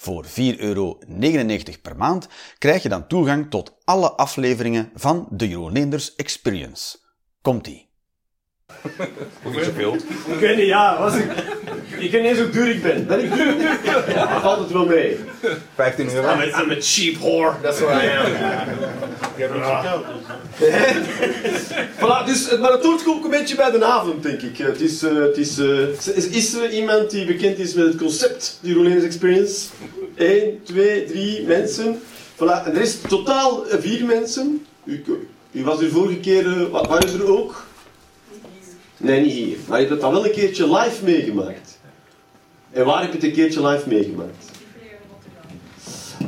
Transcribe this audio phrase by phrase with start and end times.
[0.00, 0.98] Voor 4,99 euro
[1.82, 2.28] per maand
[2.58, 6.98] krijg je dan toegang tot alle afleveringen van de Jeroen Experience.
[7.42, 7.90] Komt-ie.
[9.44, 9.94] Niet zoveel.
[9.94, 10.98] Ik weet niet, ja.
[10.98, 11.58] Was ik,
[12.00, 13.06] ik weet niet eens hoe duur ik ben.
[13.06, 13.54] Ben ik duur?
[14.14, 15.16] Ja, dat valt het wel mee.
[15.74, 16.28] 15 euro.
[16.32, 18.26] I'm a, I'm a cheap whore, that's what I am.
[19.36, 20.04] Ik heb niet verteld.
[22.00, 24.56] Voilà, dus, maar het hoort ook een beetje bij de avond, denk ik.
[24.58, 27.96] Het is, eh, het is, eh, is, is er iemand die bekend is met het
[27.96, 29.66] concept, die Rolenes Experience?
[30.14, 32.00] 1, 2, 3 mensen.
[32.36, 34.66] Voilà, en er is totaal eh, vier mensen.
[34.84, 35.04] U,
[35.52, 37.64] u was er vorige keer, eh, wa- waren ze er ook?
[38.96, 39.56] Nee, niet hier.
[39.68, 41.78] Maar je hebt dat al wel een keertje live meegemaakt.
[42.72, 44.50] En waar heb je het een keertje live meegemaakt?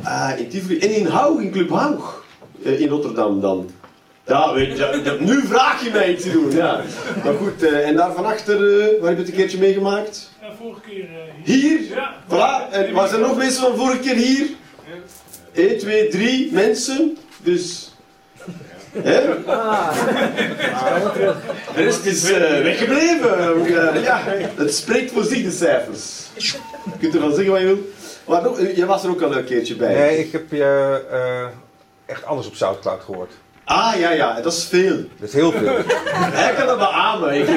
[0.03, 0.79] Ah, in Tivoli.
[0.79, 2.23] En in Haug, in Club Haug.
[2.63, 3.69] Eh, in Rotterdam dan.
[4.25, 6.81] Ja, weet je, nu vraag je mij iets te doen, ja.
[7.23, 10.31] Maar goed, eh, en daar van achter, eh, waar heb je het een keertje meegemaakt?
[10.41, 11.07] Ja, vorige keer
[11.43, 11.59] hier.
[11.61, 11.79] Hier?
[11.89, 12.13] Ja.
[12.29, 14.47] Voilà, en was er nog mensen van vorige keer hier?
[15.53, 17.17] 1, 2, 3 mensen.
[17.43, 17.92] Dus...
[19.01, 19.21] Hè?
[21.75, 23.63] De rest is eh, weggebleven.
[24.01, 24.21] Ja,
[24.55, 26.29] het spreekt voor zich, de cijfers.
[26.35, 27.91] Je kunt ervan zeggen wat je wil.
[28.27, 29.93] Maar nog, eh, jij was er ook al een keertje bij.
[29.93, 31.45] Nee, ik heb je eh,
[32.05, 33.31] echt alles op Soundcloud gehoord.
[33.65, 34.95] Ah, ja, ja, dat is veel.
[34.95, 35.77] Dat is heel veel.
[36.13, 37.33] Hij kan dat beamen.
[37.33, 37.47] Ik,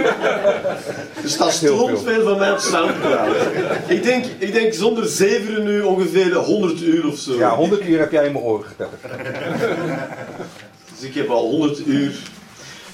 [1.22, 2.24] er staat stront veel.
[2.24, 3.36] van mij op Soundcloud.
[3.86, 7.36] Ik denk, ik denk zonder zeveren nu ongeveer 100 uur of zo.
[7.36, 9.02] Ja, 100 uur heb jij in mijn oren getetterd.
[10.98, 12.12] Dus ik heb al 100 uur.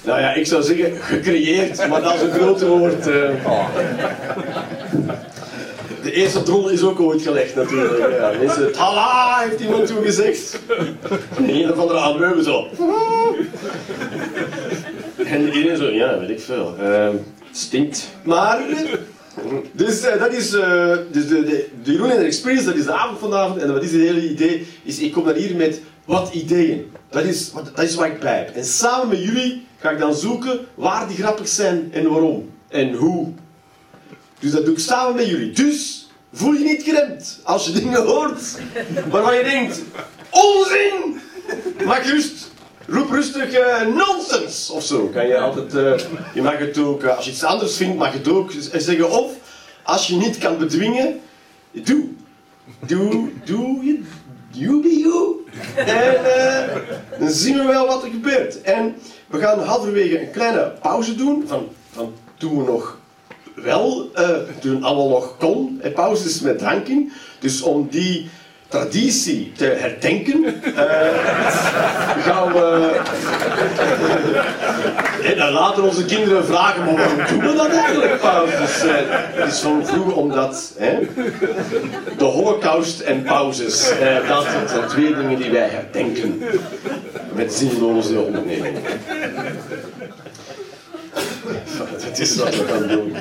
[0.03, 3.07] Nou ja, ik zou zeggen gecreëerd, maar dat is een groot woord.
[3.07, 3.29] eh.
[6.03, 7.97] De eerste drol is ook ooit gelegd natuurlijk.
[8.19, 10.59] Ja, is het hala, heeft iemand toen gezegd.
[11.37, 12.67] En een of andere ameuben zo.
[15.25, 16.75] En iedereen zo, ja, weet ik veel.
[16.77, 17.21] Het
[17.51, 18.09] stinkt.
[18.23, 18.59] Maar,
[19.71, 22.85] dus eh, dat is, eh, dus de, de, de Jeroen en de Experience, dat is
[22.85, 23.61] de avond vanavond.
[23.61, 24.67] En wat is het hele idee?
[24.83, 26.91] Is, ik kom dan hier met wat ideeën.
[27.09, 28.55] Dat is, wat, dat is waar ik heb.
[28.55, 32.49] En samen met jullie ga ik dan zoeken waar die grappig zijn en waarom.
[32.67, 33.33] En hoe.
[34.39, 35.51] Dus dat doe ik samen met jullie.
[35.51, 38.57] Dus voel je niet geremd als je dingen hoort
[39.09, 39.81] waarvan je denkt:
[40.29, 41.19] onzin!
[41.85, 42.51] Maak rust.
[42.87, 45.07] Roep rustig eh, nonsens of zo.
[45.07, 45.75] Kan je altijd.
[45.75, 49.11] eh, je mag het ook, eh, als je iets anders vindt, mag het ook zeggen.
[49.11, 49.31] Of
[49.83, 51.19] als je niet kan bedwingen,
[51.71, 52.05] doe.
[52.87, 54.01] Doe, doe je.
[54.53, 55.45] You.
[55.75, 56.75] En eh,
[57.19, 58.61] dan zien we wel wat er gebeurt.
[58.61, 58.95] En
[59.27, 61.43] we gaan halverwege een kleine pauze doen.
[61.47, 62.97] Van, van toen we nog
[63.55, 65.79] wel, eh, toen allemaal nog kon.
[65.81, 67.11] En pauzes met dranken.
[67.39, 68.29] Dus om die
[68.79, 70.83] traditie te herdenken, eh,
[72.23, 72.99] gaan we.
[75.23, 78.19] En dan laten onze kinderen vragen, maar waarom doen we dat eigenlijk?
[78.19, 78.81] Pauzes.
[78.81, 78.95] Eh,
[79.33, 80.73] het is van vroeger omdat.
[80.77, 80.99] Hè,
[82.17, 83.89] de holocaust en pauzes.
[83.89, 86.41] Eh, dat zijn twee dingen die wij herdenken.
[87.33, 88.81] Met zinloze ondernemingen.
[92.07, 93.15] Dat is wat we gaan doen.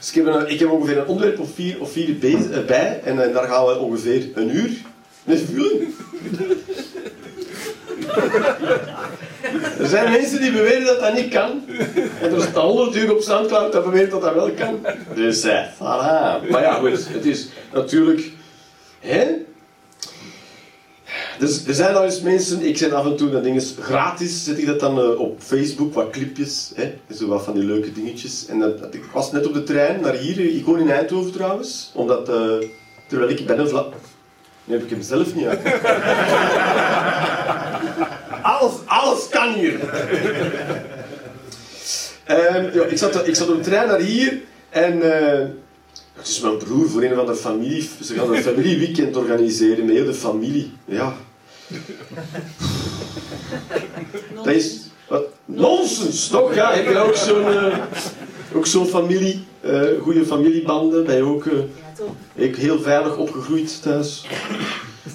[0.00, 0.12] Dus
[0.48, 3.00] ik heb, ongeveer een onderwerp of vier, of vier eh, bij.
[3.04, 4.70] En eh, daar gaan we ongeveer een uur
[5.24, 5.94] mee vullen.
[9.78, 11.64] Er zijn mensen die beweren dat dat niet kan.
[12.20, 14.86] En er staat 100 uur op Soundcloud dat beweert dat dat wel kan.
[15.14, 16.50] Dus, eh, voilà.
[16.50, 18.30] Maar ja, goed, het is natuurlijk...
[19.00, 19.26] Hè?
[21.40, 24.58] Dus er zijn al eens mensen, ik zet af en toe dat dingen gratis, zet
[24.58, 28.46] ik dat dan eh, op Facebook, wat clipjes, hè, zo wat van die leuke dingetjes.
[28.46, 31.32] En dat, dat- ik was net op de trein naar hier, ik woon in Eindhoven
[31.32, 32.52] trouwens, omdat, eh,
[33.08, 33.86] terwijl ik ben een vla...
[34.64, 35.60] Nee, heb ik hem zelf niet uit.
[38.42, 39.78] alles, alles kan hier.
[42.24, 44.38] Ehm, ja, ik, zat, ik zat op de trein naar hier
[44.68, 45.48] en eh,
[46.14, 47.88] het is mijn broer voor een van de familie.
[48.02, 50.72] Ze gaan een familieweekend organiseren met heel de familie.
[50.84, 51.14] Ja.
[54.34, 56.54] Dat is wat nonsens, toch?
[56.54, 57.78] Ja, heb je ook zo'n eh,
[58.54, 61.58] ook zo'n familie, eh goede familiebanden, ben je ook eh,
[62.34, 64.26] ik heel veilig opgegroeid thuis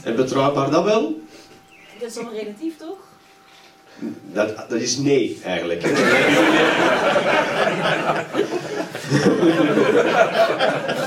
[0.03, 0.71] en betrouwbaar.
[0.71, 1.21] Dat wel?
[1.99, 2.97] Dat is allemaal relatief, toch?
[4.33, 5.81] Dat, dat is nee, eigenlijk.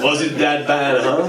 [0.03, 1.25] Was it that bad, huh?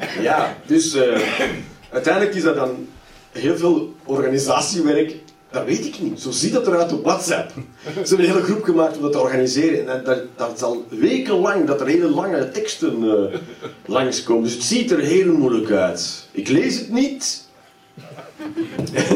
[0.21, 1.21] Ja, dus eh,
[1.89, 2.87] uiteindelijk is dat dan
[3.31, 5.15] heel veel organisatiewerk,
[5.51, 6.21] dat weet ik niet.
[6.21, 7.51] Zo ziet dat eruit op WhatsApp.
[7.83, 9.89] Ze hebben een hele groep gemaakt om dat te organiseren.
[9.89, 13.39] En dat, dat is al wekenlang dat er hele lange teksten eh
[13.85, 14.43] langskomen.
[14.43, 16.27] Dus het ziet er heel moeilijk uit.
[16.31, 17.49] Ik lees het niet.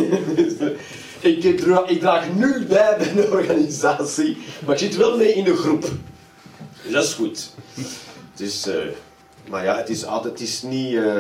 [1.20, 5.56] ik, ik draag nu bij bij de organisatie, maar ik zit wel mee in de
[5.56, 5.92] groep.
[6.84, 7.50] Dus dat is goed.
[8.36, 8.76] Dus, eh,
[9.50, 10.96] maar ja, het is altijd, het is niet...
[10.96, 11.18] eh,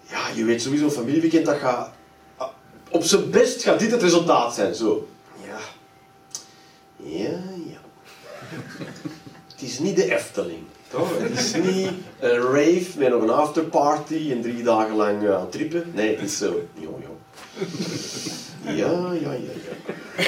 [0.00, 1.92] ja, je weet sowieso, een familieweekend, dat gaat...
[2.90, 5.08] Op zijn best gaat dit het resultaat zijn, zo.
[5.46, 5.58] Ja.
[6.96, 7.78] Ja, ja.
[9.52, 11.18] Het is niet de Efteling, toch?
[11.18, 15.48] Het is niet een rave met nog een afterparty en drie dagen lang eh, aan
[15.48, 15.90] trippen.
[15.94, 16.68] Nee, het is zo.
[16.74, 17.16] Jo, jo.
[18.62, 20.22] Ja, ja, ja, ja.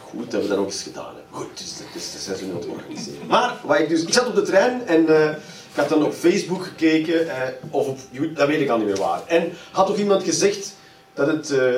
[0.00, 1.14] Goed dat we dat ook eens gedaan.
[1.38, 3.26] Goed, dus dat is de zes minuten organiseren.
[3.26, 5.30] Maar, wat ik dus, ik zat op de trein en eh,
[5.70, 7.98] ik had dan op Facebook gekeken, eh, of op
[8.34, 9.22] dat weet ik al niet meer waar.
[9.26, 10.76] En had toch iemand gezegd
[11.14, 11.74] dat het, eh,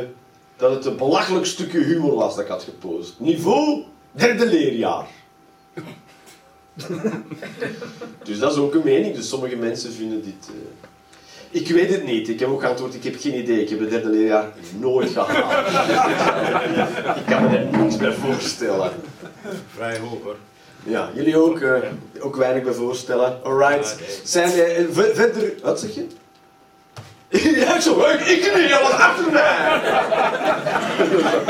[0.57, 3.15] dat het een belachelijk stukje humor was dat ik had gepost.
[3.19, 5.07] Niveau derde leerjaar.
[8.25, 10.51] dus dat is ook een mening, dus sommige mensen vinden dit...
[11.51, 12.29] ik weet het niet.
[12.29, 13.63] Ik heb ook geantwoord, ik heb geen idee.
[13.63, 15.67] Ik heb het derde leerjaar nooit gehaald.
[17.21, 18.93] ik kan me er niks bij voorstellen.
[19.77, 20.37] Vrij hoog hoor.
[20.85, 21.77] Ja, jullie ook, eh,
[22.21, 23.39] ook weinig bij voorstellen.
[23.45, 23.97] Alright.
[24.25, 24.51] Zijn
[24.93, 25.53] ver- verder...
[25.63, 26.07] Wat zeg je?
[27.61, 28.21] ja, zo leuk.
[28.21, 29.81] Ik kan hier wat achter mij.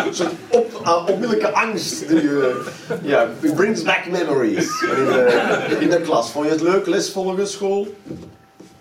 [0.06, 2.08] Een soort op, ah, onmiddellijke angst.
[2.08, 2.54] Die, eh,
[3.02, 4.82] ja, it brings back memories.
[4.82, 6.30] In de, in de klas.
[6.30, 7.94] Vond je het leuk, les volgen, school?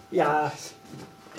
[0.09, 0.51] Ja,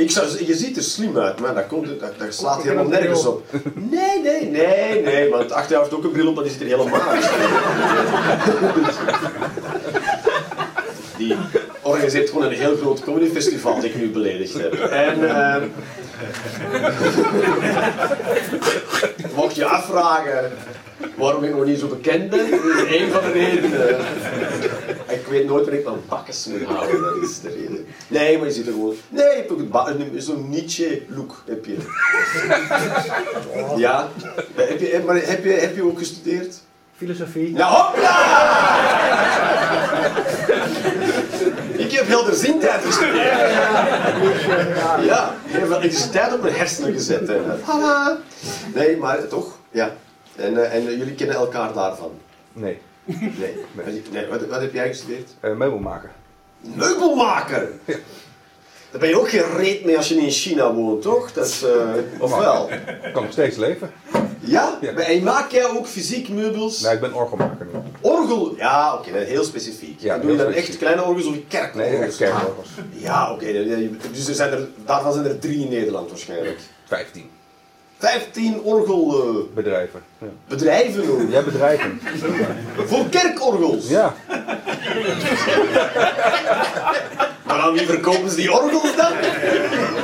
[0.00, 3.26] Ik zou, je ziet er slim uit, maar dat, komt, dat, dat slaat helemaal nergens
[3.26, 3.44] op.
[3.74, 6.60] Nee, nee, nee, nee, want achter jou heeft ook een bril op, maar die zit
[6.60, 7.30] er helemaal uit.
[11.20, 11.36] Die
[11.82, 14.74] organiseert gewoon een heel groot comedyfestival dat ik nu beledigd heb.
[14.74, 15.62] En ehm,
[19.34, 20.50] mocht je afvragen
[21.16, 23.96] waarom ik nog niet zo bekend ben, dat is één van de redenen.
[25.08, 27.86] Ik weet nooit waar ik mijn bakkes moet houden, dat is de reden.
[28.08, 28.94] Nee, maar je ziet er gewoon...
[29.08, 31.76] Nee, je hebt ook het ba- een- zo'n Nietzsche-look, heb je.
[33.76, 34.08] Ja.
[34.54, 36.60] Heb je, maar heb je, heb je ook gestudeerd?
[36.96, 37.50] filosofie.
[37.52, 38.38] Nou, hopla!
[41.90, 43.50] Ik heb helderziendheid gestudeerd.
[45.04, 47.28] Ja, ik heb elektriciteit op mijn hersenen gezet.
[47.28, 47.40] hè.
[48.74, 49.92] Nee, maar toch, ja.
[50.36, 52.10] En, eh, en eh, jullie kennen elkaar daarvan?
[52.52, 53.64] Nee, Nee.
[54.12, 54.26] nee.
[54.26, 55.30] Wat, wat heb jij gestudeerd?
[55.40, 56.10] eh meubelmaker.
[56.60, 57.68] Meubelmaker!
[58.90, 61.32] Daar ben je ook geen reet mee als je niet in China woont, toch?
[61.32, 61.64] Dat is,
[62.18, 62.70] of wel?
[63.12, 63.90] Kan nog steeds leven.
[64.40, 64.78] Ja?
[64.80, 64.90] Ja.
[64.92, 66.80] En maak jij ook fysiek meubels?
[66.80, 67.78] Nee, ik ben orgelmaker nu.
[68.00, 68.54] Orgel?
[68.56, 70.00] Ja, oké, heel specifiek.
[70.00, 71.90] Ja, En doe je dan echt kleine orgels of kerkorgels?
[71.90, 72.68] Nee, echt kerkorgels.
[72.92, 73.46] Ja, oké.
[74.12, 76.58] dus er zijn er, daarvan zijn er drie in Nederland waarschijnlijk.
[76.86, 77.30] 15
[77.98, 80.02] Vijftien orgelbedrijven
[80.48, 81.10] bedrijven.
[81.10, 81.30] ook.
[81.30, 82.00] Ja, bedrijven.
[82.86, 83.88] Voor kerkorgels.
[83.88, 84.14] Ja,
[87.46, 89.12] Maar aan wie verkopen ze die orgels dan?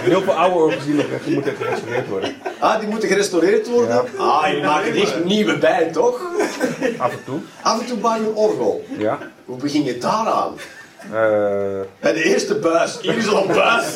[0.00, 2.34] heel veel oude orgels die nog echt moeten gerestaureerd worden.
[2.58, 3.94] Ah, die moeten gerestaureerd worden?
[4.16, 4.22] Ja.
[4.24, 6.20] Ah, je maakt er echt nieuwe bij, toch?
[6.98, 7.38] Af en toe.
[7.62, 8.84] Af en toe bouw je een orgel.
[8.98, 9.18] Ja.
[9.44, 10.52] Hoe begin je daaraan?
[11.02, 12.98] Eh, Bij de eerste buis.
[13.00, 13.94] Hier is al een buis.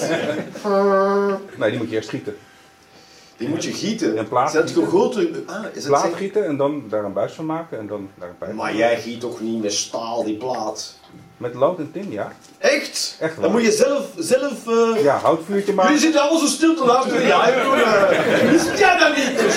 [1.57, 2.37] nee, die moet je eerst gieten.
[3.37, 4.19] Die moet je gieten.
[4.19, 5.45] Een plaat gegoten?
[5.47, 8.39] Ah, is Plaat gieten en dan daar een buis van maken en dan daar een
[8.39, 8.53] pijp.
[8.53, 10.95] Maar jij giet toch niet met staal die plaat?
[11.41, 12.33] Met lood en tin, ja.
[12.59, 13.17] Echt?
[13.21, 13.43] Echt waar.
[13.43, 14.05] Dan moet je zelf...
[14.17, 15.93] zelf eh, Ja, houtvuurtje maken.
[15.93, 17.27] Jullie zitten allemaal zo stil te luisteren.
[17.27, 19.39] Ja, ik doe uh, Wist jij dat niet?
[19.39, 19.57] Dus,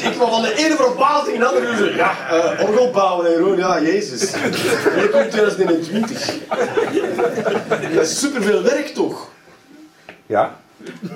[0.00, 1.76] eh, ik, kwam van de ene verbazing in de andere.
[1.76, 4.34] Dus, ja, eh, orgel bouwen en Jeroen, ja, jezus.
[4.94, 6.34] Hier komt 2021.
[7.94, 9.28] Dat is superveel werk toch?
[10.26, 10.56] Ja.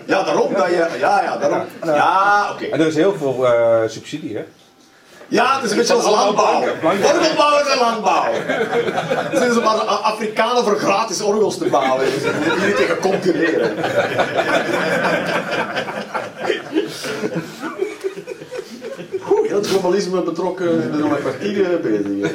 [0.06, 0.96] Ja, daarom dat je...
[0.98, 1.64] Ja, ja, daarom.
[1.84, 2.64] Ja, oké.
[2.64, 4.44] En er is heel veel eh, subsidie, hè.
[5.28, 6.60] Ja, het is een beetje als landbouw.
[6.82, 8.32] Orgelbouw is een landbouw.
[8.32, 12.04] Het zijn maar Afrikanen voor gratis orgels te bouwen.
[12.04, 13.74] Dus je moet hier niet tegen concurreren.
[19.30, 20.82] Oeh, heel het globalisme betrokken.
[20.84, 22.32] Ik ben nog kwartier eh, bezig.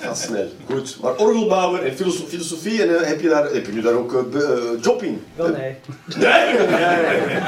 [0.00, 0.48] Ga snel.
[0.70, 0.96] Goed.
[1.02, 4.12] Maar orgelbouwer en filoso- filosofie, en, eh, heb, je daar, heb je nu daar ook
[4.34, 5.24] eh, eh, job in?
[5.36, 5.76] Wel nee.
[6.16, 7.40] Nee, nee, nee.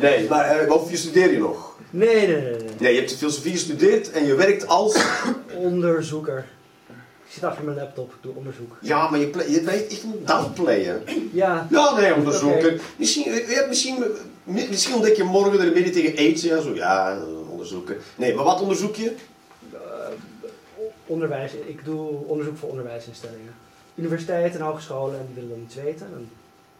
[0.00, 1.74] Nee, maar of je studeer je nog?
[1.96, 2.92] Nee, nee, nee, nee.
[2.94, 5.04] Je hebt filosofie gestudeerd en je werkt als...
[5.56, 6.46] Onderzoeker.
[7.26, 8.76] Ik zit achter mijn laptop, ik doe onderzoek.
[8.80, 11.02] Ja, maar je, play, je bent echt een downplayer.
[11.32, 12.72] Ja, Ja, nee, onderzoeken.
[12.74, 12.80] Oké.
[12.96, 14.04] Misschien, je hebt misschien,
[14.44, 16.42] mi- misschien ontdek je morgen er beetje tegen aids.
[16.42, 17.96] Ja, zo, ja, eh, onderzoeken.
[18.16, 19.12] Nee, maar wat onderzoek je?
[21.06, 21.52] onderwijs.
[21.66, 23.54] Ik doe onderzoek voor onderwijsinstellingen.
[23.94, 26.06] Universiteiten en hogescholen, en die willen dan iets weten.
[26.10, 26.28] Dan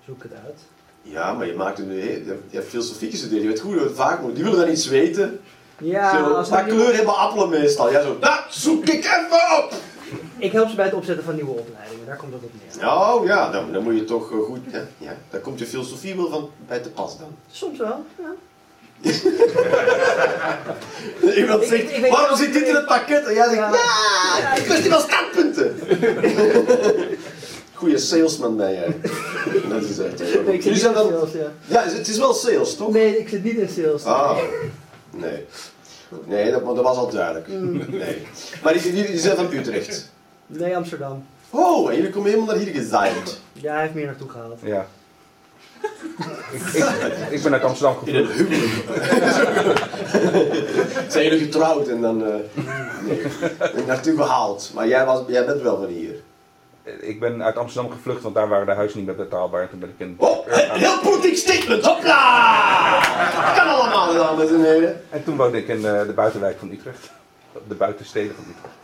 [0.06, 0.61] Zoek het uit.
[1.11, 4.21] Ja, maar je maakt een, je hebt filosofie gestudeerd, je weet goed hoe het vaak
[4.21, 4.35] moet.
[4.35, 5.41] Die willen dan iets weten.
[5.79, 7.91] Ja, zo, als maar nieuwe- kleur hebben appelen meestal.
[7.91, 9.73] Ja, zo, dat zoek ik even op!
[10.39, 12.89] Ik help ze bij het opzetten van nieuwe opleidingen, daar komt het op neer.
[12.89, 14.59] Oh ja, dan, dan moet je toch eh, goed.
[14.73, 17.29] Ja, ja, daar komt je filosofie wel van bij te pas dan.
[17.51, 18.35] Soms wel, ja.
[21.37, 23.25] Iemand Ik- zegt, ik- ik waarom wel- zit dit in het pakket?
[23.27, 23.71] En jij zegt, Ja.
[24.39, 25.77] ja, kwestie van standpunten.
[27.76, 28.97] Goeie salesman ben jij.
[29.71, 30.18] Dat is echt.
[30.18, 31.52] Nee, ik zit niet zijn in dan, sales, ja.
[31.66, 32.92] ja, het is wel sales, toch?
[32.92, 34.04] Nee, ik zit niet in sales.
[34.04, 34.38] Ah,
[35.11, 35.45] nee.
[36.25, 37.49] Nee, dat, was al duidelijk.
[37.88, 38.26] Nee.
[38.62, 40.11] Maar die zijn van Utrecht.
[40.47, 41.26] Nee, Amsterdam.
[41.50, 43.40] Oh, en jullie komen helemaal naar hier gezaaid.
[43.52, 44.59] Ja, hij heeft meer naartoe gehaald.
[44.62, 44.87] Ja.
[46.52, 46.85] ik, ik,
[47.30, 48.85] ik ben uit Amsterdam In een huwelijk.
[51.09, 52.25] Zijn jullie getrouwd en dan...
[52.25, 52.35] eh
[53.75, 54.71] nee, naartoe gehaald.
[54.75, 56.15] Maar jij, was, jij bent wel van hier.
[57.00, 59.62] Ik ben uit Amsterdam gevlucht, want daar waren de huizen niet meer betaalbaar.
[59.62, 60.14] En toen ben ik in...
[60.19, 63.55] Oh, een heel politiek statement, hopla!
[63.57, 65.02] Kan allemaal, dames en heren.
[65.11, 67.11] En toen woonde ik in eh, de buitenwijk van Utrecht.
[67.69, 68.75] De buitensteden van Utrecht.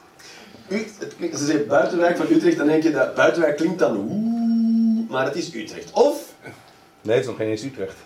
[0.69, 3.97] U, het klinkt- ze zeggen buitenwijk van Utrecht, dan denk je dat buitenwijk klinkt dan
[3.97, 5.91] oeh, maar het is Utrecht.
[5.93, 6.31] Of,
[7.01, 7.97] Nee, het is nog geen eens Utrecht.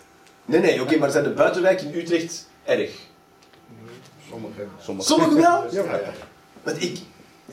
[0.45, 2.91] nee nee, oké, maar zijn de buitenwijken in Utrecht erg?
[4.29, 4.61] Sommige.
[5.07, 5.63] Sommigen wel?
[5.71, 5.83] Ja.
[6.63, 6.97] Want ik,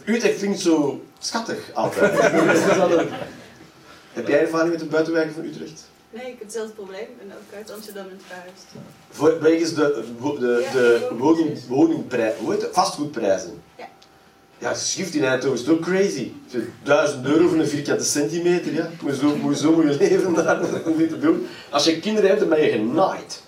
[0.05, 2.21] Utrecht klinkt zo schattig altijd.
[4.13, 5.83] Heb jij ervaring met de buitenwijken van Utrecht?
[6.11, 7.01] Nee, ik heb hetzelfde probleem.
[7.01, 8.67] Ik ben ook uit Amsterdam in het verhuisd.
[9.11, 12.75] Voor, wegens de, de, de, de woning, woningprijs, hoe heet het?
[12.75, 13.63] Vastgoedprijzen.
[13.79, 13.89] Ja.
[14.59, 16.33] Ja, schrift in Eindhoven is toch crazy.
[16.51, 18.91] Zo 1000 euro voor een vierkante centimeter, ja.
[19.01, 21.47] Moet je zo, moet je, zo moet je leven daar, dat is niet te doen.
[21.71, 23.43] Als je kinderen hebt, dan ben je genaaid.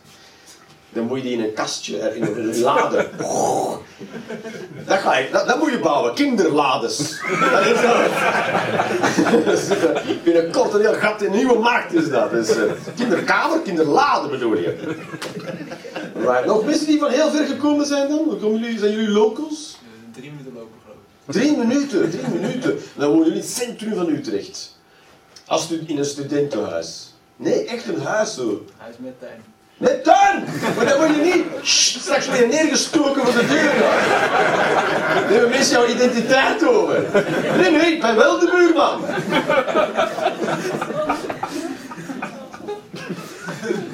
[0.96, 3.06] Dan moet je die in een kastje, eh, in een lade.
[4.86, 7.20] Dat, ga je, dat, dat moet je bouwen, kinderlades.
[7.40, 7.80] Dat is
[9.80, 12.30] dat Binnenkort een heel gat in een nieuwe markt is dat.
[12.30, 12.62] Dus, eh,
[12.96, 14.94] kinderkamer, kinderlade bedoel je.
[16.46, 18.28] Nog mensen die van heel ver gekomen zijn dan?
[18.28, 19.78] Waar Komen jullie, zijn jullie locals?
[20.12, 21.32] Drie minuten lopen, geloof ik.
[21.32, 22.78] Drie minuten, drie minuten.
[22.94, 24.78] Dan wonen jullie in het centrum van Utrecht.
[25.46, 27.14] Als in een studentenhuis.
[27.36, 28.64] Nee, echt een huis zo.
[28.76, 29.54] Hij is met tuin.
[29.76, 30.44] Met tuin!
[30.76, 33.72] Maar dat moet je niet straks weer neergestoken voor de deur.
[35.14, 37.04] Dan hebben mensen jouw identiteit over.
[37.56, 39.00] Nee, nee, ik ben wel de buurman.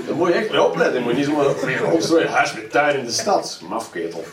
[0.07, 0.95] Dan moet je echt mee opletten.
[0.95, 2.29] Je moet niet zomaar weer opzooien.
[2.29, 3.61] Huis met tuin in de stad.
[3.69, 4.25] Mafketel.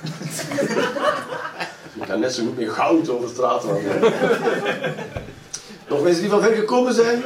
[1.94, 4.14] Je kan net zo goed met goud over straat lopen.
[5.88, 7.24] Nog mensen die van ver gekomen zijn?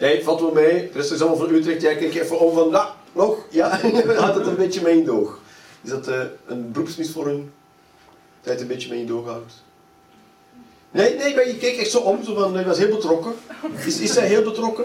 [0.00, 0.90] Nee, valt wel mee.
[0.92, 1.82] De rest is allemaal van Utrecht.
[1.82, 3.36] Jij kijkt even om van, nou, nog?
[3.48, 3.68] Ja,
[4.16, 5.38] had het een beetje mee in doog.
[5.82, 7.48] Is dat eh, een beroepsmisvorming?
[8.40, 9.52] Dat je het een beetje mee in doog houdt?
[10.90, 13.32] Nee, nee, maar je keek echt zo om, zo van, hij was heel betrokken.
[13.86, 14.84] Is, is hij heel betrokken?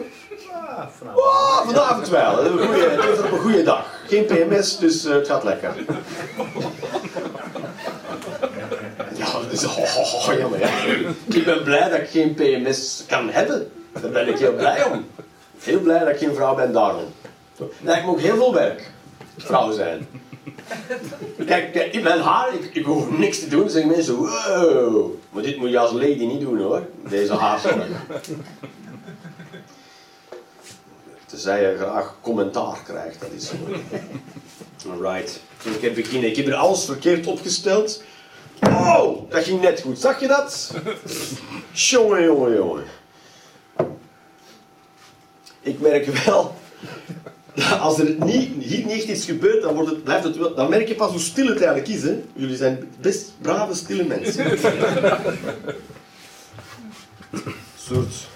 [0.51, 1.25] Ah, vanavond.
[1.25, 2.43] Oh, vanavond wel.
[2.43, 3.99] Het is op een goede dag.
[4.07, 5.73] Geen PMS, dus eh, het gaat lekker.
[9.15, 10.59] Ja, dat is oh, oh, oh, jammer.
[10.59, 10.69] Ja.
[11.25, 13.71] Ik ben blij dat ik geen PMS kan hebben.
[14.01, 15.05] Daar ben ik heel blij om.
[15.59, 17.13] Heel blij dat ik geen vrouw ben daarom.
[17.81, 18.91] Lijkt me ook heel veel werk.
[19.37, 20.07] Vrouw zijn.
[21.45, 23.69] Kijk, kijk, in mijn haar, ik, ik hoef niks te doen.
[23.69, 25.13] Zeggen mensen, wow.
[25.29, 26.87] Maar dit moet je als lady niet doen hoor.
[27.09, 27.87] Deze haarzorg.
[31.25, 33.55] Tenzij je graag commentaar krijgt, dat is zo.
[34.89, 35.39] Alright.
[35.63, 36.29] Ik heb beginnen.
[36.29, 38.03] Ik heb er alles verkeerd opgesteld.
[38.67, 39.99] Oh, dat ging net goed.
[39.99, 40.71] Zag je dat?
[41.71, 42.83] Jongen, jongen, jongen.
[45.75, 46.55] Ik merk wel,
[47.53, 50.55] dat als er niet, hier niet echt iets gebeurt, dan, wordt het, blijft het wel,
[50.55, 52.03] dan merk je pas hoe stil het eigenlijk is.
[52.03, 52.23] Hè?
[52.33, 54.51] Jullie zijn best brave, stille mensen.
[54.51, 54.57] Een
[57.77, 58.27] soort...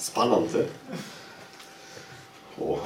[0.00, 0.66] Spannend, hè?
[2.54, 2.84] Oh.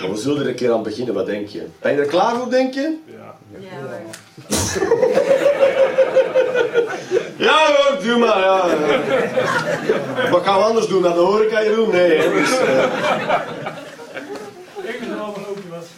[0.00, 1.66] Maar we zullen er een keer aan beginnen, wat denk je?
[1.80, 2.96] Ben je er klaar voor, denk je?
[3.06, 3.36] Ja.
[3.58, 4.02] Ja, maar
[7.36, 8.66] Ja hoor, doe maar, ja.
[10.30, 11.90] Wat gaan we anders doen dan de horeca hier doen?
[11.90, 12.32] Nee, hè.
[12.32, 12.50] Dus,
[15.70, 15.88] wat.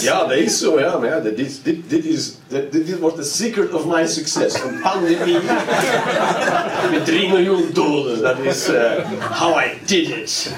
[0.00, 0.96] ja, dat is zo, ja.
[0.98, 4.62] Maar ja, dit, is- dit, dit, is, dit, dit wordt de secret of my success.
[4.62, 5.38] Een pandemie
[6.92, 8.22] met 3 miljoen doden.
[8.22, 8.92] Dat is eh,
[9.40, 10.50] how I did it.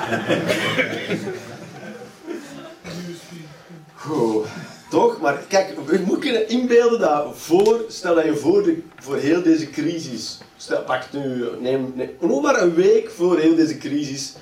[4.91, 5.21] Toch?
[5.21, 9.43] Maar kijk, je moet kunnen inbeelden dat voor, stel dat je voor, de, voor heel
[9.43, 14.35] deze crisis, stel, pak nu, neem, neem maar een week voor heel deze crisis,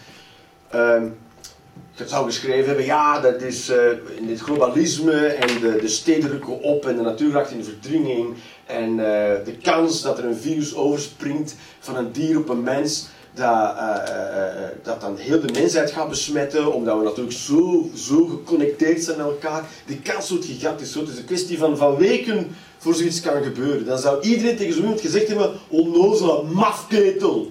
[1.98, 6.30] je zou geschreven hebben, ja, dat is eh, in het globalisme en de, de steden
[6.30, 8.34] rukken op en de natuur raakt in verdringing
[8.66, 13.08] En eh, de kans dat er een virus overspringt van een dier op een mens,
[13.38, 17.90] dat, eh, eh, eh, dat dan heel de mensheid gaat besmetten, omdat we natuurlijk zo,
[17.94, 19.68] zo geconnecteerd zijn met elkaar.
[19.86, 20.94] Die kans wordt gigantisch.
[20.94, 23.84] Het is een kwestie van, van weken voor zoiets kan gebeuren.
[23.84, 27.50] Dan zou iedereen tegen zo iemand gezegd hebben, onnozele mafketel.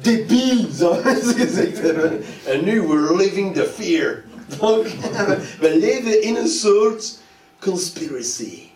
[0.00, 2.22] Debiel, zou mensen gezegd hebben.
[2.44, 4.24] En nu, we're living the fear.
[5.60, 7.18] We leven in een soort
[7.60, 8.67] conspiracy.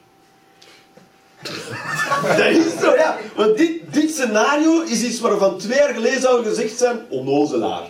[2.37, 3.19] Dat is zo, ja.
[3.37, 7.89] Want dit, dit scenario is iets waarvan twee jaar geleden zou gezegd zijn, onnozelaar.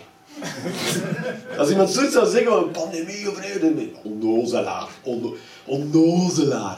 [1.57, 4.87] Als iemand zoiets zou zeggen van pandemie of een dan onnozelaar.
[5.03, 6.77] Onno, onnozelaar.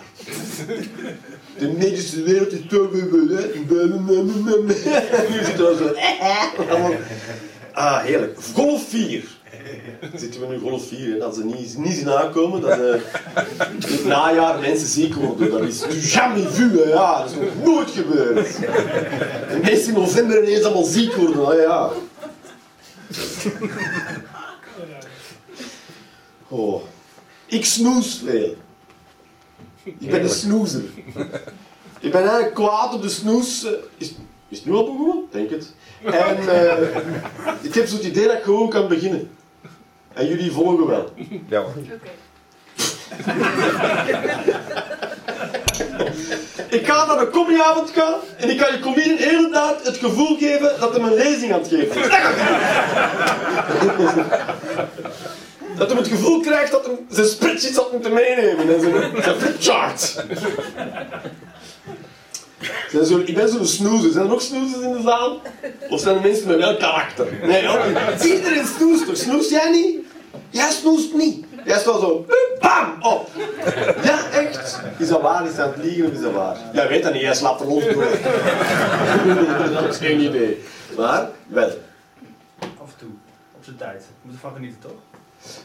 [1.58, 2.92] De medische wereld is toch
[5.30, 5.94] Nu zit er zo.
[7.72, 8.38] Ah, heerlijk.
[8.54, 9.35] Golf 4.
[10.16, 11.18] Zitten we nu golf 4, hè?
[11.18, 13.02] dat ze niet, niet zien aankomen, dat eh,
[13.92, 15.52] het najaar mensen ziek worden.
[15.52, 16.90] Dat is jamais vu, hè?
[16.90, 18.56] ja, dat is nog nooit gebeurd.
[19.48, 21.90] En mensen in november ineens allemaal ziek worden, ah, ja.
[26.48, 26.82] Oh.
[27.46, 28.56] Ik snoes veel.
[29.84, 30.84] Ik ben een snoezer.
[32.00, 33.64] Ik ben eigenlijk kwaad op de snoes.
[33.66, 34.14] eh, Is,
[34.48, 35.24] is het nu al begonnen?
[35.32, 35.74] Denk het.
[36.04, 36.96] En eh,
[37.62, 39.30] ik heb zo het idee dat ik gewoon kan beginnen.
[40.16, 41.10] En jullie volgen wel.
[41.50, 41.74] Ja hoor.
[41.78, 42.10] Oké.
[46.70, 50.38] Ik ga naar een comedyavond gaan en ik kan je comedian de tijd het gevoel
[50.38, 52.08] geven dat hij een lezing aan het geven is.
[55.78, 59.40] Dat hij het gevoel krijgt dat hij zijn spreadsheets had moeten meenemen en zijn, zijn
[59.40, 60.24] flipchart.
[62.92, 64.12] Zijn zo, ik ben zo'n snoezer.
[64.12, 65.42] Zijn er nog snoezers in de zaal?
[65.90, 67.28] Of zijn er mensen met welk karakter?
[67.44, 67.80] Nee, hoor.
[68.24, 69.18] iedereen snoest toch?
[69.18, 70.05] Snoest jij niet?
[70.50, 71.46] Jij snoest niet.
[71.66, 72.26] Jij staat zo,
[72.60, 73.30] bam, op.
[74.04, 74.80] Ja, echt.
[74.98, 75.46] Is dat waar?
[75.48, 76.58] Is dat aan het liegen of is dat waar?
[76.74, 78.08] Jij weet dat niet, jij slaapt er los door.
[79.82, 80.64] dat is geen idee.
[80.98, 81.70] Maar, wel.
[82.60, 83.10] Af en toe.
[83.58, 84.00] Op zijn tijd.
[84.02, 84.92] We moeten ervan genieten, toch?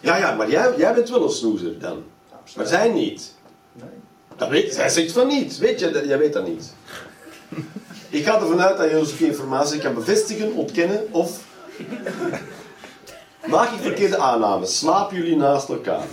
[0.00, 2.02] Ja, ja, maar jij, jij bent wel een snoezer dan.
[2.56, 3.34] Maar zij niet.
[3.72, 3.88] Nee.
[4.36, 5.58] Dat weet, zij zegt van niet.
[5.58, 6.72] Weet je, dat- jij weet dat niet.
[8.08, 11.38] Ik ga ervan uit dat je onze informatie kan bevestigen, ontkennen of...
[13.46, 14.78] Maak ik verkeerde aannames?
[14.78, 16.04] Slapen jullie naast elkaar?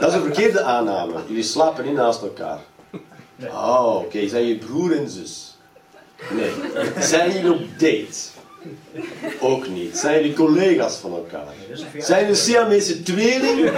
[0.00, 1.12] Dat is een verkeerde aanname.
[1.26, 2.58] Jullie slapen niet naast elkaar.
[3.40, 4.28] Oh, oké.
[4.28, 5.56] Zijn je broer en zus?
[6.30, 6.52] Nee.
[6.98, 8.32] Zijn jullie op date?
[9.40, 9.98] Ook niet.
[9.98, 11.54] Zijn jullie collega's van elkaar?
[11.98, 13.70] Zijn jullie Siamese tweeling?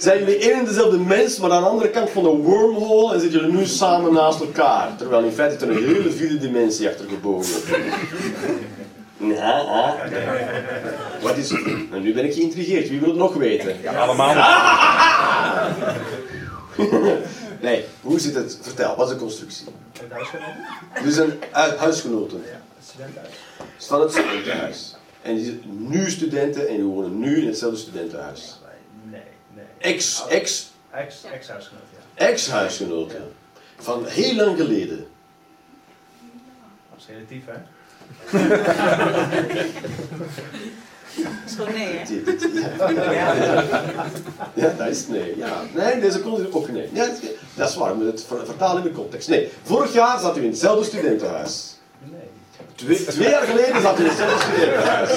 [0.00, 3.20] Zijn jullie één en dezelfde mens, maar aan de andere kant van de wormhole en
[3.20, 4.96] zitten jullie nu samen naast elkaar?
[4.96, 7.60] Terwijl in feite er een hele vierde dimensie achter gebogen
[9.16, 9.92] Ja, ah.
[11.22, 11.60] Wat is het?
[11.92, 12.88] En nu ben ik geïntrigeerd.
[12.88, 13.76] Wie wil het nog weten?
[13.96, 14.34] Allemaal.
[17.60, 18.58] Nee, hoe zit het?
[18.62, 19.66] Vertel, wat is de constructie?
[20.00, 20.54] Het huisgenoten?
[21.04, 22.42] Dus een hu- huisgenoten.
[22.44, 23.34] Ja, het studentenhuis.
[23.78, 24.96] is van het studentenhuis.
[25.22, 28.59] En die zijn nu studenten en die wonen nu in hetzelfde studentenhuis.
[29.80, 32.26] Ex, ex, Ex, ex-huisgenoten, ja.
[32.26, 33.32] ex-huisgenoten.
[33.78, 35.06] Van heel lang geleden.
[36.90, 37.58] Dat is relatief, hè?
[41.16, 43.12] Dat is gewoon nee, hè?
[43.12, 43.34] Ja.
[44.54, 45.36] ja, dat is nee.
[45.36, 45.62] Ja.
[45.74, 46.88] Nee, deze kon ook nee.
[46.92, 47.06] Ja,
[47.54, 49.28] dat is- waar, maar het ver- vertaal in de context.
[49.28, 51.74] Nee, vorig jaar zat u in hetzelfde studentenhuis.
[52.80, 55.10] Twee, twee jaar geleden zat u in hetzelfde studentenhuis.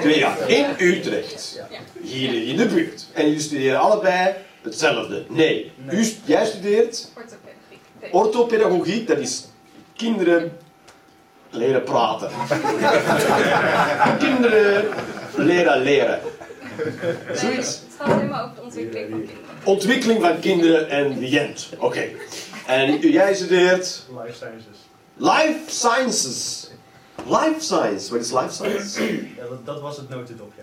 [0.00, 0.48] Twee jaar.
[0.48, 1.60] In Utrecht.
[2.00, 3.06] Hier in de buurt.
[3.12, 5.24] En jullie studeren allebei hetzelfde.
[5.28, 5.72] Nee.
[5.90, 8.14] U, jij studeert Orthopedagogiek.
[8.14, 9.06] Orthopedagogiek.
[9.06, 9.46] Dat is
[9.96, 10.58] kinderen
[11.50, 12.30] leren praten.
[14.26, 14.88] kinderen
[15.36, 16.20] leren leren.
[17.34, 17.68] Zoiets.
[17.68, 19.64] Het gaat alleen maar over de ontwikkeling van kinderen.
[19.64, 21.68] Ontwikkeling van kinderen en Jent.
[21.78, 22.08] Oké.
[22.66, 24.86] En jij studeert Life sciences.
[25.20, 26.67] Life Sciences.
[27.26, 28.10] Life Science.
[28.10, 29.02] Wat is Life Science?
[29.36, 30.62] Ja, dat, dat was het notendop, ja.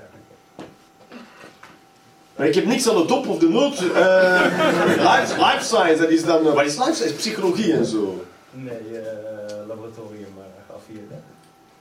[2.36, 3.78] Maar ik heb niks aan de dop of de noot.
[3.78, 3.82] Eh,
[5.12, 6.48] life, life Science, dat is dan...
[6.48, 7.14] eh, wat is Life Science?
[7.16, 8.26] Psychologie en zo.
[8.52, 11.24] Nee, eh, laboratorium uh, afvieren.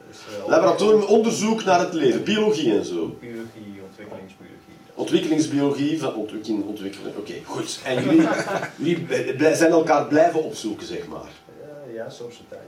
[0.08, 2.24] Dus, eh, Laboratorium onderzoek naar het leven.
[2.24, 3.16] Biologie en zo.
[3.20, 4.54] Biologie, ontwikkelingsbiologie.
[4.94, 6.64] Ontwikkelingsbiologie van ontwikkeling.
[6.64, 7.12] ontwikkelen.
[7.16, 7.80] Oké, goed.
[7.84, 8.28] En jullie,
[9.36, 11.30] jullie zijn elkaar blijven opzoeken, zeg maar.
[11.94, 12.60] Ja, soms een tijd.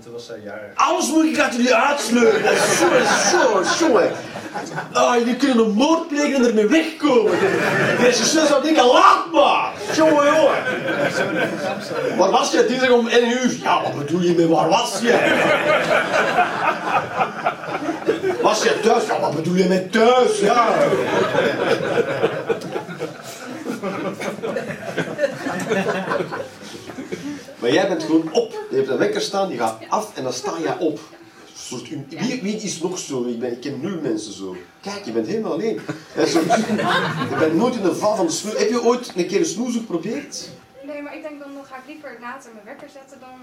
[0.00, 0.70] En toen was zij jarig.
[0.74, 2.56] Alles moet ik uit jullie uitsleuren.
[2.58, 4.10] Sorry, zo, sorry.
[4.92, 7.38] Ah, jullie kunnen een moord plegen en ermee wegkomen.
[8.00, 9.72] Deze zus zou denken, laat maar.
[9.96, 10.54] Jongen, hoor.
[12.16, 13.56] Waar was jij dinsdag om 1 uur?
[13.62, 15.32] Ja, wat bedoel je met waar was jij?
[18.42, 19.06] Was je thuis?
[19.06, 20.38] Ja, wat bedoel je met thuis?
[20.38, 20.66] Ja.
[27.60, 28.52] Maar jij bent gewoon op.
[28.70, 31.00] Je hebt een wekker staan, die gaat af en dan sta jij op.
[31.56, 33.24] Soort wie, wie is nog zo?
[33.24, 34.56] Ik, ben, ik ken nul mensen zo.
[34.82, 35.80] Kijk, je bent helemaal alleen.
[36.16, 38.58] Je bent nooit in de val van de snoes.
[38.58, 40.48] Heb je ooit een keer een snoes geprobeerd?
[40.86, 43.38] Nee, maar ik denk dan nog ga ik liever later mijn wekker zetten dan...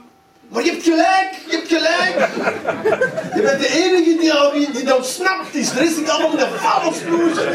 [0.47, 2.29] Maar je hebt gelijk, je hebt gelijk.
[3.35, 5.69] Je bent de enige die, al- die, die dat snapt is.
[5.71, 7.53] De rest zit allemaal in de val van snoezen.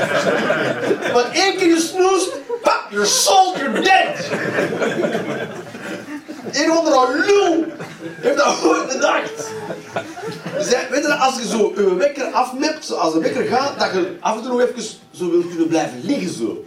[1.13, 2.31] Maar één keer je snoest,
[2.63, 4.29] pap, you're sold, you're dead.
[6.51, 7.65] Een of andere lul
[8.21, 9.51] heeft dat ooit bedacht.
[10.57, 13.81] Dus hè, weet je, als je zo je wekker afmept, zo als de wekker gaat,
[13.81, 16.65] dat je af en toe nog even zo wil kunnen blijven liggen zo.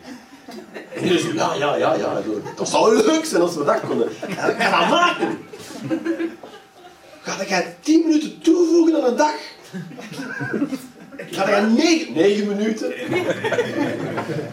[0.95, 2.21] En je zo, ja, ja, ja, ja,
[2.55, 4.07] dat zou leuk zijn als we dat konden.
[4.37, 5.37] En ik ga dat maken.
[7.21, 9.35] Ga jij 10 minuten toevoegen aan een dag?
[11.31, 12.93] Ga jij 9, 9 minuten?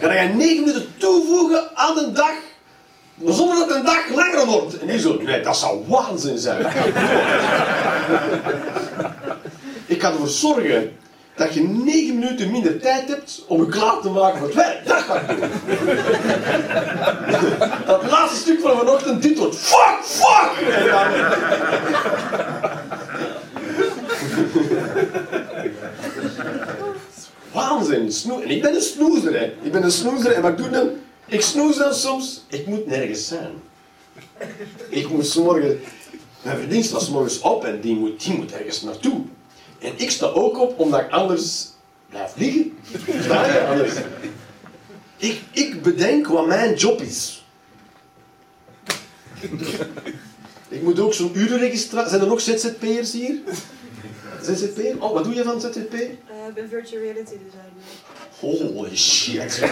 [0.00, 2.34] Ga jij 9 minuten toevoegen aan een dag?
[3.26, 4.78] Zonder dat een dag langer wordt.
[4.78, 6.66] En die zo, nee, dat zou waanzin zijn.
[9.86, 10.92] Ik kan ervoor zorgen
[11.34, 14.86] dat je 9 minuten minder tijd hebt om je klaar te maken voor het werk.
[14.86, 15.38] Dat ga ik doen.
[17.86, 20.68] Dat laatste stuk van vanochtend, dit wordt fuck, fuck!
[20.68, 21.06] En dan,
[27.52, 29.52] Waanzin, snoe en ik ben een snoezer, hè.
[29.62, 30.90] Ik ben een snoezer en wat doe ik dan?
[31.26, 33.52] Ik snoes dan soms, ik moet nergens zijn.
[34.88, 35.80] Ik moet morgen,
[36.42, 39.20] mijn vriendin staat 's morgens op en die moet, die moet ergens naartoe.
[39.78, 41.68] En ik sta ook op omdat ik anders
[42.08, 42.78] blijf liggen.
[43.06, 43.94] Je anders?
[45.16, 47.44] Ik, ik bedenk wat mijn job is.
[50.68, 52.08] Ik moet ook zo'n urenregistratie.
[52.10, 53.40] Zijn er nog ZZP'ers hier?
[54.44, 54.94] ZZP'er?
[54.98, 55.92] Oh, wat doe je van ZZP?
[55.92, 56.00] Eh,
[56.48, 57.82] Ik ben virtual reality designer.
[58.40, 59.58] Holy shit.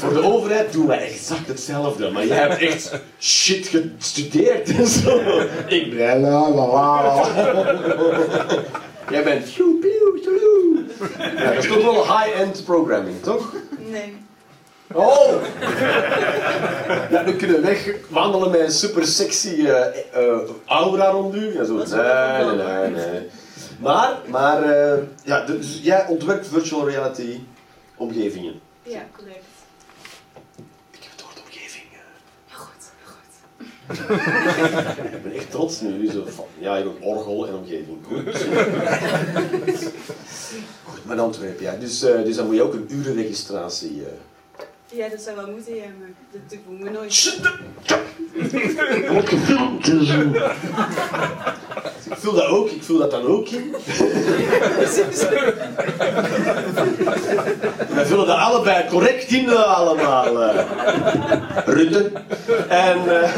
[0.00, 5.20] Voor de overheid doen wij exact hetzelfde, maar jij hebt echt shit gestudeerd en zo.
[5.66, 7.26] Ik ben la la la.
[9.10, 10.22] Jij bent piu piu.
[11.18, 13.52] Ja, dat is toch wel high-end programming, toch?
[13.90, 14.16] Nee.
[14.94, 15.34] Oh!
[17.10, 21.54] Ja, we kunnen wegwandelen met een super sexy eh, eh, aura rond u.
[21.54, 21.74] Ja, zo.
[21.74, 23.28] Nee, nee, nee, nee.
[23.80, 27.40] Maar, maar eh, ja, dus jij ontwerpt virtual reality
[27.96, 28.60] omgevingen.
[28.82, 29.44] Ja, correct.
[30.90, 31.84] Ik heb het woord omgeving.
[31.92, 31.98] eh.
[32.46, 35.06] Heel goed, heel goed.
[35.16, 36.10] Ik ben echt trots nu.
[36.10, 37.98] Zo van, ja, ik heb orgel en omgeving.
[38.06, 38.36] Goed.
[40.84, 41.74] Goed, maar Antwerpen, ja.
[41.80, 44.02] Dus, eh, dus dan moet je ook een urenregistratie.
[44.96, 47.12] Ja, dat zou wel moeten, ja, maar dat doen we nooit.
[47.12, 47.58] Shut up!
[49.10, 50.20] Wordt gefilmd en zo.
[52.10, 53.74] Ik voel dat ook, ik voel dat dan ook in.
[57.88, 60.42] We vullen dat allebei correct in eh, allemaal.
[60.42, 60.66] eh.
[61.64, 62.12] Rutte.
[62.68, 63.36] En, eh,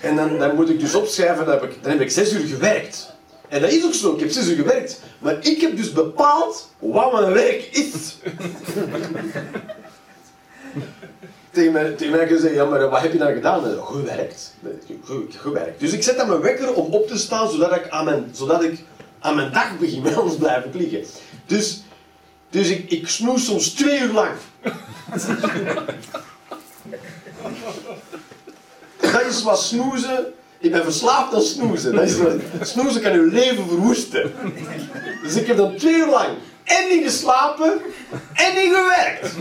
[0.00, 2.46] en dan, dan moet ik dus opschrijven, dan heb, ik, dan heb ik zes uur
[2.46, 3.12] gewerkt.
[3.48, 5.00] En dat is ook zo, ik heb zes uur gewerkt.
[5.18, 8.16] Maar ik heb dus bepaald wat mijn werk is.
[11.50, 13.64] Tegen mij, tegen gezegd, ja, maar wat heb je dan gedaan?
[13.66, 14.54] Eh, Gewerkt.
[15.04, 15.80] Ge- Gewerkt.
[15.80, 18.62] Dus ik zet aan mijn wekker om op te staan, zodat ik aan mijn, zodat
[18.64, 18.78] ik
[19.20, 21.06] aan mijn dag begin, anders blijf ik.
[21.46, 21.82] Dus,
[22.50, 24.30] dus ik, ik snoes soms twee uur lang.
[29.00, 30.32] Dat is wat snoezen...
[30.58, 31.94] Ik ben verslaafd aan snoezen.
[31.94, 32.16] Dat is
[32.60, 34.32] snoezen kan uw leven verwoesten.
[35.22, 36.28] Dus ik heb dan twee uur lang
[36.64, 37.80] en niet geslapen
[38.32, 39.34] en niet gewerkt.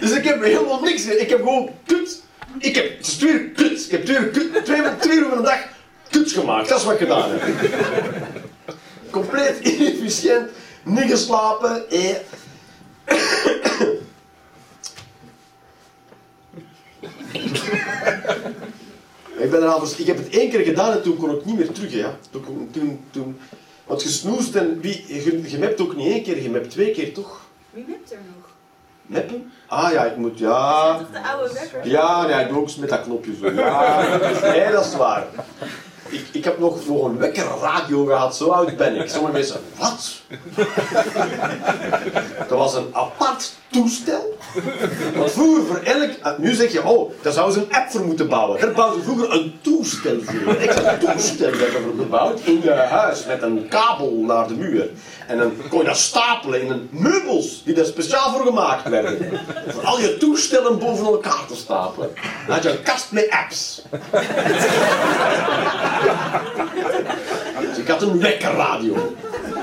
[0.00, 1.06] Dus ik heb helemaal niks.
[1.06, 2.22] Ik heb gewoon kut.
[2.58, 3.84] Ik heb, twee uur kut.
[3.84, 5.06] Ik heb twee kut.
[5.06, 5.58] Uur van de dag
[6.10, 6.68] kut gemaakt.
[6.68, 7.42] Dat is wat ik gedaan heb.
[9.10, 10.50] Compleet inefficiënt.
[10.84, 11.84] Niet geslapen.
[19.40, 21.72] Ik, ben er ik heb het één keer gedaan en toen kon ik niet meer
[21.72, 21.92] terug.
[21.92, 22.16] Ja.
[22.30, 23.40] Toen, toen, toen,
[23.90, 26.90] want je snoest en wie, je, je mept ook niet één keer, je mept twee
[26.90, 27.40] keer toch?
[27.70, 28.48] Wie hebt er nog?
[29.02, 29.52] Meppen?
[29.66, 30.98] Ah ja, ik moet, ja.
[30.98, 31.88] Toch de oude wekker?
[31.88, 33.50] Ja, nee, ik doe ook eens met dat knopje zo.
[33.50, 34.06] Ja,
[34.42, 35.26] nee, dat is waar.
[36.08, 39.08] Ik, ik heb nog, nog een wekker radio gehad, zo oud ben ik.
[39.08, 40.12] Sommige mensen, wat?
[42.48, 44.36] Dat was een apart toestel.
[45.16, 46.10] Want vroeger voor elk...
[46.22, 48.60] ah, Nu zeg je, oh, daar zouden ze een app voor moeten bouwen.
[48.60, 50.52] Daar bouwden ze vroeger een toestel voor.
[50.54, 54.88] Een extra toestel werd er gebouwd in je huis met een kabel naar de muur.
[55.26, 59.40] En dan kon je dat stapelen in een meubels die daar speciaal voor gemaakt werden.
[59.68, 62.10] Voor al je toestellen boven elkaar te stapelen.
[62.46, 63.82] Dan had je een kast met apps.
[67.60, 69.14] Dus ik had een wekkerradio.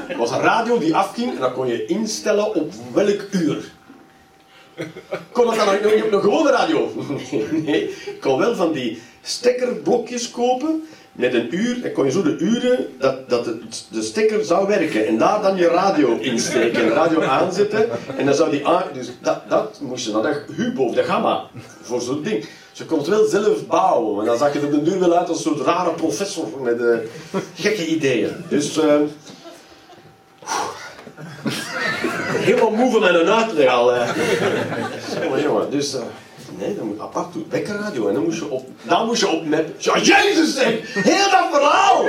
[0.07, 3.75] Het was een radio die afging en dan kon je instellen op welk uur.
[5.31, 6.91] Kon dat dan nog een gewone radio?
[7.65, 11.81] Nee, ik kon wel van die stekkerblokjes kopen met een uur.
[11.81, 13.45] Dan kon je zo de uren dat, dat
[13.89, 15.07] de, stekker zou werken.
[15.07, 16.83] En daar dan je radio insteken.
[16.83, 17.89] En radio aanzetten.
[18.17, 18.83] En dan zou die aan...
[18.93, 21.43] Dus dat, dat moest je dan de Hubo de Gamma.
[21.81, 22.45] Voor zo'n ding.
[22.71, 24.19] Ze kon het wel zelf bouwen.
[24.19, 26.47] En dan zag je er op de duur wel uit als een soort rare professor
[26.61, 26.97] met eh,
[27.55, 28.31] gekke ideeën.
[28.49, 28.77] Dus...
[28.77, 28.95] eh,
[32.47, 33.93] Helemaal moe van mijn uitleg al.
[33.95, 34.09] eh.
[35.23, 35.71] Jongen, jongen.
[35.71, 36.01] Dus, eh,
[36.57, 37.45] nee, dan moet apart doen.
[37.49, 38.07] Wekkerradio.
[38.07, 39.65] En dan moest je op, dan moest je op map.
[39.77, 40.93] Ja, jezus zeg!
[41.03, 42.03] Heel dat verhaal!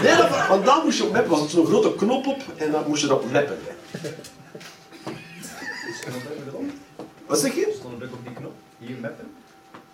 [0.00, 0.48] Heel dat verhaal.
[0.48, 1.26] Want dan moest je op map.
[1.26, 2.38] was er zo'n grote knop op.
[2.56, 3.58] En dan moest je erop mappen.
[7.26, 7.72] Wat zeg je?
[7.78, 8.52] Stond een druk op die knop.
[8.78, 9.28] Hier mappen.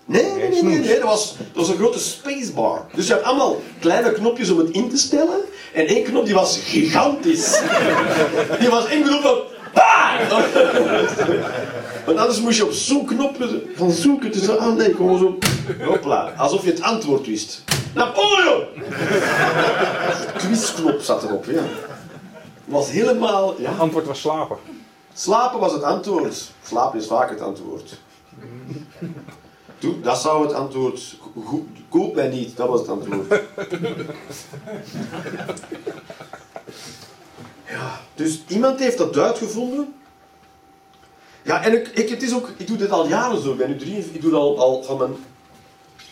[0.05, 0.95] Nee, nee, nee, nee, nee.
[0.95, 2.87] Dat, was, dat was een grote spacebar.
[2.95, 5.41] Dus je had allemaal kleine knopjes om het in te stellen.
[5.75, 7.61] En één knop die was gigantisch.
[8.61, 9.55] Die was ingeroepen.
[12.07, 13.37] Want anders moest je op zo'n knop
[13.75, 15.39] van zoeken tussen aan nee, gewoon zo...
[15.85, 17.65] Hopla, alsof je het antwoord wist.
[17.95, 18.65] Napoleon!
[20.37, 21.62] Quizknop zat erop, ja.
[22.65, 23.61] Was helemaal...
[23.61, 23.71] Ja.
[23.71, 24.57] Het antwoord was slapen.
[25.15, 26.51] Slapen was het antwoord.
[26.62, 27.99] Slapen is vaak het antwoord.
[30.03, 31.17] Dat zou het antwoord...
[31.45, 33.43] Goed, koop mij niet, dat was het antwoord.
[37.68, 39.94] Ja, dus iemand heeft dat uitgevonden.
[41.42, 43.52] Ja, en ik, ik, het is ook, ik doe dit al jaren zo.
[43.52, 45.16] Ik ben nu drie, ik doe al, al van mijn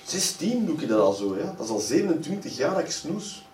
[0.05, 1.37] 16 doe ik dat al zo.
[1.37, 1.55] Ja.
[1.57, 3.47] Dat is al 27 jaar dat ik snoes.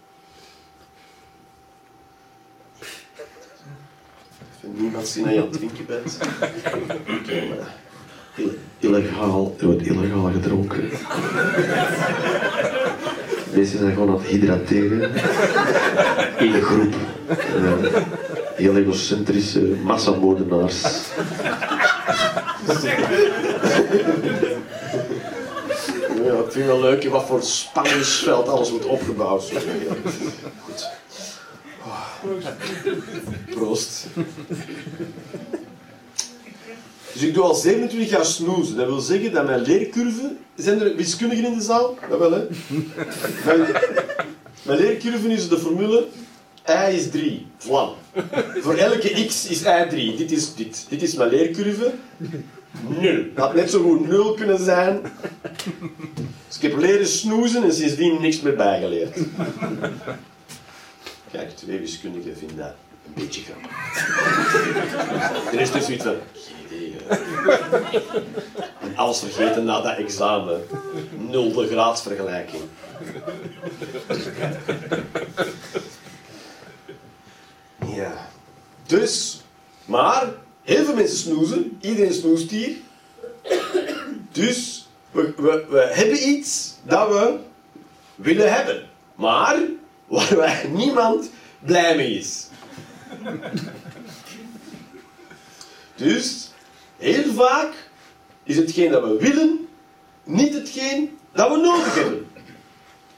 [4.56, 6.18] Even niemand zien dat je aan het drinken bent.
[7.06, 7.60] Ik
[8.78, 10.82] illegaal, er wordt illegaal gedronken.
[13.54, 15.02] Mensen zijn gewoon aan het hydrateren.
[16.38, 16.94] In de groep.
[17.28, 18.02] Eh,
[18.54, 20.82] heel egocentrische massamoordenaars.
[26.24, 29.52] Ja, ik vind wel leuk in wat voor spanningsveld alles wordt opgebouwd.
[30.64, 30.88] Goed.
[33.50, 34.06] Proost.
[37.20, 38.76] Dus ik doe al 27 jaar snoezen.
[38.76, 40.32] Dat wil zeggen dat mijn leercurve...
[40.56, 41.98] Zijn er wiskundigen in de zaal?
[42.08, 42.42] Dat wel, hè?
[43.46, 43.60] Mijn,
[44.62, 46.06] mijn leercurve is de formule...
[46.66, 47.46] Y is 3.
[47.56, 47.90] Vlam.
[48.60, 50.16] Voor elke x is y 3.
[50.16, 50.86] Dit is dit.
[50.88, 51.92] Dit is mijn leercurve.
[53.00, 53.24] 0.
[53.34, 55.00] Dat had net zo goed 0 kunnen zijn.
[56.48, 59.18] Dus ik heb leren snoezen en sindsdien niks meer bijgeleerd.
[61.32, 62.74] Kijk, twee wiskundigen vinden dat
[63.06, 63.70] een beetje grappig.
[65.58, 66.16] Rest is zoiets van,
[68.80, 70.60] En alles vergeten na dat examen.
[71.16, 72.62] Nulde graadsvergelijking.
[77.94, 78.28] Ja.
[78.86, 79.40] Dus,
[79.84, 81.78] maar, heel veel mensen snoezen.
[81.80, 82.76] Iedereen snoest hier.
[84.32, 85.34] Dus, we,
[85.68, 87.38] we, hebben iets dat we
[88.14, 88.88] willen hebben.
[89.14, 89.58] Maar,
[90.08, 92.46] waar niemand blij mee is.
[95.94, 96.49] Dus,
[97.00, 97.72] heel vaak
[98.42, 99.68] is hetgeen dat we willen,
[100.24, 102.30] niet hetgeen dat we nodig hebben.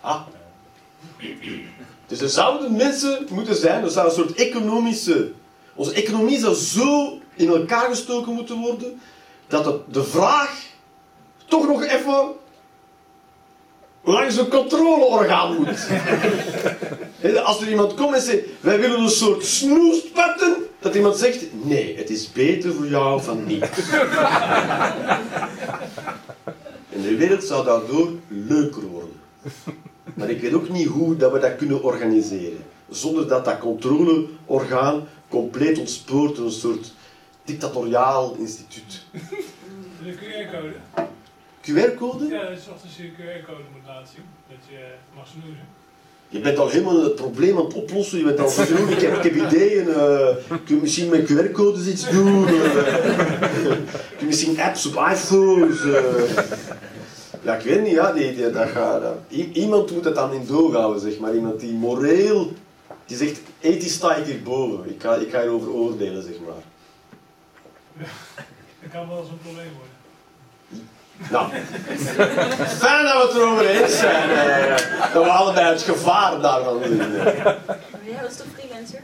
[0.01, 0.21] Ah.
[2.07, 5.33] Dus er zouden mensen moeten zijn, er zou een soort economische...
[5.75, 9.01] Onze economie zou zo in elkaar gestoken moeten worden,
[9.47, 10.67] dat het, de vraag
[11.45, 12.29] toch nog even
[14.03, 15.89] langs een controleorgaan moet.
[17.45, 21.97] Als er iemand komt en zegt, wij willen een soort snoespatten, dat iemand zegt, nee,
[21.97, 23.69] het is beter voor jou van niet.
[26.93, 29.21] En de wereld zou daardoor leuker worden.
[30.15, 32.65] Maar ik weet ook niet hoe dat we dat kunnen organiseren.
[32.89, 36.93] Zonder dat dat controleorgaan compleet ontspoort door een soort
[37.45, 39.05] dictatoriaal instituut.
[40.05, 40.75] De QR-code.
[41.61, 42.27] QR-code?
[42.27, 44.25] Ja, dat is als je een QR-code moet laten zien.
[44.49, 45.82] Dat je mag snoezen.
[46.33, 48.19] Je bent al helemaal het probleem aan het oplossen.
[48.19, 49.89] Je bent al zo genoeg, ik heb, ideeën.
[49.89, 52.47] eh kun je misschien met QR-codes iets doen?
[52.47, 52.53] eh
[54.17, 55.85] kun je misschien apps op iPhones?
[55.85, 56.45] eh.
[57.43, 57.93] ja, ik weet niet.
[57.93, 59.03] Ja, die, die, dat gaat,
[59.53, 61.35] iemand moet het dan in doorhouden, zeg maar.
[61.35, 62.53] Iemand die moreel...
[63.07, 64.91] Die zegt, ethisch sta ik hierboven.
[64.91, 66.63] Ik ga, ik ga hierover oordelen, zeg maar.
[68.83, 69.92] Dat kan wel een probleem worden.
[71.31, 71.51] Nou,
[72.67, 74.31] fijn dat we het erover eens zijn.
[74.31, 74.77] eh,
[75.13, 76.97] dat we allebei het gevaar daarvan zien.
[76.97, 79.01] jij was toch freelancer?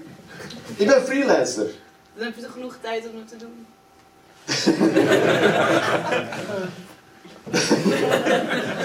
[0.77, 1.67] Ik ben freelancer.
[2.15, 3.67] Dan heb je toch genoeg tijd om het te doen?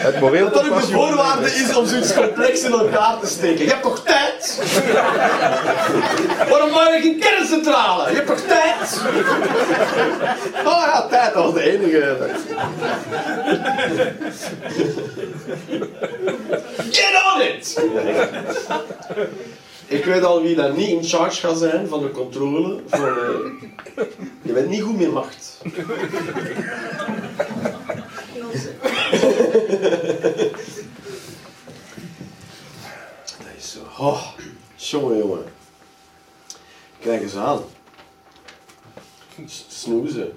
[0.03, 3.27] Het moreel Dat dat ook de compassie- voorwaarde is om zoiets complex in elkaar te
[3.27, 3.63] steken.
[3.63, 4.61] Je hebt toch tijd?
[6.49, 8.09] Waarom bouw je geen kerncentrale?
[8.09, 9.01] Je hebt toch tijd?
[10.65, 12.17] Oh ja, tijd, dat was de enige.
[16.91, 17.83] Get on it!
[19.87, 22.79] Ik weet al wie daar niet in charge gaat zijn van de controle.
[22.87, 24.05] Van, eh,
[24.41, 25.57] je bent niet goed met macht.
[33.37, 33.79] Dat is zo.
[34.03, 34.23] Oh,
[34.75, 35.43] jongen, jongen.
[36.99, 37.61] Kijk eens aan.
[39.47, 40.31] S- Snoezen.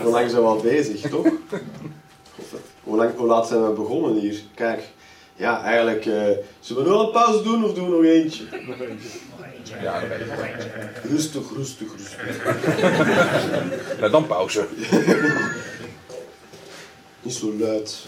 [0.00, 1.26] Hoe lang zijn we al bezig, toch?
[2.82, 4.40] Hoe, lang, hoe laat zijn we begonnen hier?
[4.54, 4.82] Kijk.
[5.36, 6.06] Ja, eigenlijk...
[6.06, 6.28] eh,
[6.60, 8.44] zullen we nog een pauze doen of doen we nog eentje?
[9.82, 10.90] Ja, nog even.
[11.10, 12.44] Rustig, rustig, rustig.
[13.98, 14.66] Nou, dan pauze.
[17.22, 18.06] Niet zo luid.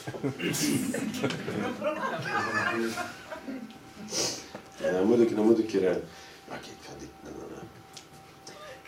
[4.82, 5.84] Ja, dan moet ik, dan moet ik er...
[5.86, 5.94] eh,
[6.48, 7.08] Ja, kijk, ik ga dit...
[7.22, 7.68] nee, nee, nee.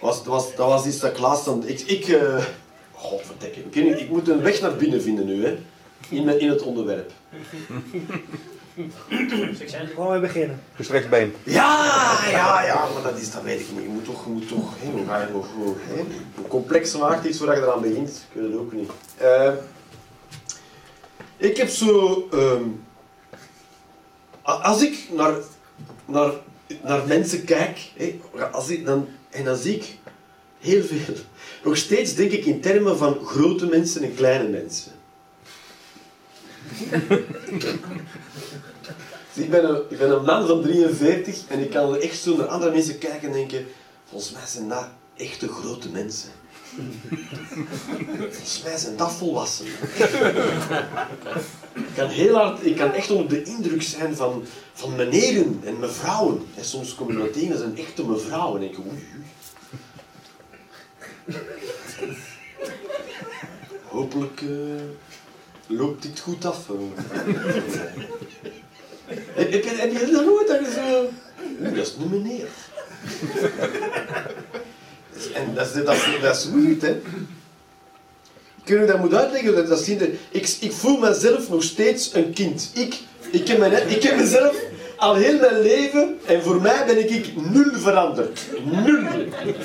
[0.01, 1.67] Was, dat, was, dat was iets dat Klaas dan...
[1.67, 1.81] Ik...
[1.81, 2.45] ik eh,
[2.93, 3.61] Godverdikke.
[3.71, 5.59] Ik, ik moet een weg naar binnen vinden nu, hè.
[6.09, 7.11] In, in het onderwerp.
[9.95, 10.61] Gewoon weer beginnen.
[10.75, 11.35] Gestrekt been.
[11.43, 13.83] Ja, ja, ja, maar dat is, dat weet ik niet.
[13.83, 15.75] Je moet toch, je moet toch, hoe ga je nog, hoe,
[16.49, 18.91] complexer maakt iets voordat je eraan begint, ik weet het ook niet.
[19.17, 19.53] Eh,
[21.45, 22.65] ik heb zo, ehm,
[24.43, 25.35] als ik naar,
[26.05, 26.33] naar,
[26.83, 27.79] naar mensen kijk,
[28.53, 29.99] als ik dan, en dan zie ik
[30.59, 31.15] heel veel,
[31.65, 34.93] nog steeds denk ik in termen van grote mensen en kleine mensen.
[39.35, 42.47] Ik ben, een, ik ben een man van 43 en ik kan echt zo naar
[42.47, 43.67] andere mensen kijken en denken,
[44.05, 46.31] volgens mij zijn dat echte grote mensen.
[48.65, 49.73] Mij zijn dat volwassenen.
[51.75, 55.79] ik, kan heel hard, ik kan echt onder de indruk zijn van, van meneren en
[55.79, 56.47] mevrouwen.
[56.55, 58.61] En soms kom je tegen, dat zijn echte mevrouwen.
[58.61, 58.77] En ik.
[63.83, 64.49] Hopelijk eh,
[65.67, 66.67] loopt dit goed af.
[69.35, 70.61] Heb, heb, heb je dat nooit dat.
[71.61, 72.49] Oeh, dat is een meneer.
[75.35, 75.85] En dat is,
[76.21, 77.01] dat is, weird, hè.
[78.65, 79.69] Kun je dat moet uitleggen?
[79.69, 79.89] Dat, is
[80.31, 82.71] ik, ik voel mezelf nog steeds een kind.
[82.75, 82.99] Ik,
[83.31, 84.57] ik, heb mijn, ik heb mezelf
[84.97, 88.41] al heel mijn leven, en voor mij ben ik, ik nul veranderd.
[88.65, 89.21] Nul.
[89.45, 89.57] Ik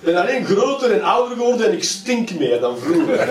[0.00, 3.28] ben alleen groter en ouder geworden en ik stink meer dan vroeger.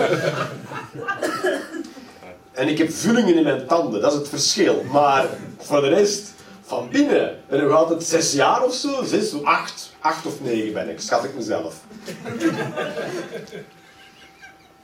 [2.52, 4.84] En ik heb vullingen in mijn tanden, dat is het verschil.
[4.92, 5.26] Maar
[5.58, 6.33] voor de rest,
[6.82, 9.92] binnen ik nog altijd zes jaar of zo, zes acht.
[10.00, 11.74] Acht of negen ben ik, schat ik mezelf.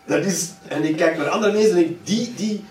[0.07, 2.64] Dat is, en ik kijk naar andere mensen en ik, die, die,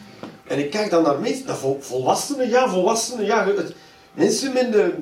[0.48, 3.74] en ik kijk dan naar mensen, naar vol- volwassenen, ja, volwassenen, ja, het-
[4.14, 4.94] mensen met de,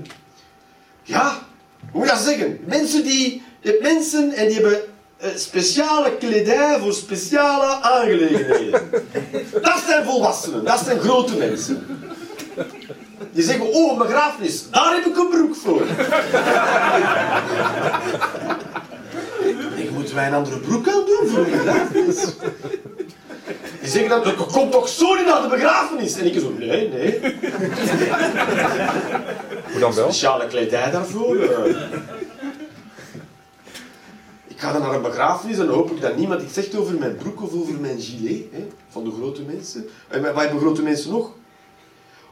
[1.03, 1.39] ja,
[1.91, 2.60] hoe moet je dat zeggen?
[2.65, 3.43] Mensen die,
[3.82, 4.80] mensen en die hebben
[5.17, 8.89] eh, speciale kledij voor speciale aangelegenheden.
[9.62, 11.86] Dat zijn volwassenen, dat zijn grote mensen.
[13.32, 15.82] Die zeggen, oh, een begrafenis, daar heb ik een broek voor.
[19.75, 22.23] Ik moet wij een andere broek aan doen voor een begrafenis.
[23.82, 26.17] Die zeggen dan, dat komt toch zo niet naar de begrafenis?
[26.17, 27.19] En ik zo, nee, nee.
[29.71, 30.03] Hoe dan wel?
[30.12, 31.36] Speciale kledij daarvoor.
[31.39, 31.75] eh.
[34.47, 37.15] Ik ga dan naar een begrafenis en hoop ik dat niemand iets zegt over mijn
[37.15, 38.43] broek of over mijn gilet.
[38.51, 39.89] Hè, van de grote mensen.
[40.08, 41.32] En wat hebben grote mensen nog?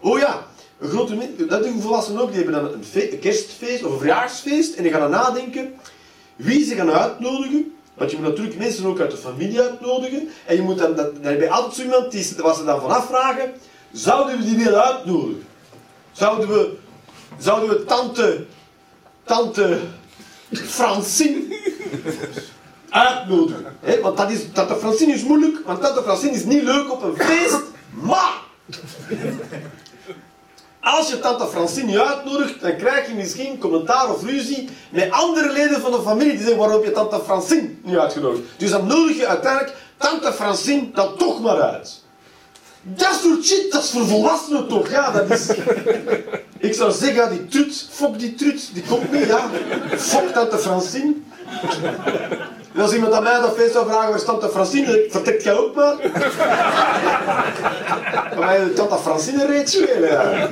[0.02, 0.45] Oh ja,
[0.80, 2.32] een grote dat doen volwassenen ook.
[2.34, 5.74] Die hebben dan een, fe- een kerstfeest of een verjaarsfeest en die gaan dan nadenken
[6.36, 7.76] wie ze gaan uitnodigen.
[7.94, 10.30] Want je moet natuurlijk mensen ook uit de familie uitnodigen.
[10.46, 12.90] En je moet dan, dat, dan heb altijd zo iemand die, waar ze dan van
[12.92, 13.54] afvragen,
[13.92, 15.44] zouden we die willen uitnodigen?
[16.12, 16.74] Zouden we,
[17.40, 18.46] zouden we tante,
[19.24, 19.80] tante
[20.52, 21.42] Francine
[22.90, 23.66] uitnodigen?
[24.02, 27.16] Want dat is, tante Francine is moeilijk, want tante Francine is niet leuk op een
[27.26, 28.44] feest, maar...
[30.86, 35.51] Als je tante Francine niet uitnodigt, dan krijg je misschien commentaar of ruzie met andere
[35.51, 38.43] leden van de familie die zeggen waarom je tante Francine niet uitgenodigd.
[38.57, 42.03] Dus dan nodig je uiteindelijk tante Francine dan toch maar uit.
[42.82, 44.89] Dat soort shit, dat is voor volwassenen toch?
[44.89, 45.47] Ja, dat is...
[46.57, 49.49] Ik zou zeggen, die trut, fok die trut, die komt niet, ja.
[49.97, 51.14] Fok tante Francine.
[52.78, 55.06] Als iemand aan mij dat feest zou vragen, waar is tante Francine?
[55.10, 55.96] Vertrekt jij ook maar?
[58.30, 60.50] Kan mij tante Francine reeds spelen, ja.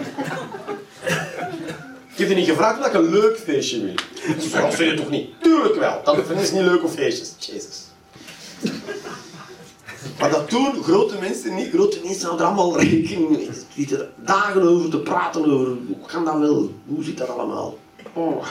[2.14, 3.94] Ik heb je niet gevraagd omdat ik een leuk feestje wil.
[4.62, 5.30] Dat zeg je toch niet?
[5.42, 6.02] Tuurlijk wel.
[6.04, 7.36] Francine is niet leuk op feestjes.
[7.40, 7.82] Jezus.
[10.20, 11.70] Maar dat doen grote mensen niet.
[11.74, 16.26] Grote mensen hadden er allemaal rekening zitten er dagen over te praten over hoe kan
[16.26, 16.72] dat wel?
[16.86, 17.78] Hoe zit dat allemaal?
[18.14, 18.46] Oh.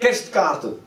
[0.00, 0.78] Kerstkaarten.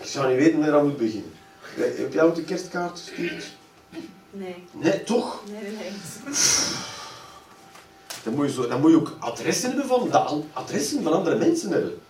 [0.00, 1.32] Ik zou niet weten waar ik aan moet beginnen.
[1.74, 3.52] Heb jij ook de kerstkaart gestuurd?
[4.30, 5.42] Nee, Nee, toch?
[5.50, 5.90] nee, nee.
[8.22, 11.38] Dan moet je, zo, dan moet je ook adressen hebben van, de adressen van andere
[11.38, 12.00] mensen hebben.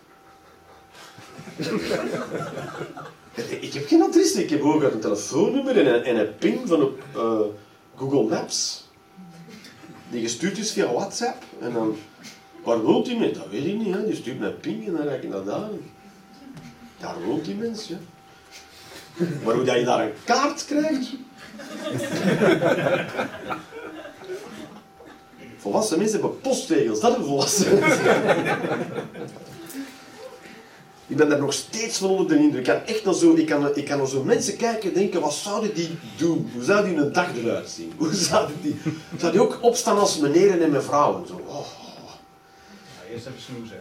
[3.61, 6.83] ik heb geen adres, ik heb ook een telefoonnummer en een, en een ping van
[6.83, 7.41] op eh,
[7.97, 8.89] Google Maps.
[10.11, 11.43] Die gestuurd is via WhatsApp.
[11.61, 11.97] En dan,
[12.63, 13.39] waar woont die mens?
[13.39, 13.95] Dat weet ik niet.
[13.95, 14.07] Hè.
[14.07, 15.69] Die stuurt een ping en dan ga ik naar daar.
[16.99, 17.97] Daar woont die mens, ja.
[19.45, 21.11] Maar hoe dat je daar een kaart krijgt...
[25.57, 28.17] Volwassen mensen hebben postregels, dat hebben volwassen mensen.
[31.07, 32.67] ik ben daar nog steeds van onder de indruk.
[32.67, 35.35] Ik kan echt naar zo, ik kan, ik kan zo mensen kijken en denken, wat
[35.35, 36.51] zouden die doen?
[36.55, 37.93] Hoe zou die een dag eruit zien?
[37.97, 38.77] Hoe zouden die...
[39.19, 41.25] Zou die ook opstaan als meneer en mevrouw?
[41.27, 41.82] Zo, oh.
[43.13, 43.81] Eerst even snoezen.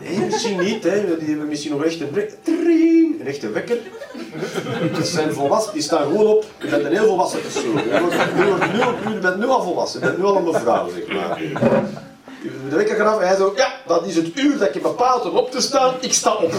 [0.00, 0.84] Nee, misschien niet.
[0.84, 1.18] Hè.
[1.18, 2.16] Die hebben misschien nog echt een,
[3.20, 3.78] een echte wekker.
[4.92, 6.44] Dat zijn volwassen, die staan gewoon op.
[6.58, 7.76] Je bent een heel volwassen persoon.
[9.12, 10.00] Je bent nu al volwassen.
[10.00, 11.40] Je bent nu al een mevrouw, zeg maar.
[12.68, 15.36] De wekker vanaf en hij zo, ja, dat is het uur dat je bepaalt om
[15.36, 15.94] op te staan.
[16.00, 16.54] Ik sta op.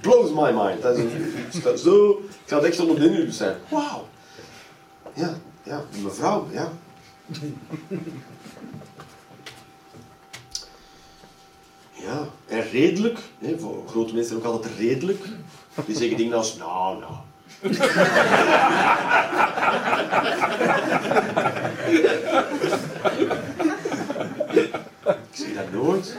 [0.00, 0.82] Blows my mind.
[0.82, 0.96] Dat
[1.74, 2.10] is zo,
[2.44, 3.56] ik ga echt onder de indruk zijn.
[3.68, 4.08] Wauw.
[5.14, 6.72] Ja, ja, mevrouw, ja.
[12.06, 13.18] Ja, en redelijk.
[13.38, 15.24] Hè, voor grote mensen zijn ook altijd redelijk.
[15.86, 17.14] Die zeggen dingen als, nou, nou.
[25.06, 26.16] Ik zie dat nooit.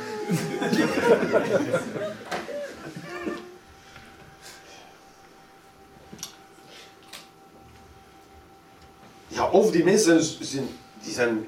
[9.28, 10.68] Ja, of die mensen zijn,
[11.04, 11.48] die zijn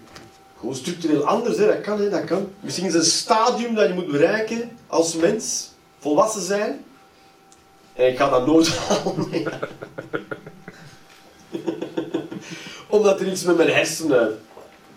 [0.60, 1.66] gewoon structureel anders, hè.
[1.66, 2.10] dat kan, hè.
[2.10, 2.50] dat kan.
[2.60, 6.84] Misschien is een stadium dat je moet bereiken als mens, volwassen zijn.
[7.94, 9.30] En ik ga dat nooit halen.
[12.88, 14.40] Omdat er iets met mijn hersenen...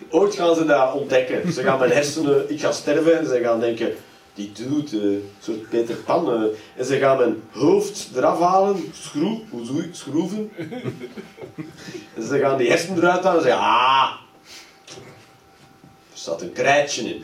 [0.09, 1.53] Ooit gaan ze dat ontdekken.
[1.53, 2.51] Ze gaan mijn hersenen...
[2.51, 3.93] Ik ga sterven en ze gaan denken...
[4.33, 6.33] Die eh, een soort Peter Pan.
[6.33, 6.41] eh.
[6.75, 8.91] en ze gaan mijn hoofd eraf halen.
[8.93, 9.39] Schroef?
[9.91, 10.51] Schroeven.
[12.15, 13.61] En ze gaan die hersenen eruit halen en zeggen...
[13.61, 14.22] Ah,
[16.23, 17.23] er staat een krijtje in.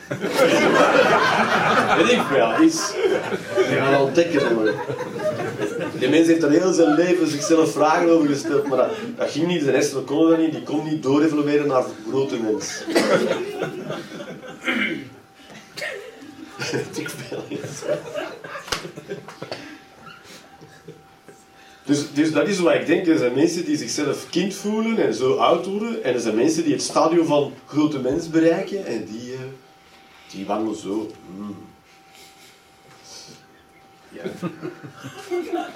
[1.98, 2.88] Weet ik wel, iets.
[3.56, 4.56] Ze gaan ontdekken.
[4.56, 4.74] Maar.
[6.00, 9.48] Die mens heeft er heel zijn leven zichzelf vragen over gesteld, maar dat, dat ging
[9.48, 9.62] niet.
[9.62, 10.52] Zijn hersenen konden dat niet.
[10.52, 12.84] Die kon niet doorevolueren naar grote mens.
[16.96, 17.44] Ik veel.
[21.90, 23.08] Dus, dus dat is wat ik denk.
[23.08, 26.04] Er zijn mensen die zichzelf kind voelen en zo oud worden.
[26.04, 28.86] En er zijn mensen die het stadium van grote mens bereiken.
[28.86, 29.40] En die, eh,
[30.32, 31.12] die wandelen zo.
[31.36, 31.56] Hmm.
[34.10, 34.22] Ja.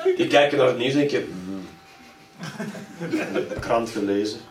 [0.17, 1.27] Die kijken naar het nieuws en denken...
[2.99, 4.39] De, de krant gelezen.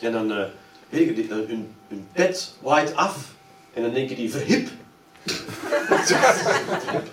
[0.00, 0.44] En dan, eh
[0.94, 3.16] weet ik, die- hun, hun pet waait af.
[3.72, 4.68] En dan denken die verhip.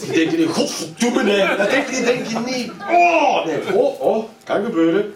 [0.00, 1.56] Die denken niet, godverdomme nee.
[1.56, 2.70] Dat denk je, denk je niet.
[2.90, 3.74] Oh, nee.
[3.74, 5.14] Oh, oh, kan gebeuren.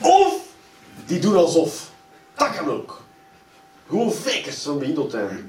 [0.00, 0.34] Of,
[1.06, 1.90] die doen alsof.
[2.34, 3.04] Dat kan ook.
[3.88, 4.82] Gewoon fakers van.
[4.82, 5.48] En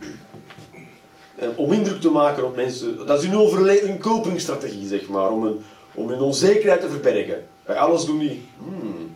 [1.56, 3.06] om indruk te maken op mensen.
[3.06, 5.32] Dat is hun, overle- hun copingstrategie, zeg maar.
[5.32, 5.64] Om hun,
[5.94, 7.48] om onzekerheid te verbergen.
[7.66, 8.48] Bij alles doen die.
[8.58, 9.16] Hmm.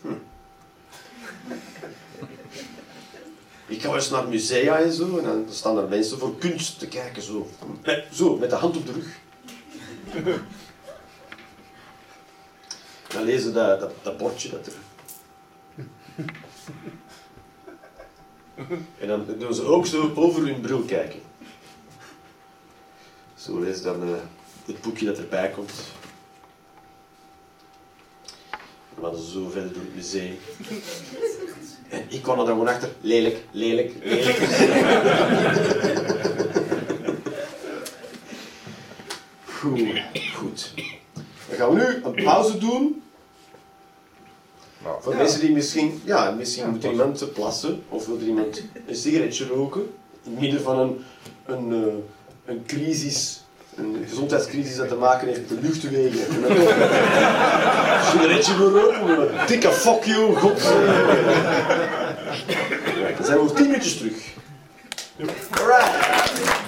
[0.00, 0.08] Hm.
[3.66, 5.18] Ik ga eens naar musea en zo.
[5.18, 7.22] En dan staan er mensen voor kunst te kijken.
[7.22, 7.48] Zo,
[7.84, 9.20] met, zo, met de hand op de rug.
[13.08, 14.72] Dan lezen dat, dat, dat bordje dat er.
[19.00, 21.20] En dan doen ze ook zo over hun bril kijken.
[23.34, 24.08] Zo lees dan eh,
[24.66, 25.72] het boekje dat erbij komt.
[28.96, 30.36] En dan zo verder door het museum.
[31.88, 32.88] En ik kwam er dan gewoon achter.
[33.00, 34.36] Lelijk, lelijk, lelijk.
[39.44, 40.02] Goed,
[40.34, 40.74] goed.
[41.48, 43.02] Dan gaan we nu een pauze doen.
[44.82, 48.62] Nou, Voor mensen die misschien, ja, misschien moet er iemand plassen of wil er iemand
[48.86, 49.80] een sigaretje roken.
[50.24, 51.04] in het midden van een,
[51.46, 51.94] een, eh,
[52.44, 53.44] een crisis,
[53.76, 56.34] een gezondheidscrisis dat te maken heeft met de luchtwegen.
[56.34, 60.62] En dan een sigaretje wil roken, een dikke fuck you, god.
[63.16, 64.14] Dan zijn we over tien minuutjes terug.
[65.50, 66.62] Alright.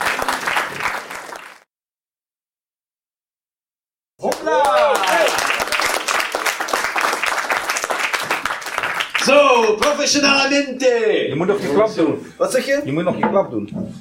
[9.25, 11.27] Zo, professionalmente!
[11.29, 12.27] Je moet nog je klap doen.
[12.37, 12.81] Wat zeg je?
[12.85, 13.93] Je moet nog je klap doen.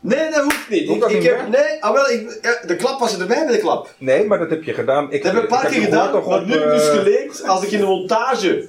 [0.00, 0.88] Nee, dat hoeft niet.
[0.88, 1.48] Hoeft Ik, dat ik niet heb, meer?
[1.50, 3.94] nee, ah, wel, ik, ja, de klap was erbij bij de klap.
[3.98, 5.12] Nee, maar dat heb je gedaan.
[5.12, 6.94] Ik, Dat heb ik een paar keer gedaan, maar op, nu heb ik dus eh,
[6.96, 8.68] geleerd, als ik in de montage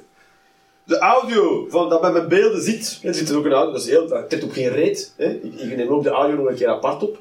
[0.83, 3.81] de audio van, dat bij mijn beelden zit, er zit er ook een audio, dat
[3.81, 5.29] is heel, dat op geen reet, hè.
[5.29, 7.17] Ik, ik neem ook de audio nog een keer apart op.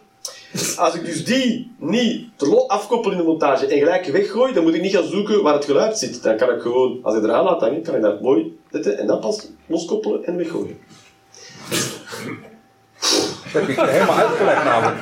[0.76, 4.74] Als ik dus die niet te afkoppel in de montage en gelijk weggooi, dan moet
[4.74, 6.22] ik niet gaan zoeken waar het geluid zit.
[6.22, 9.06] Dan kan ik gewoon, als ik eraan laat hangen, kan ik dat mooi zetten en
[9.06, 10.78] dan pas loskoppelen en weggooien.
[13.52, 14.96] Dat heb je helemaal uitgelegd namelijk.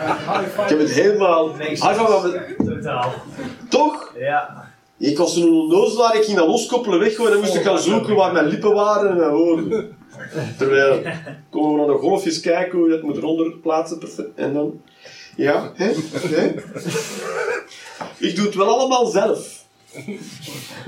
[0.63, 1.55] Ik heb het helemaal...
[1.55, 1.77] Mijn-
[2.65, 3.13] Totaal.
[3.69, 4.15] Toch?
[4.19, 4.69] Ja.
[4.99, 8.15] Ik was toen een onnozelaar, ik ging dat loskoppelen, weggooien, dan moest ik gaan zoeken
[8.15, 9.17] waar mijn lippen waren en
[9.67, 9.99] mijn.
[10.59, 11.03] Terwijl,
[11.51, 14.29] komen we naar de golfjes kijken hoe je dat moet eronder plaatsen, perfect.
[14.35, 14.81] En dan,
[15.37, 15.91] ja, hè.
[18.29, 19.65] Ik doe het wel allemaal zelf.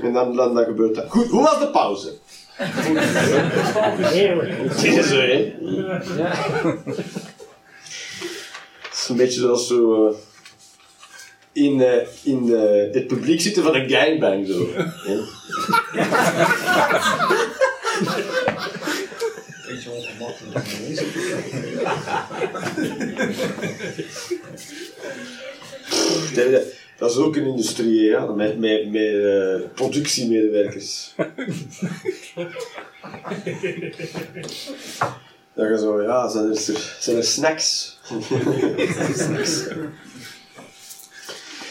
[0.01, 1.05] En dan, dan, dan gebeurt dat.
[1.09, 2.13] Goed, hoe was de pauze?
[3.97, 4.81] Heerlijk.
[4.81, 5.53] Deze, hè.
[8.81, 10.07] Het is een beetje zoals zo...
[10.07, 10.13] eh,
[11.63, 14.67] in, eh, in eh, het publiek zitten van een gangbang, zo.
[26.97, 31.13] Dat, is ook een industrie, ja, met, met, met eh, productiemedewerkers.
[35.55, 36.55] Dat je zo, ja, zijn er,
[36.99, 37.99] zijn er snacks?
[39.13, 39.67] snacks.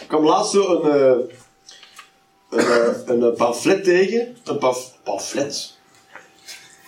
[0.00, 1.16] Ik kwam laatst zo een, eh,
[2.50, 4.36] een, eh, een, eh, pamflet tegen.
[4.44, 5.71] Een pamf- pamflet.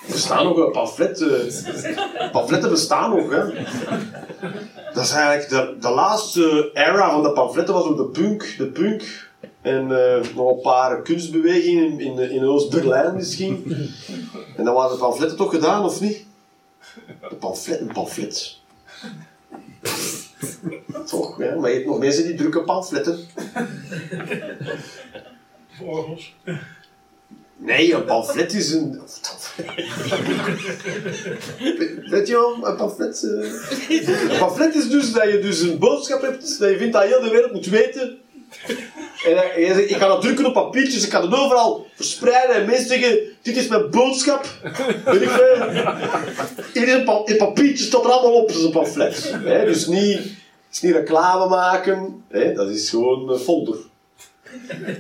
[0.06, 1.20] Bestaan nog een pamflet.
[1.20, 3.64] eh, pamfletten bestaan nog, hè.
[4.94, 8.54] Dat is eigenlijk de, de laatste era van de pamfletten was ook de punk.
[8.58, 9.28] De punk.
[9.60, 13.64] En eh, nog een paar kunstbewegingen in, in, Oost-Berlijn misschien.
[14.56, 16.26] En dan waren de pamfletten toch gedaan, of niet?
[17.28, 18.58] De pamflet, een pamflet.
[21.06, 21.54] Toch, ja.
[21.54, 23.18] Maar je hebt nog mensen die drukken pamfletten.
[25.82, 26.34] Orgels.
[27.56, 29.00] Nee, een pamflet is een...
[32.10, 33.22] Weet je wel, een pamflet...
[33.22, 37.02] eh, Een pamflet is dus dat je dus een boodschap hebt, dat je vindt dat
[37.02, 38.18] heel de wereld moet weten.
[39.26, 43.18] En ik ga dat drukken op papiertjes, ik ga het overal verspreiden en mensen zeggen,
[43.42, 44.46] dit is mijn boodschap.
[45.04, 45.68] Weet ik veel.
[46.72, 47.22] In, een pa
[47.74, 49.34] staat er allemaal op, een pamflet.
[49.64, 50.20] Dus niet,
[50.72, 52.24] is niet reclame maken,
[52.54, 53.76] dat is gewoon een folder.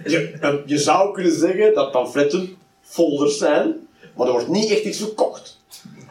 [0.04, 4.98] Je, je zou kunnen zeggen dat pamfletten folders zijn, maar er wordt niet echt iets
[4.98, 5.58] verkocht.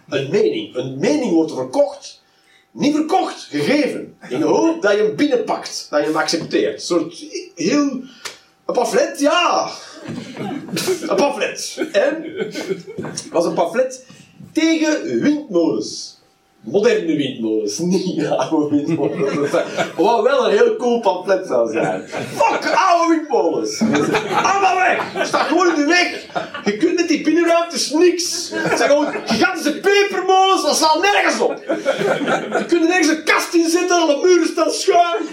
[0.09, 0.75] Een mening.
[0.75, 2.21] Een mening wordt verkocht.
[2.71, 4.17] Niet verkocht, gegeven.
[4.29, 6.73] In de hoop dat je hem binnenpakt, dat je hem accepteert.
[6.73, 7.25] Een soort
[7.55, 8.01] heel...
[8.65, 9.71] Een pamflet, ja.
[11.07, 11.87] Een pamflet.
[11.91, 12.25] En
[13.31, 14.05] was een pamflet
[14.51, 16.12] tegen windmolens.
[16.64, 19.51] Moderne windmolens, niet oude windmolens.
[19.95, 22.07] Wat wel een heel cool pamflet zou zijn.
[22.36, 23.82] Fuck oude windmolens!
[24.43, 25.26] Allemaal weg!
[25.28, 26.26] Staat gewoon in de weg!
[26.64, 28.51] Je kunt met die binnenruimtes niks!
[28.53, 31.64] Het zijn gewoon gigantische pepermolens, dat staat nergens op!
[32.57, 35.24] Je kunt er nergens een kast in zetten, alle muren staan schuin!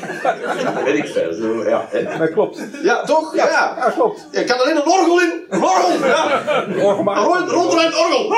[0.64, 1.87] Dat weet ik veel, zo, ja.
[1.91, 2.18] hè.
[2.18, 2.59] Dat klopt.
[2.83, 3.35] Ja, toch?
[3.35, 3.74] Ja, ja.
[3.78, 4.26] Ja, klopt.
[4.31, 5.33] Je kan alleen een orgel in!
[5.49, 6.07] Een orgel!
[6.07, 6.64] Ja!
[6.85, 8.37] Orgel Een rond- orgel!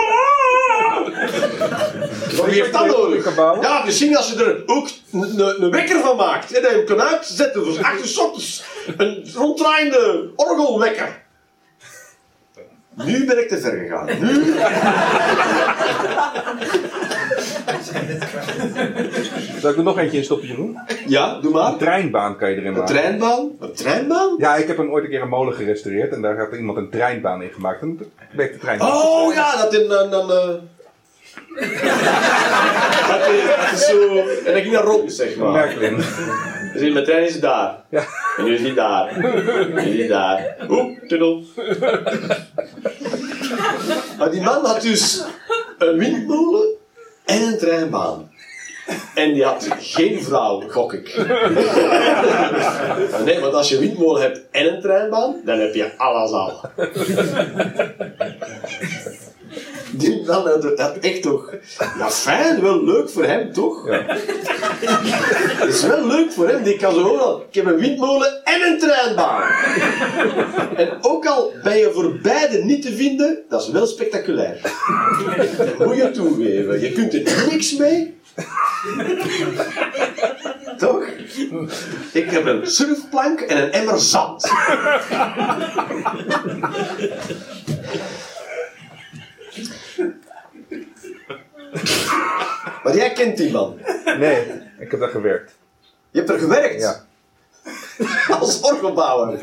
[2.36, 3.36] Wat heeft dat nodig?
[3.62, 6.54] Ja, misschien als je er ook een, een- een wekker van maakt.
[6.54, 8.64] Hè, dat je hem kan uitzetten voor 8 uur 's ochtends.
[8.96, 11.20] Een ronddraaiende orgelwekker.
[12.94, 14.06] Nu ben ik te ver gegaan.
[14.20, 14.54] Nu.
[19.60, 20.78] Zal ik er nog eentje in stoppen, Jeroen?
[21.06, 21.72] Ja, doe maar.
[21.72, 22.94] Een treinbaan kan je erin Een maken.
[22.94, 23.50] treinbaan?
[23.60, 24.34] Een treinbaan?
[24.38, 26.90] Ja, ik heb een, ooit een keer een molen gerestaureerd en daar had iemand een
[26.90, 27.80] treinbaan in gemaakt.
[27.82, 28.80] En toen bleek de trein.
[28.82, 30.12] Oh ja, dat in een.
[30.12, 30.54] een, eh,
[33.08, 33.28] dat,
[33.72, 34.16] is, zo.
[34.44, 35.50] En dan ging dat rond, zeg maar.
[35.50, 35.96] Merklin.
[36.72, 37.74] Dus mijn trein is daar.
[37.88, 38.04] Ja.
[38.36, 39.18] En nu is die daar.
[39.74, 40.56] Nu is die daar.
[40.68, 41.44] Oeh, tunnel.
[44.18, 45.22] Maar die man had dus
[45.78, 46.68] een windmolen
[47.24, 48.30] en een treinbaan.
[49.14, 51.16] En die had geen vrouw, gok ik.
[53.24, 56.60] Nee, want als je een windmolen hebt en een treinbaan, dan heb je alles al.
[59.92, 61.54] Die, dan had echt toch...
[61.98, 63.86] Ja, fijn, wel leuk voor hem, toch?
[63.86, 64.04] Ja.
[64.06, 67.46] Het is wel leuk voor hem, die kan zo overal...
[67.48, 69.50] Ik heb een windmolen en een treinbaan.
[70.76, 74.60] En ook al ben je voor beide niet te vinden, dat is wel spectaculair.
[75.56, 76.80] Dat moet je toegeven.
[76.80, 78.20] Je kunt er niks mee.
[80.78, 81.04] Toch?
[82.12, 84.50] Ik heb een surfplank en een emmer zand.
[92.84, 93.78] Maar jij kent die man.
[94.18, 94.46] Nee,
[94.78, 95.54] ik heb daar gewerkt.
[96.10, 96.80] Je hebt er gewerkt.
[96.80, 97.04] Ja.
[98.38, 99.38] Als orgelbouwer.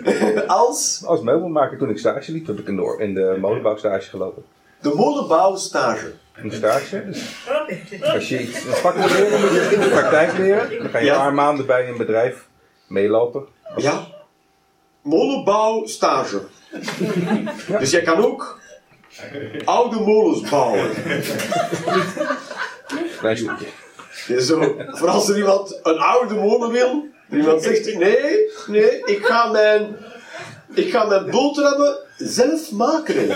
[0.46, 4.44] Als Als meubelmaker toen ik stage liep, heb ik in de, in de molenbouwstage gelopen.
[4.80, 6.12] de molenbouwstage.
[6.34, 7.04] Een stage.
[7.10, 10.78] Dus als je iets een vak wil leren, moet je het in de praktijk leren.
[10.78, 11.14] Dan ga je Ja.
[11.14, 12.46] een paar maanden bij een bedrijf
[12.86, 13.46] meelopen.
[13.76, 14.06] Ja.
[15.02, 16.40] Molenbouwstage.
[17.78, 18.60] Dus jij kan ook
[19.64, 20.90] oude molens bouwen.
[24.26, 29.24] Ja, zo, voor als er iemand een oude molen wil, iemand zegt, nee, nee, ik
[29.24, 29.96] ga mijn,
[30.74, 33.28] ik ga mijn boterhammen zelf maken.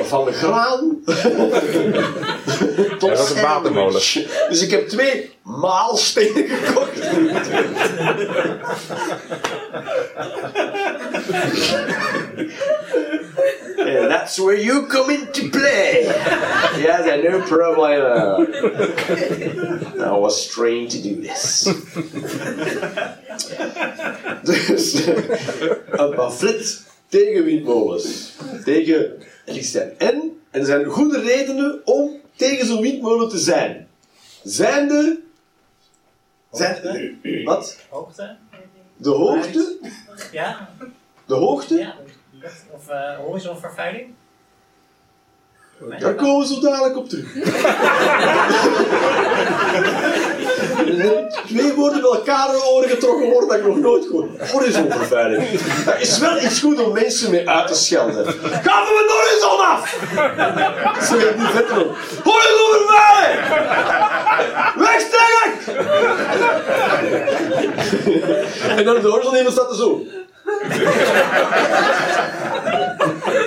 [0.00, 1.00] Van de graan
[2.98, 3.92] tot Ja, dat is een watermolen.
[4.48, 7.08] Dus ik heb twee maalstenen gekocht.
[14.30, 16.04] That's where you come into play.
[16.78, 18.46] Yes, I no problem.
[20.00, 21.64] I was trained to do this.
[24.44, 25.06] dus
[25.90, 28.32] een pamflet tegen windmolens.
[28.64, 29.96] Tegen elektriciteit.
[29.96, 33.88] En er zijn goede redenen om tegen zo'n windmolen te zijn.
[34.42, 35.20] Zijn de...
[36.52, 37.78] Zijn, wat?
[37.88, 38.36] Hoogte?
[38.96, 39.78] De hoogte?
[40.32, 40.70] Ja,
[41.26, 41.74] De hoogte?
[41.78, 41.94] ja.
[42.70, 44.18] Of uh, horizonvervuiling?
[45.98, 47.26] Daar komen we zo dadelijk op terug.
[51.46, 54.50] Twee woorden bij elkaar in de oren getrokken worden dat ik nog nooit gehoord.
[54.50, 55.60] Horizonvervuiling.
[55.84, 58.26] Dat is wel iets goed om mensen mee uit te schelden.
[58.26, 59.96] Ga van mijn horizon af!
[61.08, 61.86] Zo je niet vet doen.
[62.24, 63.40] Horizonvervuiling!
[64.76, 65.48] Wegstrekken!
[68.76, 70.06] en dan op de horizon iemand staat er zo.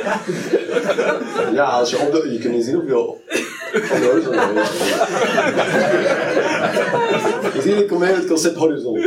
[1.53, 2.31] Ja, als je op de...
[2.31, 4.33] Je kunt niet zien de horizon.
[7.53, 8.99] Je ziet, ik kom het concept horizon.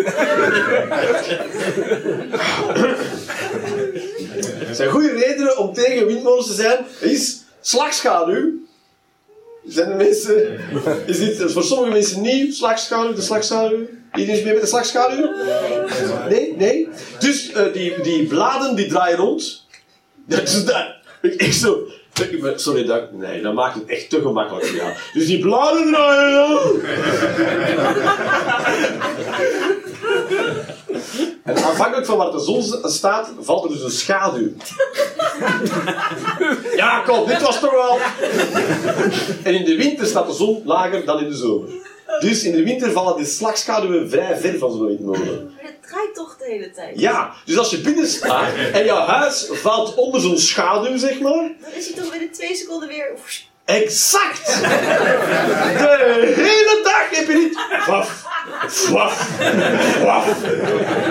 [4.72, 6.84] Zijn goede redenen om tegen windmolens te zijn.
[7.00, 8.52] Is slagschaduw.
[9.66, 10.60] Zijn de mensen...
[11.06, 12.52] Is dit voor sommige mensen nieuw?
[12.52, 13.86] Slagschaduw, de slagschaduw?
[14.14, 15.30] Iedereen is mee met de slagschaduw?
[16.28, 16.54] Nee?
[16.56, 16.88] Nee?
[17.18, 19.65] Dus eh, die, die bladen die draaien rond.
[20.26, 20.86] Dat is dat.
[21.22, 21.78] Ik, zo...
[22.56, 24.96] Sorry, dat, nee, dat maakt het echt te gemakkelijk voor.
[25.12, 26.60] Dus die bladen draaien.
[31.42, 34.48] En afhankelijk van waar de zon staat, valt er dus een schaduw.
[36.76, 37.98] Ja, kom, dit was toch wel...
[39.42, 41.68] En in de winter staat de zon lager dan in de zomer.
[42.20, 45.50] Dus in de winter vallen die slagschaduwen vrij ver van zo'n windmolen.
[45.88, 47.00] Draait toch de hele tijd?
[47.00, 51.50] Ja, dus als je binnen staat en jouw huis valt onder zo'n schaduw, zeg maar.
[51.60, 53.12] Dan is hij toch binnen twee seconden weer...
[53.64, 54.46] Exact!
[54.46, 57.58] De hele dag heb je niet...
[57.86, 58.24] Waf,
[58.90, 59.38] waf,
[60.02, 60.42] waf.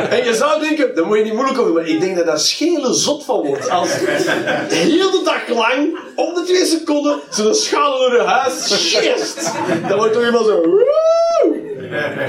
[0.09, 2.25] En je zou denken, daar moet je niet moeilijk over doen, maar ik denk dat
[2.25, 3.69] daar schele zot van wordt.
[3.69, 9.51] Als de hele dag lang, om de twee seconden, zo'n schaduw door je huis sjeest.
[9.87, 10.61] Dan wordt toch iemand zo...
[10.61, 11.64] Woe!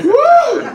[0.03, 0.73] Woe!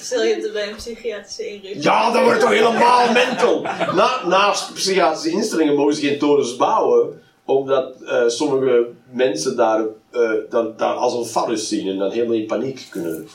[0.00, 1.84] Stel je hebt er bij een psychiatrische inrichting.
[1.84, 3.62] Ja, dat wordt toch helemaal mental.
[3.94, 10.30] Na, naast psychiatrische instellingen mogen ze geen torens bouwen, omdat eh, sommige mensen daar, eh,
[10.50, 13.28] dat, daar als een farus zien en dan helemaal in paniek kunnen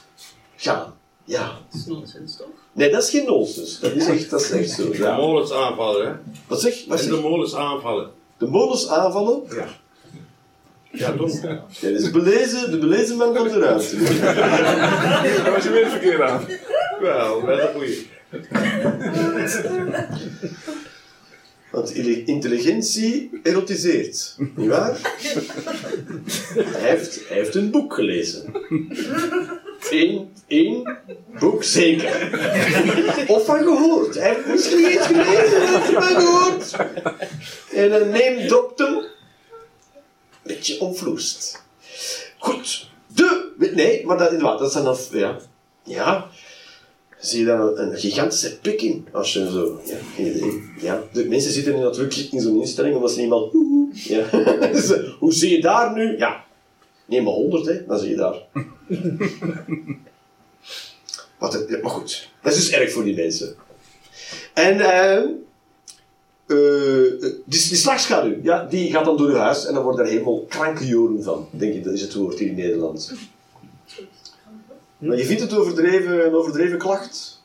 [0.55, 0.93] gaan.
[1.25, 1.43] Ja.
[1.71, 2.47] Dat is nonsens, toch?
[2.71, 3.79] Nee, dat is geen nonsens.
[3.79, 4.89] Dat is echt, dat is echt zo.
[4.89, 5.15] De Ja.
[5.15, 6.13] molens aanvallen, hè?
[6.47, 6.85] Wat zeg?
[6.87, 7.13] Wat En zeg?
[7.15, 8.09] de molens aanvallen.
[8.37, 9.41] De molens aanvallen?
[9.49, 9.65] Ja.
[10.91, 11.41] Ja, toch?
[11.41, 13.97] Ja, dat is belezen, de belezen man van de ruimte.
[15.43, 16.45] Daar was je weer verkeerd aan.
[16.99, 18.07] Wel, wel een goeie.
[21.71, 24.97] Want intelligentie erotiseert, nietwaar?
[26.55, 28.53] hij, heeft, hij heeft een boek gelezen.
[29.89, 30.97] Eén, één
[31.39, 32.29] boek zeker.
[33.27, 34.15] Of van gehoord.
[34.15, 36.75] Hij heeft misschien iets gelezen, hij heeft ervan gehoord.
[37.73, 39.03] En dan neemt dropt hem.
[40.49, 41.63] Beetje onvloest.
[42.37, 42.89] Goed.
[43.07, 43.71] De...
[43.75, 44.97] Nee, maar dat, inderdaad, dat zijn dan...
[45.11, 45.39] Ja.
[45.83, 46.29] Ja.
[47.17, 49.07] zie je dan een, gigantische pik in.
[49.11, 50.63] Als je zo, ja, geen idee.
[50.79, 53.53] Ja, de mensen zitten nu natuurlijk in zo'n instelling omdat ze iemand.
[53.93, 54.25] Ja.
[54.71, 56.17] Dus, hoe zie je daar nu?
[56.17, 56.45] Ja,
[57.05, 58.35] neem maar 100, hè, dan zie je daar.
[61.39, 63.55] Wat maar goed, dat is dus erg voor die mensen.
[64.53, 65.23] En eh,
[66.49, 70.05] eh, die, die slagschaduw, ja, die gaat dan door je huis en dan wordt er
[70.05, 71.47] helemaal krankenjoren van.
[71.51, 73.13] Denk ik, dat is het woord hier in Nederland.
[74.97, 77.41] Maar je vindt het overdreven, een overdreven klacht?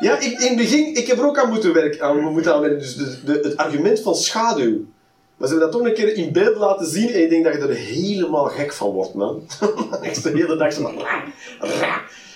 [0.00, 2.02] Ja, ik, in het begin, ik heb er ook aan moeten werken.
[2.02, 2.78] Aan, moeten aanwerken.
[2.78, 4.84] Dus de, het argument van schaduw.
[5.36, 7.54] Maar ze hebben dat toch een keer in beeld laten zien en ik denk dat
[7.54, 9.46] je er helemaal gek van wordt, man.
[10.02, 10.94] Echt de hele dag zo van...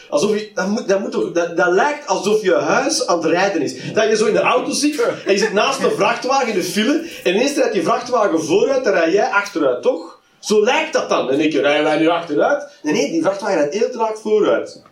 [0.08, 3.26] Alsof je, dat, moet, dat, moet toch, dat, dat lijkt alsof je huis aan het
[3.26, 3.92] rijden is.
[3.92, 6.62] Dat je zo in de auto zit en je zit naast een vrachtwagen in de
[6.62, 10.20] file en ineens rijdt die vrachtwagen vooruit, dan rij jij achteruit, toch?
[10.38, 11.30] Zo lijkt dat dan.
[11.30, 12.78] En ik rijden wij nu achteruit?
[12.82, 14.82] Nee, nee, die vrachtwagen rijdt heel traag vooruit.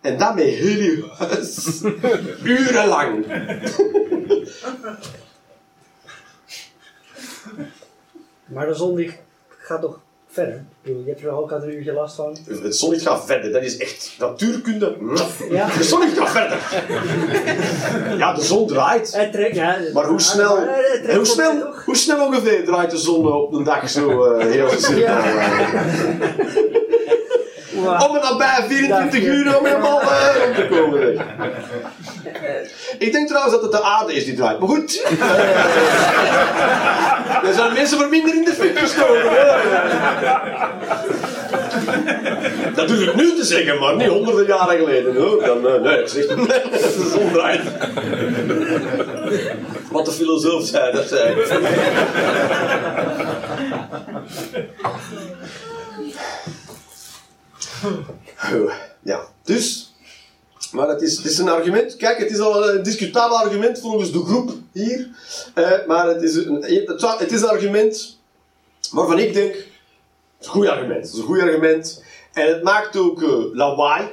[0.00, 1.82] En dat met heel je huis.
[2.42, 3.26] Urenlang.
[8.44, 10.00] Maar de zon die gaat toch
[10.34, 10.54] verder?
[10.54, 12.36] Ik bedoel, je hebt er ook al een uurtje last van.
[12.62, 14.96] Het zonnetje gaat verder, dat is echt natuurkunde.
[15.50, 15.68] Ja.
[15.78, 16.58] De zonnetje gaat verder.
[18.18, 19.12] Ja, de zon draait.
[19.16, 19.78] Het trekt, ja.
[19.92, 23.90] Maar hoe snel, eh, hoe snel, hoe snel ongeveer draait de zon op een dag
[23.90, 25.14] zo eh, heel cirkel?
[27.74, 31.16] Om er nabij 24 uur om helemaal eh, rond te komen.
[32.98, 34.58] Ik denk trouwens dat het de aarde is die draait.
[34.58, 35.02] Maar goed.
[37.48, 39.22] er zijn mensen voor minder in de fik gestoken.
[42.74, 45.16] Dat durf ik nu te zeggen, maar niet honderden jaren geleden.
[45.16, 45.44] Hoor.
[45.44, 47.62] Dan, eh, nee, de zon draait.
[49.90, 51.46] Wat de filosoof zei, dat zei ik.
[59.02, 59.93] Ja, dus.
[60.74, 61.96] Maar het is, het is een argument.
[61.96, 65.08] Kijk, het is al een discutabel argument volgens de groep hier.
[65.54, 66.54] Eh, maar het is, een,
[67.18, 68.18] het, is een argument
[68.90, 69.54] waarvan ik denk.
[69.54, 69.64] Het
[70.40, 71.04] is een goed argument.
[71.04, 72.02] Het is een goed argument.
[72.32, 74.08] En het maakt ook eh, lawaai.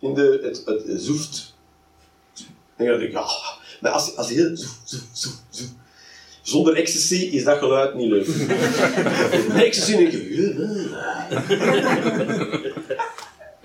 [0.00, 1.54] In de, het, zoeft.
[2.76, 3.26] En dan denk ik, ja.
[3.80, 4.56] Maar als, als heel.
[6.42, 8.26] Zonder ecstasy is dat geluid niet leuk.
[9.48, 10.56] Met ecstasy denk je.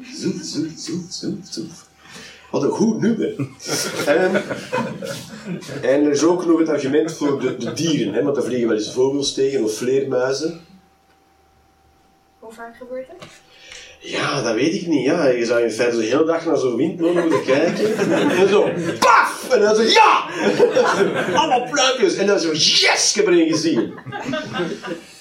[0.22, 1.92] Zoef, zoef, zoef, zoef, zoef.
[2.54, 3.36] Wat een goed nummer.
[4.06, 4.44] En,
[5.82, 8.14] en er is ook nog het argument voor de, de dieren.
[8.14, 10.62] Hè, want er vliegen wel eens vogels tegen of vleermuizen.
[12.40, 13.24] Hoe vaak gebeurt het?
[14.00, 15.06] Ja, dat weet ik niet.
[15.06, 17.98] Ja, je zou in feite de hele dag naar zo'n windmolen moeten kijken.
[18.40, 19.48] En zo, paf!
[19.52, 20.26] En dan zo, ja!
[21.40, 22.16] Allemaal pluimpjes.
[22.16, 23.10] En dan zo, yes!
[23.10, 23.94] Ik heb er een gezien.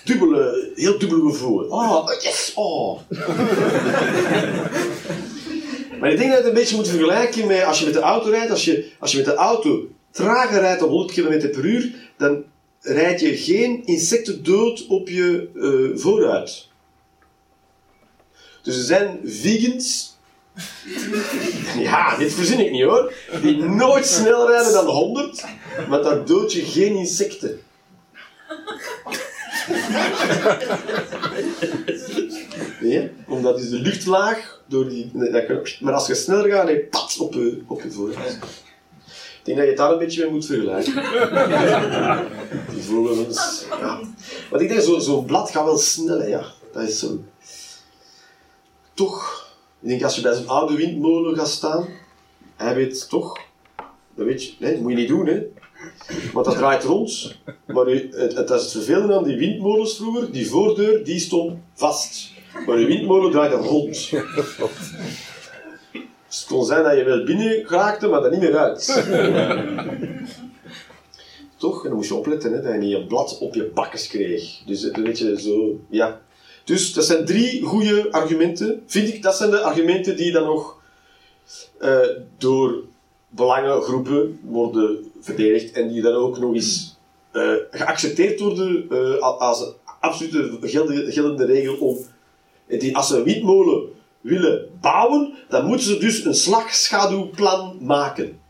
[0.04, 1.64] Dubbele, heel dubbel gevoel.
[1.64, 2.52] Oh, yes!
[2.54, 3.00] Oh.
[6.02, 8.00] Maar ik denk dat je het een beetje moet vergelijken met als je met de
[8.00, 8.50] auto rijdt.
[8.50, 12.44] Als je, als je met de auto trager rijdt dan 100 km per uur, dan
[12.80, 16.68] rijd je geen insecten dood op je eh, vooruit.
[18.62, 20.16] Dus er zijn vegans.
[21.78, 23.12] Ja, dit verzin ik niet hoor.
[23.42, 25.44] Die nooit sneller rijden dan 100,
[25.88, 27.60] maar daar dood je geen insecten.
[32.80, 35.10] Nee, omdat is de luchtlaag door die.
[35.12, 38.38] nee, dat je- Maar als je sneller gaat, dan pat op je, op je vooruit.
[39.38, 40.94] Ik denk dat je het daar een beetje mee moet vergelijken.
[42.74, 43.64] Die vogels.
[43.80, 44.00] Ja.
[44.50, 46.44] Want ik denk, zo- zo'n blad gaat wel snel, hè, ja.
[46.72, 47.18] Dat is zo.
[48.94, 49.46] Toch,
[49.80, 51.88] ik denk als je bij zo'n oude windmolen gaat staan,
[52.56, 53.38] hij weet toch,
[54.14, 55.42] dat weet je, nee, dat moet je niet doen, hè.
[56.32, 57.36] Want dat draait rond.
[57.66, 61.58] Maar u- het, het, is het vervelende aan die windmolens vroeger, die voordeur, die stond
[61.74, 62.30] vast.
[62.66, 64.10] Maar de windmolen draaide rond.
[66.28, 69.04] Dus het kon zijn dat je wel binnen geraakte, maar er niet meer uit.
[71.56, 71.82] Toch?
[71.82, 74.62] En dan moest je opletten, hè, dat je niet een blad op je bakkes kreeg.
[74.66, 76.20] Dus een beetje zo, ja.
[76.64, 78.82] Dus dat zijn drie goede argumenten.
[78.86, 80.80] Vind ik, dat zijn de argumenten die dan nog
[81.78, 81.98] eh,
[82.38, 82.74] door
[83.28, 86.96] belangengroepen worden verdedigd en die dan ook nog eens
[87.30, 91.98] eh, geaccepteerd worden eh, als een absolute geldende, geldende regel om
[92.66, 93.88] die, als ze een windmolen
[94.20, 98.40] willen bouwen, dan moeten ze dus een slagschaduwplan maken.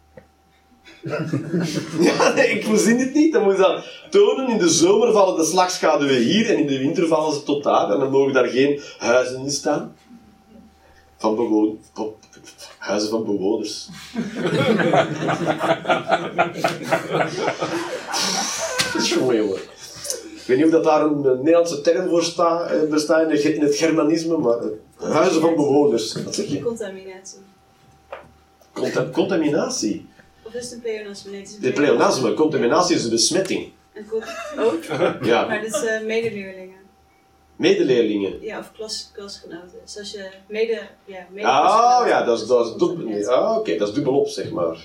[2.01, 3.33] ja, nee, ik verzin dit niet.
[3.33, 4.49] Dan moeten ze dat tonen.
[4.49, 7.91] In de zomer vallen de slagschaduwen hier en in de winter vallen ze tot daar.
[7.91, 9.97] En dan mogen daar geen huizen in staan.
[11.23, 11.79] Van bewoon...
[11.93, 12.15] van-
[12.79, 13.89] Huizen van bewoners.
[19.09, 19.57] Jongen, jongen.
[20.37, 23.77] Ik weet niet of dat daar een, Nederlandse term voor staat, eh, bestaat in, het
[23.77, 26.23] Germanisme, maar eh, Huizen van bewoners.
[26.23, 26.63] Wat zeg je?
[26.63, 27.39] Contaminatie.
[28.73, 30.07] Conta- contaminatie.
[30.43, 31.31] Of is het een pleonasme?
[31.31, 33.71] Nee, het is een De pleonasme, contaminatie is een besmetting.
[33.93, 34.07] Een
[34.59, 34.85] ook?
[35.23, 35.47] Ja.
[35.47, 36.72] Maar dit is eh, medeleerlingen.
[37.57, 38.43] Medeleerlingen.
[38.43, 39.79] Ja, of klas, klasgenoten.
[39.85, 40.81] Dus als je mede...
[41.05, 43.07] Ja, mede Ah, ja, dat is, dat is dubbel.
[43.07, 44.77] nee, Ah, oké, dat is dubbelop, zeg maar.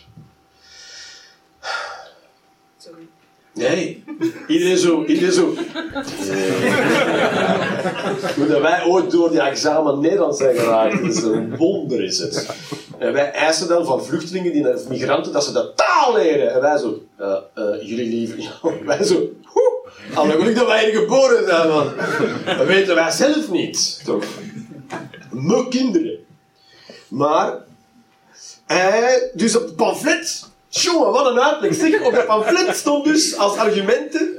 [2.77, 3.07] Sorry.
[3.53, 4.03] Nee,
[4.47, 5.45] iedereen zo, iedereen zo.
[8.35, 12.55] Hoe dat wij ooit door die examen Nederlands zijn geraakt, is een wonder is het.
[12.97, 16.53] En wij eisen dan van vluchtelingen, die, of migranten, dat ze de taal leren.
[16.53, 19.29] En wij zo, eh, eh, jullie liever, ja, wij zo,
[20.13, 21.93] al geluk dat wij hier geboren zijn, man.
[22.45, 24.23] Dat weten wij zelf niet, toch?
[25.31, 26.25] Mijn kinderen.
[27.07, 27.57] Maar,
[28.65, 31.75] eh, dus op het pamflet, jongen, wat een uitleg.
[31.75, 34.29] Zeg, op dat pamflet stond dus als argumenten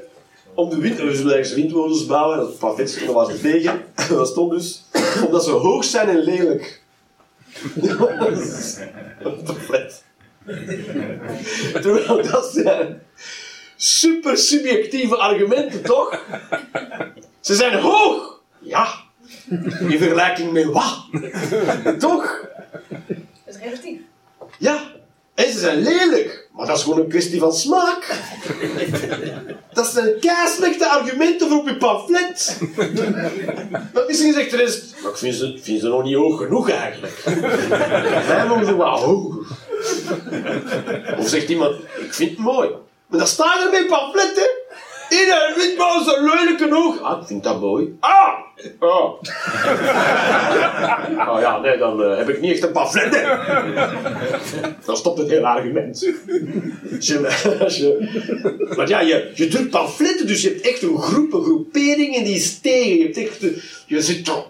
[0.54, 3.82] om de wind, we zullen windmolens bouwen, dat pamflet stond, was tegen.
[4.08, 4.84] Dat stond dus,
[5.24, 6.82] omdat ze hoog zijn en lelijk.
[9.24, 10.02] Op het pamflet.
[11.82, 13.02] Terwijl dat zijn
[13.80, 16.22] super subjectieve argumenten, toch?
[17.40, 18.40] Ze zijn hoog!
[18.58, 18.88] Ja.
[19.88, 21.04] In vergelijking met wat?
[21.98, 22.46] Toch?
[22.98, 23.98] Dat is relatief.
[24.58, 24.96] Ja.
[25.34, 26.48] En ze zijn lelijk.
[26.52, 28.20] Maar dat is gewoon een kwestie van smaak.
[29.72, 32.60] Dat zijn keislechte argumenten voor op je pamflet.
[33.92, 34.94] Maar misschien zegt er eens...
[35.02, 37.22] Maar ik vind ze, ik vind ze nog niet hoog genoeg eigenlijk.
[38.26, 39.46] Wij mogen ze wel hoger.
[41.18, 41.76] Of zegt iemand...
[41.98, 42.70] Ik vind het mooi.
[43.08, 44.48] Maar dat staat er bij pamfletten.
[45.10, 47.02] Iedereen maar zo lelijk genoeg.
[47.02, 47.96] Ah, ik vind dat mooi.
[48.00, 48.38] Ah!
[48.78, 49.22] Oh.
[51.28, 53.12] Oh ja, nee, dan eh, heb ik niet echt een pamflet.
[54.84, 56.12] Dan stopt het hele argument.
[56.96, 58.08] Als je, als je,
[58.76, 62.24] want ja, je, je drukt pamfletten, dus je hebt echt een groep, een groepering en
[62.24, 62.96] die is tegen.
[62.96, 64.46] Je, hebt echt, eh, je zit toch...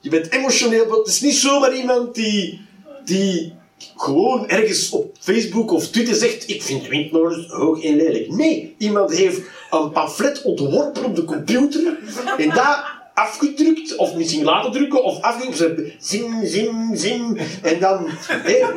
[0.00, 2.66] Je bent emotioneel, het is niet zomaar iemand die,
[3.04, 3.54] die
[3.96, 8.32] gewoon ergens op Facebook of Twitter zegt ik vind windmolens hoog en lelijk.
[8.32, 11.98] Nee, iemand heeft een pamflet ontworpen op de computer
[12.36, 18.08] en daar afgedrukt, of misschien laten drukken, of afgedrukt, zim, zim, zim, en dan,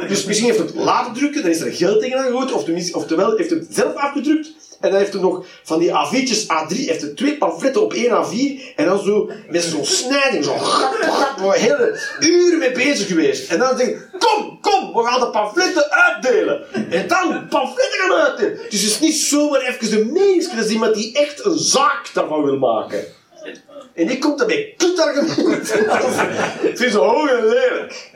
[0.07, 3.49] dus misschien heeft het laten drukken, dan is er geld tegenaan gegooid, of oftewel heeft
[3.49, 4.51] het zelf afgedrukt,
[4.85, 8.09] en dan heeft hij nog van die A4'tjes A3, heeft hij twee pamfletten op één
[8.09, 13.07] A4, en dan zo met zo'n snijding, zo gat, gat, waar hele uren mee bezig
[13.07, 13.51] geweest.
[13.51, 16.63] En dan zeg ik, kom, kom, we gaan de pamfletten uitdelen.
[16.89, 18.57] En dan pamfletten gaan uitdelen.
[18.69, 22.09] Dus het is niet zomaar even een meningsje, dat is iemand die echt een zaak
[22.13, 23.05] daarvan wil maken.
[23.93, 25.79] En die komt er met kutargumenten.
[26.69, 28.11] Ik vind ze hoog en lelijk.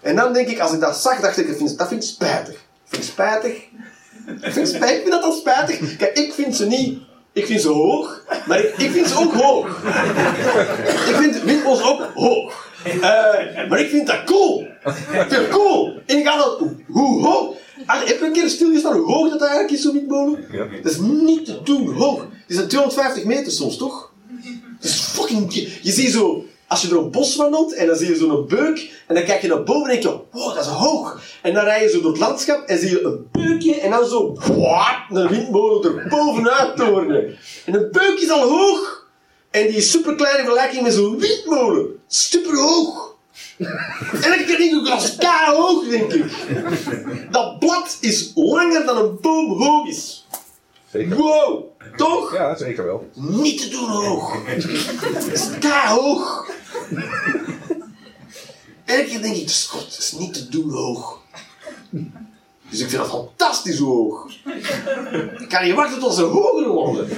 [0.00, 2.54] En dan denk ik, als ik dat zag, dacht ik, ik dat vind ik spijtig.
[2.54, 3.62] Ik vind het spijtig.
[4.46, 5.96] Ik vind, spijt, vind dat al spijtig.
[5.96, 6.98] Kijk, ik vind ze niet...
[7.32, 9.82] Ik vind ze hoog, maar ik, ik vind ze ook hoog.
[11.08, 12.68] Ik vind windmolens ook hoog.
[12.84, 14.60] Eh, maar ik vind dat cool.
[14.84, 16.00] Ik vind het cool.
[16.06, 16.62] En ik ga dat...
[16.86, 17.56] Hoe hoog?
[17.86, 20.44] Ah, heb je een keer stilgestaan hoe hoog dat eigenlijk is, zo'n windmolen?
[20.82, 22.20] Dat is niet te doen hoog.
[22.20, 24.12] Het is een 250 meter soms, toch?
[24.76, 25.54] Het is fucking...
[25.54, 26.44] Je, je ziet zo...
[26.70, 29.42] Als je door een bos wandelt en dan zie je zo'n beuk en dan kijk
[29.42, 31.20] je naar boven en denk je, wow, dat is hoog.
[31.42, 34.06] En dan rij je zo door het landschap en zie je een beukje en dan
[34.06, 37.38] zo, wat, een windmolen er bovenuit torenen.
[37.66, 39.06] En een beuk is al hoog.
[39.50, 41.86] En die is super in vergelijking met zo'n windmolen.
[42.06, 43.14] Super hoog.
[44.20, 45.16] Denk ik, dat is
[45.46, 46.24] hoog, denk ik.
[47.30, 50.26] Dat blad is langer dan een boom hoog is.
[50.92, 51.16] Zeker.
[51.16, 51.64] Wow,
[51.96, 52.34] toch?
[52.34, 53.10] Ja, zeker wel.
[53.14, 54.46] Niet te doen hoog.
[55.32, 55.48] Is
[55.86, 56.50] hoog.
[58.84, 61.18] Elke keer denk ik, het is niet te doen hoog.
[62.70, 64.26] Dus ik vind dat fantastisch hoog.
[65.38, 67.08] Ik kan niet wachten tot ze hoger worden.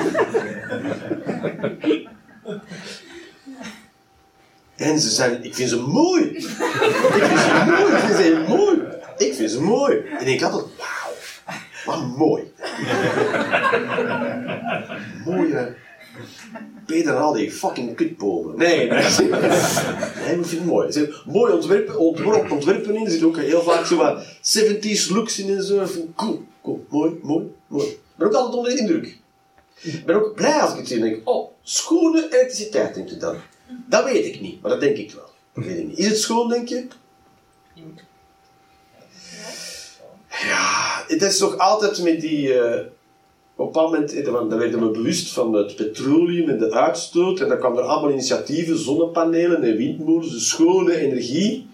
[4.77, 6.25] En ze zijn, ik vind ze mooi.
[6.25, 8.79] Ik vind ze mooi, ik vind ze heel mooi.
[9.17, 9.99] Ik vind ze mooi.
[10.19, 10.65] En ik had het,
[11.85, 12.53] wat mooi.
[15.25, 15.75] Mooie,
[16.87, 18.57] beter dan al die fucking kutbomen.
[18.57, 18.89] Nee, nee.
[18.89, 19.43] Nee, maar
[20.39, 20.87] ik vind het mooi.
[20.87, 23.05] Er zitten mooie ontwerpen, ontworpen ontwerpen in.
[23.05, 25.83] Er zit ook heel vaak zo wat 70s looks in en zo.
[25.83, 27.87] Ik Cool, cool, mooi, mooi, mooi.
[27.87, 29.19] Ik ben ook altijd onder de indruk.
[29.81, 33.17] Ik ben ook blij als ik het zie en denk, oh, schone elektriciteit denk je
[33.17, 33.37] dan.
[33.89, 35.31] Dat weet ik niet, maar dat denk ik wel.
[35.55, 35.99] Dat weet ik niet.
[35.99, 36.87] Is het schoon, denk je?
[40.47, 42.55] Ja, het is toch altijd met die...
[42.55, 42.87] eh,
[43.57, 47.41] op een moment eh, dan werden we bewust van het petroleum en de uitstoot.
[47.41, 51.67] En dan kwamen er allemaal initiatieven, zonnepanelen en windmolens, de schone energie.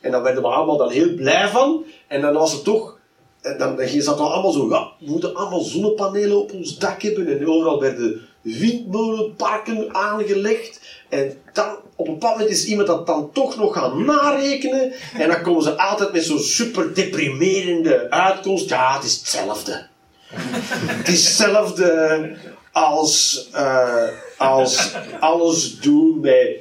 [0.00, 1.84] En daar werden we allemaal dan heel blij van.
[2.06, 2.98] En dan was het toch
[3.40, 7.26] en dan, dan zat er allemaal zo, we moeten allemaal zonnepanelen op ons dak hebben.
[7.26, 10.80] En overal werden windmolenparken aangelegd.
[11.08, 14.92] En dan, op een bepaald moment is iemand dat dan toch nog gaan narekenen.
[15.14, 18.68] En dan komen ze altijd met zo'n super deprimerende uitkomst.
[18.68, 19.86] Ja, het is hetzelfde.
[20.30, 22.36] het is hetzelfde
[22.72, 26.56] als, eh, als alles doen met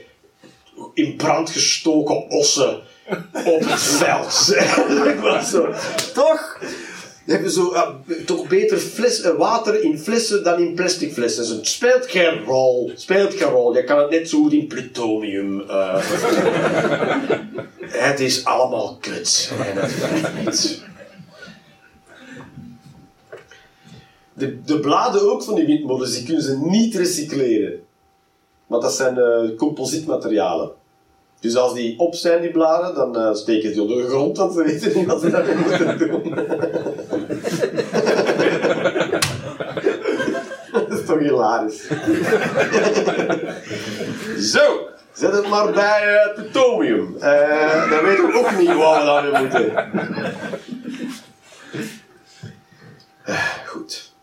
[0.94, 2.82] in brand gestoken ossen
[3.46, 4.56] op het veld.
[6.14, 6.60] Toch?
[7.32, 11.44] Hebben zo, ja, toch beter fles, eh, water in flessen dan in plastic flessen.
[11.44, 12.92] Dus het speelt geen rol.
[12.96, 13.76] Speelt geen rol.
[13.76, 15.62] Je kan het net zo goed in plutonium.
[15.62, 16.04] eh,
[18.10, 19.52] het is allemaal kut.
[19.60, 20.88] En werkt niet.
[24.34, 27.80] De, de bladen ook van die windmolens, die kunnen ze niet recycleren.
[28.68, 30.72] Want dat zijn eh composietmaterialen.
[31.40, 34.54] Dus als die op zijn, die bladen, dan eh, steken die onder de grond, want
[34.54, 36.24] ze weten niet wat ze daarmee moeten doen.
[40.72, 41.88] dat is toch hilarisch.
[44.54, 47.18] Zo, zet het maar bij eh plutonium.
[47.20, 49.76] Eh, dan weten we ook niet wat we daarmee moeten.
[53.24, 54.14] Eh, goed.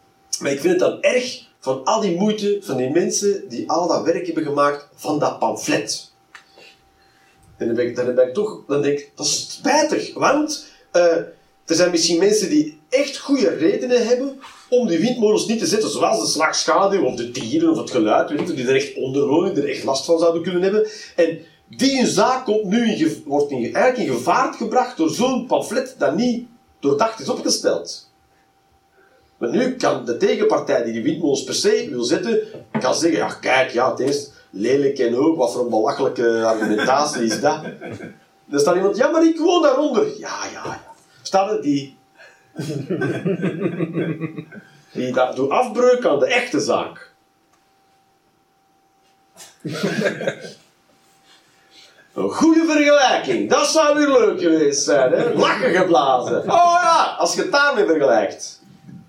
[0.40, 3.88] Maar ik vind het dan erg van al die moeite van die mensen die al
[3.88, 6.12] dat werk hebben gemaakt van dat pamflet.
[7.56, 10.14] En dan ben ik, dan ben ik toch, dan denk ik, dat is spijtig.
[10.14, 11.16] Want eh,
[11.66, 15.90] er zijn misschien mensen die echt goede redenen hebben om die windmolens niet te zetten,
[15.90, 19.26] zoals de slagschaduw of de dieren of het geluid, weet je, die er echt onder
[19.26, 20.86] wonen, die er echt last van zouden kunnen hebben.
[21.16, 21.38] En
[21.68, 26.16] die zaak komt nu in, wordt in, eigenlijk in gevaar gebracht door zo'n pamflet dat
[26.16, 26.46] niet
[26.80, 28.10] doordacht is opgesteld.
[29.38, 32.40] Maar nu kan de tegenpartij die die windmolens per se wil zetten,
[32.80, 37.22] kan zeggen, ja kijk, ja, het is lelijk en ook, wat voor een belachelijke argumentatie
[37.22, 37.62] is dat.
[38.44, 40.18] Dan staat iemand, ja, maar ik woon daaronder.
[40.18, 40.94] Ja, ja, ja.
[41.22, 41.95] Staat er die...
[44.92, 47.12] die doet afbreuk aan de echte zaak.
[52.14, 55.34] Een goede vergelijking, dat zou weer leuk geweest zijn, hè?
[55.34, 56.38] Lachen geblazen.
[56.38, 58.62] Oh ja, als je het daarmee vergelijkt.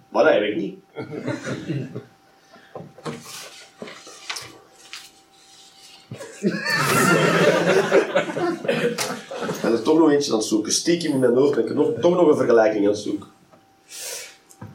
[0.10, 0.80] Maar dat heb ik niet.
[9.62, 10.72] Ben er toch nog eentje aan het zoeken.
[10.72, 13.28] Stiekem in mijn hoofd ben ik nog, toch nog een vergelijking aan het zoeken.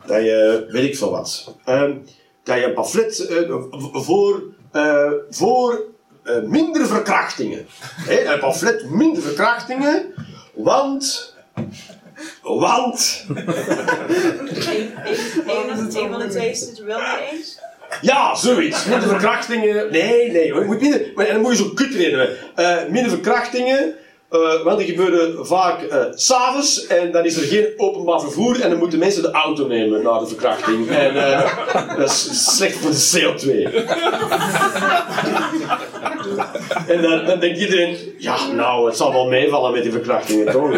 [0.07, 1.55] Dat je, weet ik veel wat.
[1.65, 1.95] Ehm,
[2.43, 3.39] dat je een pamflet eh,
[3.93, 4.43] voor,
[4.73, 5.83] eh, voor
[6.23, 7.67] eh, minder verkrachtingen.
[8.09, 10.15] Een pamflet minder verkrachtingen,
[10.55, 11.35] want...
[12.43, 13.25] Want...
[13.29, 13.45] Een
[16.09, 17.59] van de twee is het er wel mee eens.
[18.01, 18.85] Ja, zoiets.
[18.85, 19.93] Minder verkrachtingen.
[19.93, 20.55] Nee, nee.
[20.55, 21.95] Moet minder, maar dan moet je zo kut.
[22.55, 23.95] Eh minder verkrachtingen.
[24.33, 25.81] Eh, want die gebeuren vaak
[26.15, 29.67] s s'avonds en dan is er geen openbaar vervoer en dan moeten mensen de auto
[29.67, 30.89] nemen naar de verkrachting.
[30.89, 33.47] En eh, dat is slecht voor de CO2.
[36.87, 40.71] en dan, dan denkt iedereen, ja nou, het zal wel meevallen met die verkrachtingen, toch?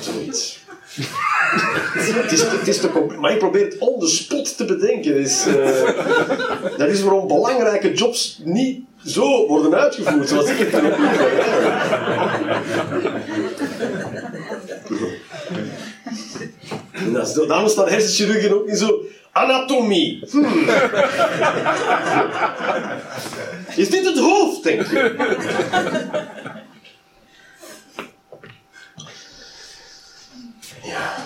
[0.00, 0.66] Zoiets.
[2.30, 2.80] Is, is
[3.18, 5.14] maar je probeert het on the spot te bedenken.
[5.14, 5.44] Dus,
[6.76, 10.96] dat is waarom belangrijke jobs niet zo worden uitgevoerd zoals ik het dan heb
[16.92, 19.00] En dat is- Daarom staan hersenchirurgen ook niet zo.
[19.32, 20.24] Anatomie.
[20.30, 20.68] Hmm.
[23.76, 25.14] Is dit het hoofd, denk je?
[30.82, 31.16] Ja.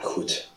[0.00, 0.50] Goed.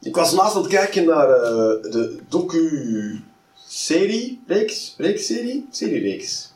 [0.00, 1.42] Ik was laatst aan het kijken naar eh,
[1.82, 5.66] de docu-serie, reeks, reeks-serie?
[5.70, 6.52] Serie-reeks.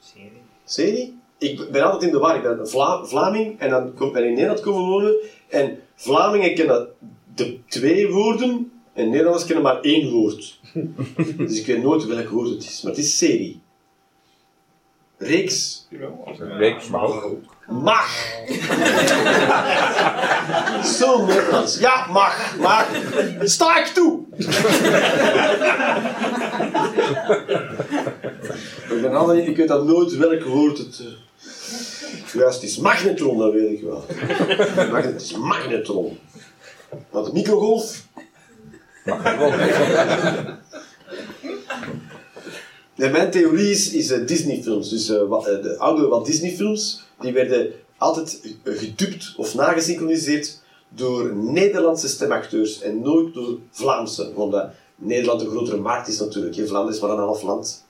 [0.00, 0.32] Serie.
[0.64, 1.18] Serie?
[1.38, 2.36] Ik ben altijd in de war.
[2.36, 5.14] Ik ben Vla Vlaming en dan kom- ben ik in Nederland komen wonen.
[5.48, 6.88] En Vlamingen kennen
[7.34, 10.60] de twee woorden en Nederlanders kennen maar één woord.
[11.36, 12.82] dus ik weet nooit welk woord het is.
[12.82, 13.60] Maar het is serie.
[15.18, 15.86] Reeks.
[16.38, 17.42] Reeks mag ook.
[17.68, 18.08] Mag.
[20.98, 21.78] Zo Nederlands.
[21.78, 22.56] Ja, mag.
[22.58, 22.86] Maar
[23.40, 24.24] sta ik toe.
[28.88, 31.06] ik, ben altijd, ik weet dan nooit welk woord het eh,
[32.34, 32.78] juist is.
[32.78, 34.04] Magnetron, dat weet ik wel.
[34.94, 36.18] Het is magnetron.
[37.10, 38.04] Want microgolf...
[42.96, 44.88] Mijn theorie is, is eh, Disney-films.
[44.88, 52.08] Dus eh, eh, de oude Walt Disney-films, die werden altijd gedubt of nagesynchroniseerd door Nederlandse
[52.08, 54.32] stemacteurs en nooit door Vlaamse.
[54.34, 56.56] Omdat Nederland een grotere markt is natuurlijk.
[56.56, 56.66] hè.
[56.66, 57.84] Vlaanderen is maar een half land.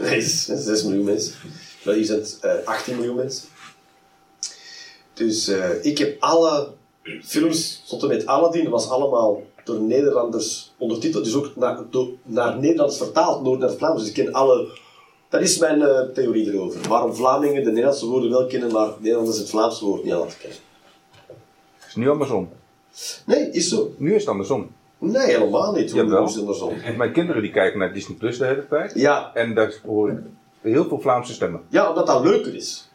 [0.00, 1.34] Het is 6 miljoen mensen.
[1.84, 3.48] Maar hier zijn het eh, 18 miljoen mensen.
[5.14, 5.50] Dus
[5.82, 6.72] ik heb alle
[7.22, 12.08] films tot en met Aladdin, dat was allemaal door Nederlanders ondertiteld, dus ook naar, door,
[12.22, 14.00] naar Nederlands vertaald, Noord naar het Vlaams.
[14.00, 14.68] Dus ik ken alle...
[15.28, 16.88] Dat is mijn eh, theorie erover.
[16.88, 20.58] Waarom Vlamingen de Nederlandse woorden wel kennen, maar Nederlanders het Vlaamse woord niet altijd kennen.
[21.78, 22.48] Het is nu andersom.
[23.26, 23.94] Nee, is zo.
[23.96, 24.70] Nu is het andersom.
[24.98, 25.90] Nee, helemaal niet.
[25.90, 26.24] Hoe Jawel.
[26.24, 26.74] is het andersom?
[26.96, 28.92] Mijn kinderen die kijken naar Disney Plus de hele tijd.
[28.94, 30.18] Ja, En daar hoor ik
[30.60, 31.62] heel veel Vlaamse stemmen.
[31.68, 32.89] Ja, omdat dat leuker is.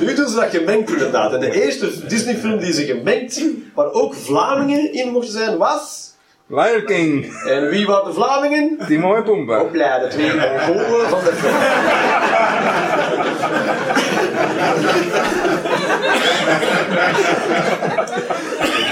[0.00, 1.32] Nu doen ze dat gemengd inderdaad.
[1.32, 3.42] En de eerste Disney-film die ze gemengd,
[3.74, 6.14] waar ook Vlamingen in mochten zijn, was...
[6.48, 8.78] Lion King, En wie waren de Vlamingen?
[8.86, 9.60] Timon en Pumba.
[9.60, 11.54] Opla, de twee Mongolen van de film.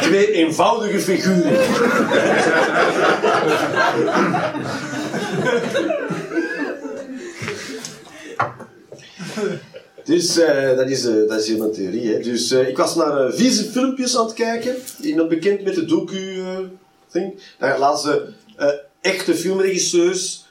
[0.01, 1.59] Twee eenvoudige figuren.
[10.05, 12.13] Dus eh, dat, is, eh, dat is helemaal theorie.
[12.13, 12.21] Hè.
[12.21, 14.77] Dus eh, ik was naar vieze filmpjes aan het kijken.
[15.03, 17.41] Iemand bekend met de docu-thing.
[17.59, 18.33] Daar laten ze
[19.01, 20.45] echte filmregisseurs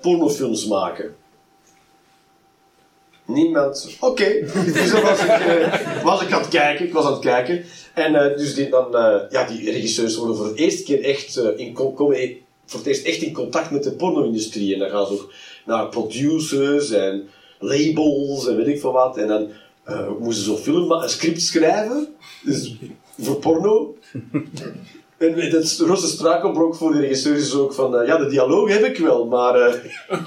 [0.00, 1.14] pornofilms maken.
[3.24, 3.96] Niemand.
[4.00, 4.24] Oké.
[4.72, 5.30] dus dan was ik,
[6.02, 6.86] was ik aan het kijken.
[6.86, 7.64] Ik was aan het kijken.
[7.94, 8.88] En dus die, dan,
[9.30, 12.36] ja, die regisseurs worden voor de eerste keer echt in, komen e-
[12.66, 14.72] voor het eerst echt in contact met de porno-industrie.
[14.72, 15.32] En dan gaan ze ook
[15.64, 17.28] naar producers en
[17.58, 19.16] labels en weet ik veel wat.
[19.16, 19.48] En dan
[19.84, 22.14] eh, moesten ze zo'n film, een script schrijven.
[22.44, 22.76] Dus
[23.20, 23.94] voor porno.
[25.18, 28.68] En met het roze struikelblok voor de regisseur is ook van, eh, ja, de dialoog
[28.68, 29.74] heb ik wel, maar eh,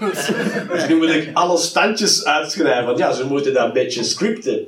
[0.89, 2.85] nu moet ik alle standjes uitschrijven.
[2.85, 4.65] Want ja, ze moeten dat een beetje scripten.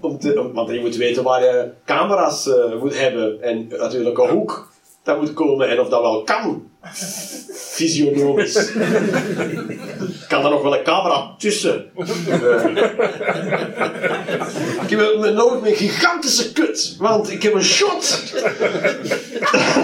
[0.00, 3.42] Om te, om- want je moet weten waar je camera's eh, moet hebben.
[3.42, 4.72] En natuurlijk een hoek
[5.02, 6.70] dat moet komen en of dat wel kan.
[7.52, 8.72] Fysionomisch.
[10.28, 11.90] kan er nog wel een camera tussen?
[14.82, 16.96] Ik heb met nodig met een gigantische kut.
[16.98, 18.04] Want ik heb een shot.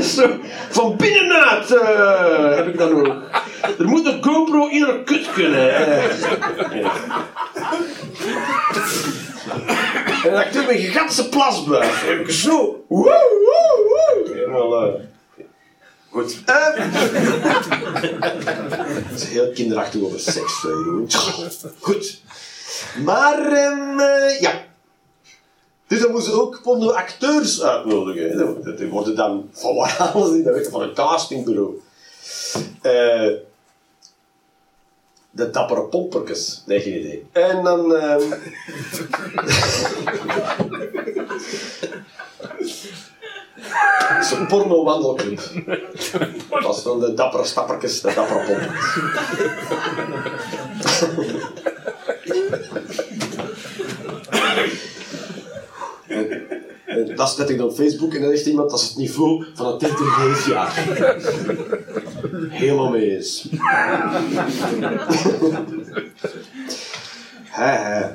[0.02, 0.28] Zo,
[0.70, 3.14] van binnenuit eh, heb ik dat nodig.
[3.78, 5.74] Er moet een GoPro in een kut kunnen.
[10.24, 12.04] En dan heb ik een gigantische plasbuis.
[12.08, 12.84] En ik zo.
[12.88, 13.04] Woe,
[13.44, 14.34] woe, woe.
[14.34, 14.86] Helemaal.
[14.86, 14.94] eh,
[16.10, 16.36] Goed.
[19.08, 21.08] Het is heel kinderachtig over seks, Jeroen.
[21.80, 22.22] Goed.
[23.04, 24.66] Maar, ehm, eh, ja.
[25.86, 28.38] Dus dan moeten ze ook porno acteurs uitnodigen.
[28.64, 30.12] Dat- Die worden dan van dat
[30.54, 31.80] weet je, van een castingbureau.
[32.82, 33.28] Eh
[35.30, 36.62] de dappere pomperkes.
[36.66, 37.26] Nee, geen idee.
[37.32, 37.94] En dan...
[37.96, 38.22] ehm
[44.08, 45.40] Het is een porno-wandelclub.
[46.62, 48.96] Dat is dan de dappere stapperkes, de dappere pomperkes.
[56.86, 59.46] En- dat zet ik dan op Facebook en dan zegt iemand dat is het niveau
[59.54, 60.72] van een jaar.
[62.50, 63.48] Helemaal mee eens.
[67.44, 68.06] Hè, hè.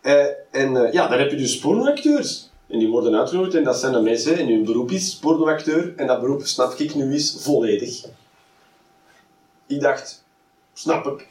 [0.00, 2.50] Eh, en eh, ja, dan heb je dus pornoacteurs.
[2.66, 5.92] En die worden uitgenodigd en dat zijn de mensen, en hun beroep is pornoacteur.
[5.96, 8.04] En dat beroep snap ik nu eens volledig.
[9.66, 10.24] Ik dacht,
[10.72, 11.26] snap ik.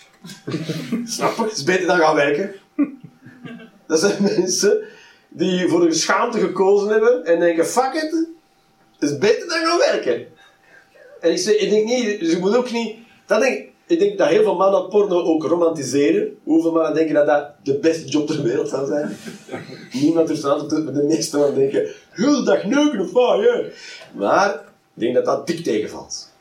[1.16, 2.54] snap ik, is beter dan gaan werken.
[3.88, 4.84] Dat zijn mensen
[5.30, 8.28] die voor hun schaamte gekozen hebben en denken, fuck it,
[9.00, 10.28] is beter dan gaan werken.
[11.20, 14.18] En ik, zeg, ik denk niet, dus ik moet ook niet, dat denk, ik- denk
[14.18, 16.38] dat heel veel mannen porno ook romantiseren.
[16.44, 19.18] Hoeveel mannen denken dat dat de beste job ter wereld zou zijn?
[19.94, 23.40] Niemand durft aan te de meeste mannen denken, heel dag neuken of wat.
[24.14, 26.32] Maar ik denk dat dat dik tegenvalt.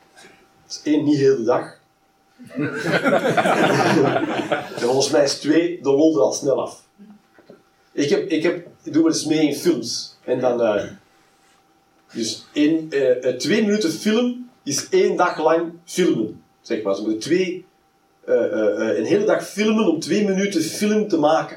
[0.69, 1.83] Is één, niet heel de dag.
[4.75, 6.83] en volgens mij is twee, de lol er al snel af.
[7.93, 10.17] Ik, heb, ik, heb, ik doe wel eens mee in films.
[10.25, 10.63] En dan...
[10.63, 10.83] eh,
[12.13, 16.43] dus in, eh, eh, twee minuten film is één dag lang filmen.
[16.65, 16.95] Zeg maar.
[16.95, 17.67] Ze moeten twee,
[18.25, 21.57] eh, eh, eh, een hele dag filmen om twee minuten film te maken.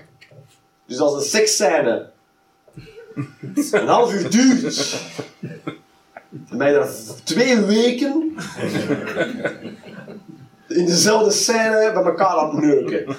[0.86, 2.10] Dus als een seksscène
[3.72, 5.00] een half uur duurt,
[6.30, 6.90] dan ben je daar
[7.24, 8.36] twee weken
[10.68, 13.16] in dezelfde scène bij elkaar aan het neuken.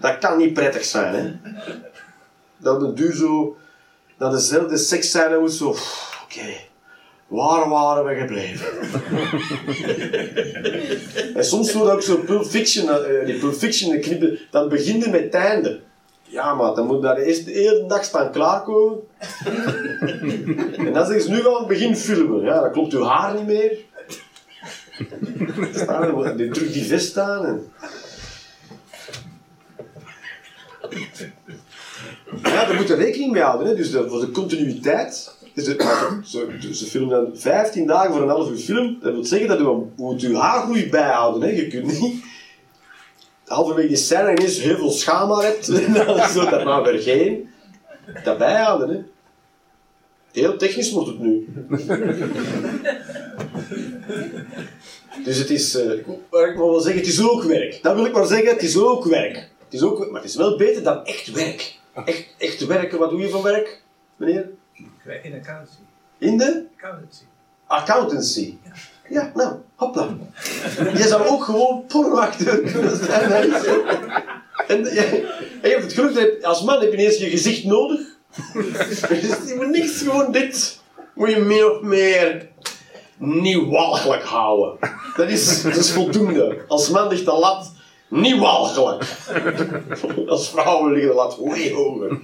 [0.00, 1.50] Dat kan niet prettig zijn, hè?
[2.56, 3.56] Dat een duur zo
[4.18, 5.68] naar dezelfde seksscène moet zo...
[6.24, 6.56] Oké,
[7.34, 8.66] waar waren we gebleven?
[11.36, 15.22] en soms wordt ook zo Pulp Fiction, eh, die Pulp Fiction knippen, dan begint met
[15.22, 15.80] het einde.
[16.22, 18.98] Ja, maar dan moet daar eerst de hele dag staan klaarkomen.
[20.86, 22.44] en dan zeggen ze, nu gaan we het begin filmen.
[22.44, 23.78] Ja, dan klopt uw haar niet meer.
[25.74, 27.44] Staan er, die druk die vest aan.
[27.46, 27.72] En...
[32.42, 33.66] Ja, daar moet je rekening mee houden.
[33.66, 33.74] Hè.
[33.74, 35.36] Dus de, voor de continuïteit.
[35.54, 35.64] Dus
[36.78, 38.98] ze, filmen dan 15 dagen voor een half uur film.
[39.02, 41.42] Dat wil zeggen dat je moet je haargroei bijhouden.
[41.48, 41.54] Hè.
[41.56, 42.24] Je kunt niet
[43.46, 45.68] halverwege die scène ineens heel veel schaamhaar hebt.
[45.68, 47.48] En dan zo daarna weer geen.
[48.24, 48.88] Dat bijhouden.
[48.88, 49.02] Hè.
[50.40, 51.48] Heel technisch wordt het nu.
[55.24, 57.78] Dus het is, eh, ik wil- wel zeggen, het is ook werk.
[57.82, 59.34] Dat wil ik maar zeggen, het is ook werk.
[59.64, 61.78] Het is ook, maar het is wel beter dan echt werk.
[62.04, 63.82] Echt, echt werken, wat doe je voor werk,
[64.16, 64.50] meneer?
[65.22, 65.78] In accountancy.
[66.18, 67.22] In de Accountancy.
[67.66, 68.58] accountancy.
[69.08, 70.08] Ja, nou, hopla.
[70.94, 73.52] Jij zou ook gewoon pornoacteur kunnen zijn.
[74.66, 75.00] En je,
[75.62, 78.00] en je hebt het geluk dat als man heb je ineens je gezicht nodig.
[79.08, 80.80] Dus je moet niks, gewoon dit.
[81.14, 82.48] Moet je meer of meer
[83.16, 84.78] niet walgelijk houden.
[85.16, 86.64] Dat is, dat is voldoende.
[86.68, 87.72] Als man ligt de lat
[88.08, 89.04] niet walgelijk.
[90.26, 92.18] Als vrouwen liggen de lat way hoger.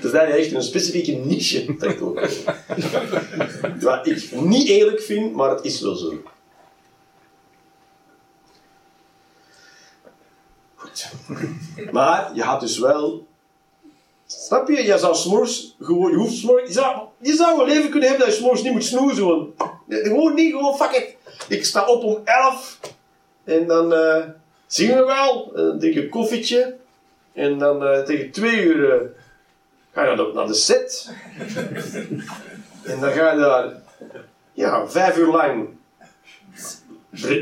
[0.00, 2.00] Dus daar echt een specifieke niche trekt.
[3.80, 6.22] Wat ik niet eerlijk vind, maar het is wel zo.
[10.74, 11.10] Goed.
[11.92, 13.26] Maar je had dus wel...
[14.26, 14.84] Snap je?
[14.84, 16.10] Je zou s'morgens gewoon...
[16.10, 16.40] Je hoeft.
[16.40, 19.26] Je zou, je zou een leven kunnen hebben dat je s'morgens niet moet snoezen.
[19.26, 19.54] Want,
[19.88, 21.16] gewoon niet, gewoon fuck it.
[21.48, 22.80] Ik sta op om 11
[23.44, 24.24] en dan eh,
[24.66, 25.52] zien we wel.
[25.80, 26.76] Je een koffietje.
[27.32, 29.08] En dan eh, tegen twee uur eh,
[29.96, 31.10] ga je de, naar de set.
[32.84, 33.72] En dan ga je daar
[34.52, 35.68] ja, vijf uur lang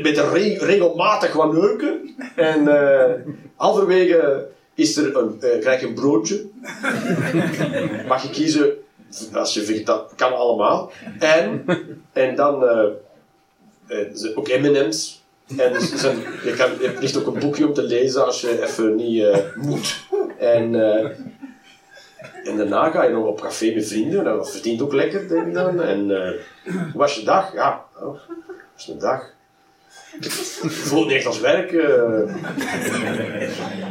[0.03, 2.15] met re- regelmatig wat neuken.
[2.35, 3.13] En eh
[3.55, 6.45] halverwege is er een, eh, krijg je een broodje.
[8.07, 8.73] Mag je kiezen,
[9.33, 10.91] als je vindt dat kan allemaal.
[11.19, 11.65] En,
[12.13, 12.63] en dan
[13.87, 15.23] eh, ook M&M's.
[15.57, 16.01] En dus, dus
[16.43, 16.69] je, kan,
[16.99, 19.25] ligt ook een boekje om te lezen als je even niet
[19.55, 20.03] moet.
[20.39, 20.75] En,
[22.45, 24.23] en daarna ga je nog op café met vrienden.
[24.23, 25.81] Dat verdient ook lekker, denk ik dan.
[25.81, 26.31] En eh,
[26.73, 27.53] hoe was je dag?
[27.53, 28.17] Ja, oh,
[28.75, 29.33] was mijn dag?
[30.67, 31.71] Voelt niet echt als werk.
[31.71, 32.35] eh.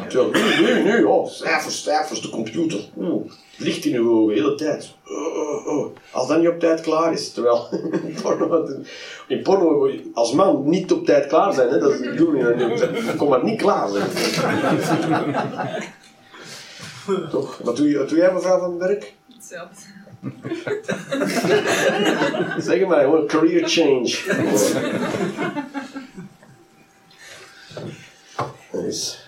[0.09, 2.81] Terwijl nu, nu, nu, oh, cijfers, cijfers, de computer.
[2.98, 4.94] Oeh, licht in je ogen, de hele tijd.
[5.06, 5.97] Oh, oh, oh.
[6.10, 7.32] Als dat niet op tijd klaar is.
[7.32, 7.68] Terwijl
[9.28, 13.16] in porno, als man niet op tijd klaar zijn, hè, dat is de bedoeling.
[13.16, 14.06] Kom maar niet klaar zijn.
[17.31, 17.59] Toch?
[17.59, 19.14] Wat doe, je, wat doe jij mevrouw van werk?
[19.32, 19.82] Hetzelfde.
[22.62, 24.16] Zeg maar, gewoon career change.
[28.72, 29.22] Dus.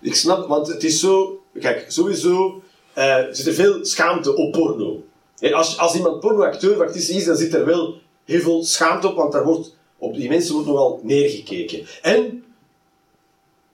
[0.00, 1.42] Ik snap, want het is zo...
[1.60, 2.62] Kijk, sowieso
[2.92, 5.04] eh, zit er veel schaamte op porno.
[5.38, 9.08] En als, als iemand pornoacteur of actrice is, dan zit er wel heel veel schaamte
[9.08, 11.86] op, want daar wordt, op die mensen wordt nogal neergekeken.
[12.02, 12.44] En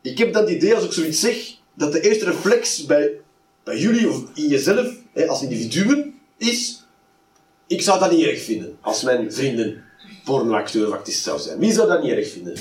[0.02, 3.10] ik heb dat idee, als ik zoiets zeg, dat de eerste reflex bij,
[3.64, 6.82] bij jullie of in jezelf, hè, als individuen, is...
[7.66, 9.84] Ik zou dat niet erg vinden, als mijn vrienden
[10.24, 11.58] pornoacteur of actrice zou zijn.
[11.58, 12.56] Wie zou dat niet erg vinden?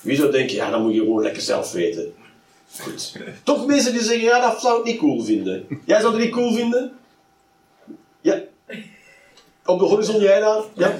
[0.00, 2.14] Wie zou denken, ja, dan moet je gewoon lekker zelf weten.
[2.78, 3.16] Goed.
[3.42, 5.66] Toch mensen die zeggen, ja, dat zou ik niet cool vinden.
[5.84, 6.92] Jij zou het niet cool vinden?
[8.20, 8.42] Ja.
[9.64, 10.62] Op de horizon, jij daar?
[10.74, 10.88] Ja.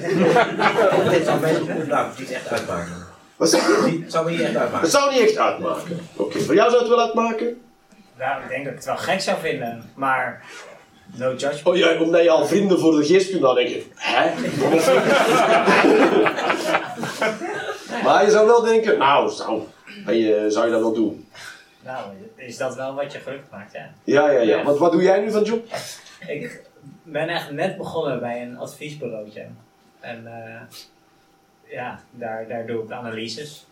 [1.09, 3.10] Dit niet echt uitmaken.
[3.41, 3.99] Wat zeg je?
[4.01, 4.81] Het zou me niet echt uitmaken.
[4.81, 5.99] Het zou niet echt uitmaken.
[6.15, 7.61] Oké, voor jou zou het wel uitmaken?
[8.17, 10.45] Nou, ik denk dat ik het wel gek zou vinden, maar
[11.05, 11.65] no judgment.
[11.65, 13.81] Oh ja, omdat je al vrienden voor de geest kunt nadenken.
[13.95, 14.29] Hè?
[18.03, 19.61] maar je zou wel denken, nou, zou,
[20.05, 21.27] je, zou je dat wel doen?
[21.83, 22.05] Nou,
[22.35, 23.93] is dat wel wat je gelukkig maakt, ja.
[24.03, 24.63] Ja, ja, ja.
[24.63, 25.65] Want wat doe jij nu van job?
[26.27, 26.61] Ik
[27.03, 29.45] ben echt net begonnen bij een adviesbureautje.
[29.99, 30.61] En eh,
[31.71, 33.65] ja, daar, daar doe ik analyses.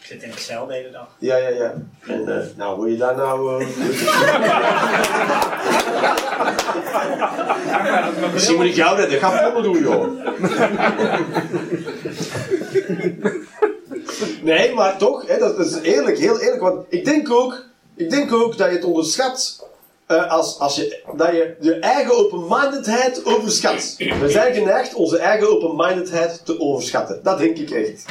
[0.00, 1.08] Ik zit in Excel de hele dag.
[1.18, 1.74] Ja, ja, ja.
[2.06, 3.62] En eh, nou, wil je daar nou...
[3.62, 3.68] eh,
[8.32, 9.18] Misschien moet ik jou redden.
[9.18, 10.08] Ga poppen doen, joh.
[14.42, 16.60] Nee, maar toch, hè, dat is eerlijk, heel eerlijk.
[16.62, 17.64] Want ik denk ook,
[17.96, 19.68] ik denk ook dat je het onderschat
[20.06, 23.94] eh, als, als je, dat je je eigen open-mindedheid overschat.
[23.98, 27.20] We zijn geneigd onze eigen open-mindedheid te overschatten.
[27.22, 28.04] Dat denk ik echt.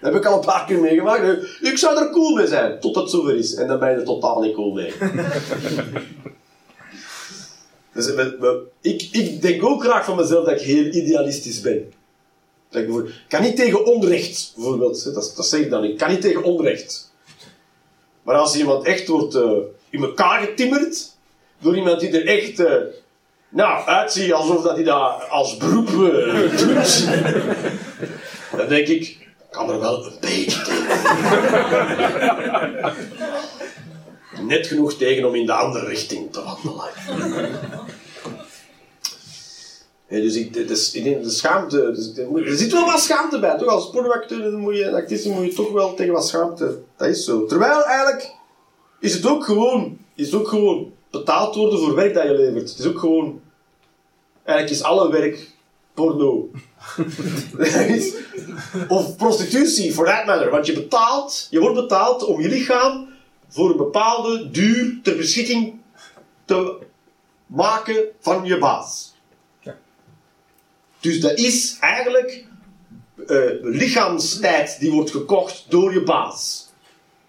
[0.00, 1.58] Dat heb ik al een paar keer meegemaakt.
[1.60, 3.54] Ik zou er cool mee zijn, tot het zover is.
[3.54, 4.92] En dan ben je er totaal niet cool mee.
[7.94, 8.12] dus
[8.80, 11.92] ik, ik denk ook graag van mezelf dat ik heel idealistisch ben.
[12.70, 15.04] Ik, kan niet tegen onrecht, bijvoorbeeld.
[15.04, 15.90] Dat, dat zeg ik dan niet.
[15.90, 17.12] Ik kan niet tegen onrecht.
[18.22, 19.52] Maar als iemand echt wordt eh,
[19.90, 21.16] in elkaar getimmerd,
[21.62, 22.72] door iemand die er echt eh,
[23.48, 27.08] nou, uitzien alsof dat hij dat als beroep eh, doet.
[28.56, 30.90] Dan denk ik, kan er wel een beetje tegen.
[34.46, 36.90] Net genoeg tegen om in de andere richting te wandelen.
[40.08, 42.12] Ja, dus ik, de, ik denk de schaamte, dus
[42.46, 43.68] er zit wel wat schaamte bij, toch?
[43.68, 46.78] Als pornoacteur dan moet je, actrice moet je toch wel tegen wat schaamte.
[46.96, 47.46] Dat is zo.
[47.46, 48.34] Terwijl eigenlijk
[49.00, 52.68] is het ook gewoon, is het ook gewoon betaald worden voor werk dat je levert.
[52.68, 53.40] Het is ook gewoon,
[54.44, 55.50] eigenlijk is alle werk
[55.94, 56.50] porno.
[58.88, 60.50] Of prostitutie, for that matter.
[60.50, 63.08] Want je betaalt, je wordt betaald om je lichaam
[63.48, 65.80] voor een bepaalde duur ter beschikking
[66.44, 66.78] te
[67.46, 69.14] maken van je baas.
[71.00, 72.44] Dus dat is eigenlijk
[73.26, 76.70] eh, lichaamstijd die wordt gekocht door je baas.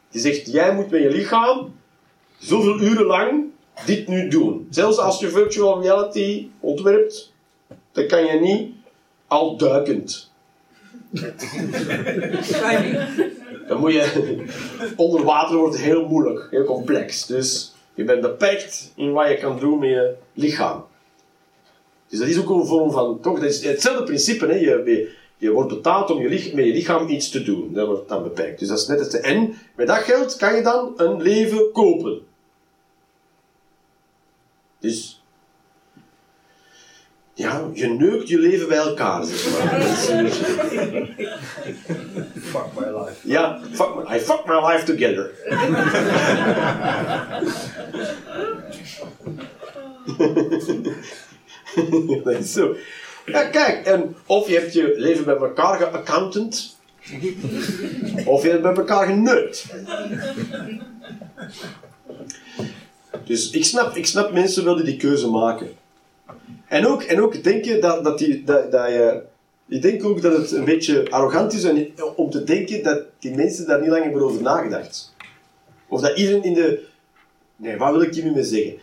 [0.09, 1.75] Die zegt, jij moet met je lichaam
[2.37, 3.51] zoveel uren lang
[3.85, 4.67] dit nu doen.
[4.69, 7.33] Zelfs als je virtual reality ontwerpt,
[7.91, 8.71] dan kan je niet
[9.27, 10.31] al duikend.
[13.67, 14.43] Dan moet je...
[14.95, 17.25] Onder water wordt heel moeilijk, heel complex.
[17.25, 20.85] Dus je bent beperkt in wat je kan doen met je lichaam.
[22.07, 23.19] Dus dat is ook een vorm van...
[23.21, 24.45] Toch, dat is hetzelfde principe.
[24.45, 24.55] Hè?
[24.55, 27.73] Je, je, wordt betaald om je, met je lichaam iets te doen.
[27.73, 28.59] Dat wordt dan beperkt.
[28.59, 29.19] Dus dat is net het...
[29.19, 32.21] En met dat geld kan je dan een leven kopen.
[34.83, 35.21] Dus...
[37.33, 39.81] Ja, je neukt je leven bij elkaar, zeg maar.
[42.51, 43.17] Fuck my life.
[43.23, 45.31] ja, fuck my, I fuck my life together.
[52.23, 52.75] dat is zo.
[53.25, 56.77] Ja, kijk, en of je hebt je leven bij elkaar geaccountant,
[58.25, 59.65] of je hebt bij elkaar geneukt.
[63.25, 65.67] Dus ik snap, ik snap mensen wel die die keuze maken.
[66.67, 69.21] En ook, en ook denken dat, dat, die, dat, dat je...
[69.67, 71.65] Ik denk ook dat het een beetje arrogant is
[72.15, 75.15] om te denken dat die mensen daar niet lang hebben over nagedacht.
[75.87, 76.83] Of dat iedereen in de...
[77.55, 78.73] Nee, wat wil ik hier nu mee zeggen?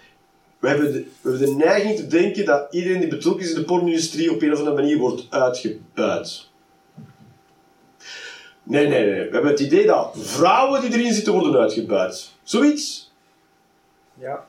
[0.58, 3.56] We hebben, de, we hebben de neiging te denken dat iedereen die betrokken is in
[3.56, 6.48] de porno-industrie op een of andere manier wordt uitgebuit.
[8.62, 9.24] Nee, nee, nee.
[9.24, 12.30] We hebben het idee dat vrouwen die erin zitten worden uitgebuit.
[12.42, 13.09] Zoiets.
[14.20, 14.46] Ja.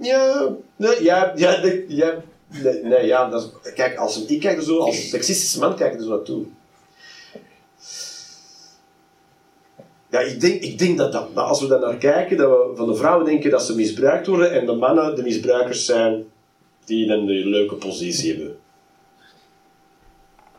[0.00, 2.22] Ja, nee, ja, ja, nee, ja,
[2.62, 5.92] nee, nee, ja, dat is, kijk, als, ik kijk er zo, als seksistische man kijk
[5.92, 6.44] ik er zo naartoe.
[10.10, 12.76] Ja, ik denk, ik denk dat, dat, dat als we daar naar kijken, dat we
[12.76, 16.24] van de vrouwen denken dat ze misbruikt worden en de mannen de misbruikers zijn
[16.84, 18.58] die dan de leuke positie hebben.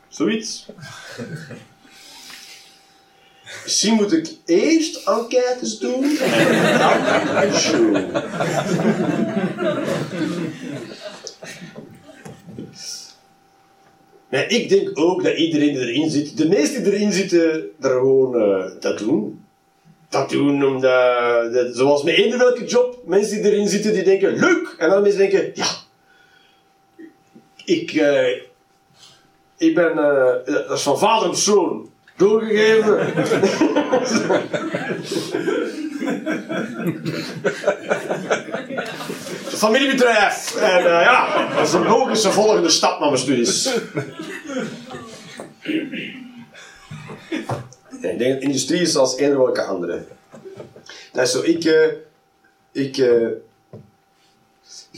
[0.08, 0.66] Zoiets.
[3.64, 7.96] Misschien moet ik eerst enquêtes doen en dan een show.
[14.48, 18.42] Ik denk ook dat iedereen die erin zit, de meesten die erin zitten, er gewoon
[18.42, 19.44] eh, dat doen.
[20.10, 24.36] Dat doen omdat, dat, zoals met eender welke job, mensen die erin zitten, die denken,
[24.36, 24.76] leuk!
[24.78, 25.68] En dan mensen denken, ja,
[27.66, 28.42] ik, eh,
[29.58, 31.89] ik ben, eh, dat is van vader op zoon
[32.20, 33.00] doorgegeven.
[39.46, 40.56] Een familiebedrijf.
[40.56, 43.66] En eh, ja, dat is een logische volgende stap naar mijn studies.
[48.02, 50.04] Ik denk dat industrie is als eender welke andere.
[51.12, 51.64] Dat is zo, ik...
[51.64, 51.88] eh,
[52.72, 53.42] ik, ik,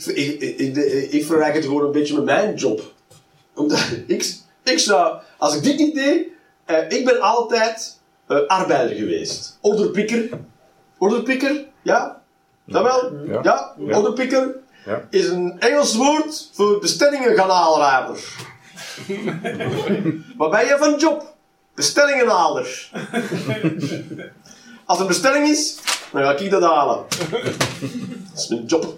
[0.06, 2.92] ik, ik, ik, ik vergelijk het gewoon een beetje met mijn job.
[3.54, 4.34] Omdat ik,
[4.64, 5.18] ik zou...
[5.38, 6.26] Als ik dit niet deed...
[6.64, 9.58] eh, ik ben altijd eh, arbeider geweest.
[9.60, 10.28] Onderpikker.
[10.98, 12.20] Onderpikker, ja?
[12.64, 13.26] Dat wel?
[13.26, 13.40] Ja.
[13.42, 13.74] Ja?
[14.84, 15.02] Ja.
[15.10, 18.20] is een Engels woord voor bestellingenganaalrader.
[20.36, 21.34] Wat ben je van job?
[21.74, 22.90] Bestellingenhaler.
[24.84, 25.78] Als er een bestelling is,
[26.12, 27.04] dan ga ik dat halen.
[27.30, 28.96] Dat is mijn job.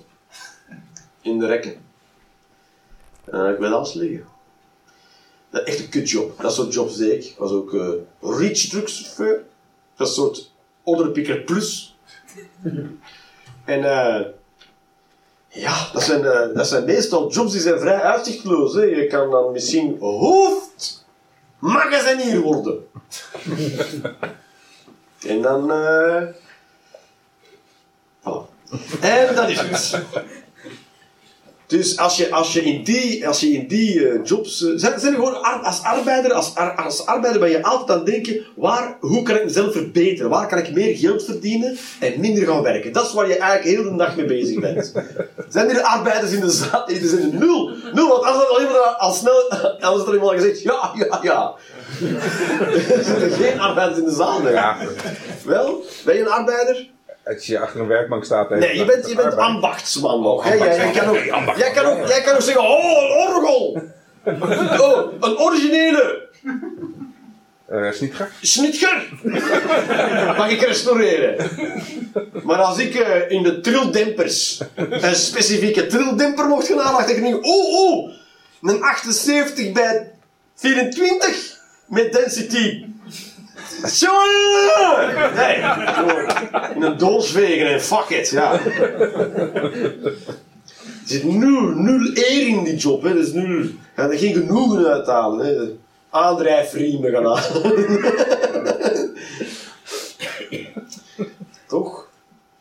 [1.20, 1.72] In de rekken.
[3.24, 4.26] En dan heb ik bij alles liggen.
[5.54, 6.40] Dat is echt een kutjob.
[6.40, 7.34] Dat soort jobs deed ik.
[7.38, 7.88] Was ook eh
[8.20, 9.44] reach truckchauffeur.
[9.96, 10.52] Dat soort
[10.82, 11.96] onderpikker plus.
[13.64, 14.20] En eh
[15.48, 18.74] ja, dat zijn, eh, dat zijn meestal jobs die zijn vrij uitzichtloos.
[18.74, 18.82] Hè.
[18.82, 22.86] Je kan dan misschien hoofdmagazinier worden.
[25.32, 25.72] en dan...
[25.72, 26.22] eh
[28.20, 28.48] voilà.
[29.00, 30.02] En dat is het.
[31.76, 34.62] Dus als je, als je in die, als je in die eh, jobs...
[34.64, 37.96] eh, zijn, zijn gewoon ar- als arbeider, als, ar- als arbeider ben je altijd aan
[37.96, 40.30] het denken, waar, hoe kan ik mezelf verbeteren?
[40.30, 42.92] Waar kan ik meer geld verdienen en minder gaan werken?
[42.92, 44.92] Dat is waar je eigenlijk heel de dag mee bezig bent.
[45.54, 46.88] Zijn er arbeiders in de zaal?
[46.88, 47.70] Er zijn er nul.
[47.92, 49.50] Nul, want als dat al iemand al snel...
[49.80, 51.54] Anders had er iemand al gezegd, ja, ja, ja.
[52.94, 54.48] er zitten geen arbeiders in de zaal.
[54.48, 54.76] Ja,
[55.44, 56.92] Wel, ben je een arbeider?
[57.24, 58.50] Als je achter een werkbank staat...
[58.50, 60.44] Nee, je bent, je bent ambachtsman nog.
[60.44, 60.54] hè?
[60.54, 63.82] Jij, kan ook, jij, kan ook, jij kan ook zeggen, oh, een orgel.
[64.80, 66.28] Oh, een originele.
[67.66, 68.30] Eh Snitger?
[68.40, 69.08] Snitger.
[70.36, 71.50] Mag ik restaureren.
[72.42, 77.22] Maar als ik eh, in de trildempers een specifieke trildemper mocht gaan halen, dacht ik
[77.22, 78.12] nu, oh, oh,
[78.62, 80.10] een 78 bij
[80.54, 82.84] 24 met density.
[83.82, 85.34] Jongen!
[85.34, 85.56] Nee,
[86.74, 88.52] in een doos vegen en fuck it, ja.
[91.02, 93.08] Er zit nul, nul eer in die job, hè.
[93.10, 95.76] Er is nul, ga er geen genoegen uithalen, hè.
[96.10, 98.00] Aandrijfriemen gaan halen.
[101.66, 102.08] Toch?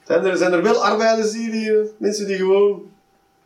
[0.04, 2.92] Zijn er, zijn er wel arbeiders hier, die, eh, mensen die gewoon...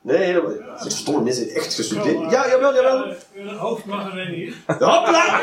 [0.01, 0.61] Nee, helemaal niet.
[0.77, 2.31] Zijn stomme mensen echt gestudeerd.
[2.31, 3.13] Ja, jawel, jawel.
[3.35, 4.53] Een hoofdmagazijn hier.
[4.65, 5.41] Hopla!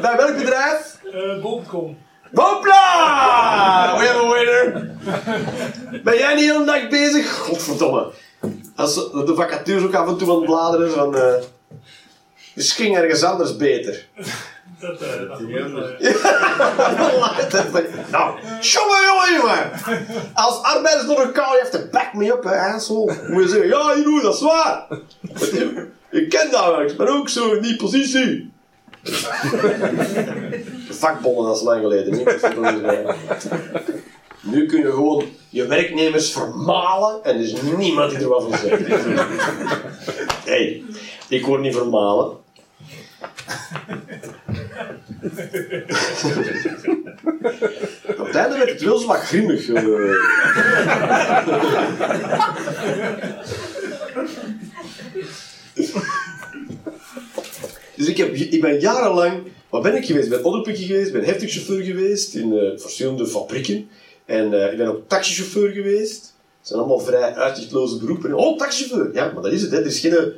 [0.00, 0.97] Bij welk bedrijf?
[1.12, 1.96] Eh Bol.com.
[2.34, 3.96] Hopla!
[3.98, 4.90] We have a winner.
[6.04, 7.30] Ben jij niet de hele dag bezig?
[7.38, 8.10] Godverdomme.
[8.76, 11.16] Als de vacatures ook af en toe aan het bladeren van...
[11.16, 11.34] eh
[12.54, 14.06] misschien ergens anders beter.
[14.80, 15.48] Dat, eh dat wel,
[17.82, 18.04] ja.
[18.10, 19.70] nou, jongen, jongen, jongen.
[20.34, 23.14] Als arbeiders door een kou, je hebt to back me up, hè, asshole.
[23.28, 24.86] Moet je zeggen, ja, Jeroen, dat is waar.
[26.10, 28.52] Ik ken dat wel, ik ben ook zo in die positie.
[29.02, 32.16] De vakbonden, dat lang geleden.
[32.80, 33.16] Meer.
[34.40, 38.58] Nu kun je gewoon je werknemers vermalen en er is niemand die er wat van
[38.58, 38.86] zegt.
[40.44, 40.82] hey,
[41.28, 42.36] ik word niet vermalen.
[48.18, 49.68] Op het einde werd het wel zo wat grimmig.
[49.68, 50.14] eh.
[57.98, 60.24] Dus ik, heb, ik ben jarenlang, wat ben ik geweest?
[60.24, 63.88] Ik ben onderpikje geweest, ben heftigchauffeur geweest in eh, verschillende fabrieken.
[64.24, 66.20] En eh, ik ben ook taxichauffeur geweest.
[66.58, 68.34] Dat zijn allemaal vrij uitzichtloze beroepen.
[68.34, 69.14] Oh, taxichauffeur!
[69.14, 69.78] Ja, maar dat is het, hè.
[69.78, 70.34] Er is geen, er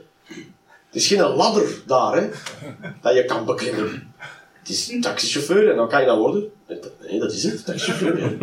[0.93, 2.29] is geen ladder daar, hè,
[3.03, 4.13] dat je kan beklimmen.
[4.59, 6.51] Het is taxichauffeur en dan kan je dat worden.
[7.09, 8.37] Nee, dat is het, taxichauffeur.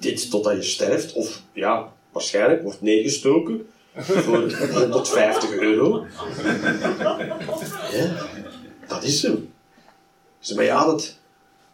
[0.00, 3.66] Dit totdat je sterft, of ja, waarschijnlijk wordt neergestoken
[3.98, 6.06] voor 150 euro.
[7.92, 8.16] Ja,
[8.86, 9.52] dat is hem.
[10.40, 11.16] Dus, maar ja, dat,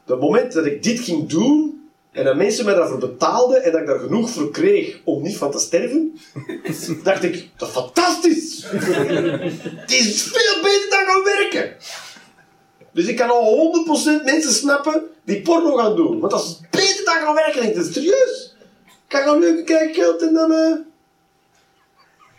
[0.07, 3.81] het moment dat ik dit ging doen, en dat mensen mij daarvoor betaalden, en dat
[3.81, 6.21] ik daar genoeg voor kreeg om niet van te sterven,
[7.03, 8.65] dacht ik, dat is fantastisch!
[8.71, 11.77] Het is veel beter dan gaan werken!
[12.93, 13.85] Dus ik kan al
[14.21, 16.21] 100% mensen snappen die porno gaan doen.
[16.21, 17.63] Want dat is beter dan gaan werken.
[17.63, 18.57] Ik denk, serieus?
[18.85, 20.53] Ik kan gaan leuke kijken geld en dan...
[20.53, 20.93] eh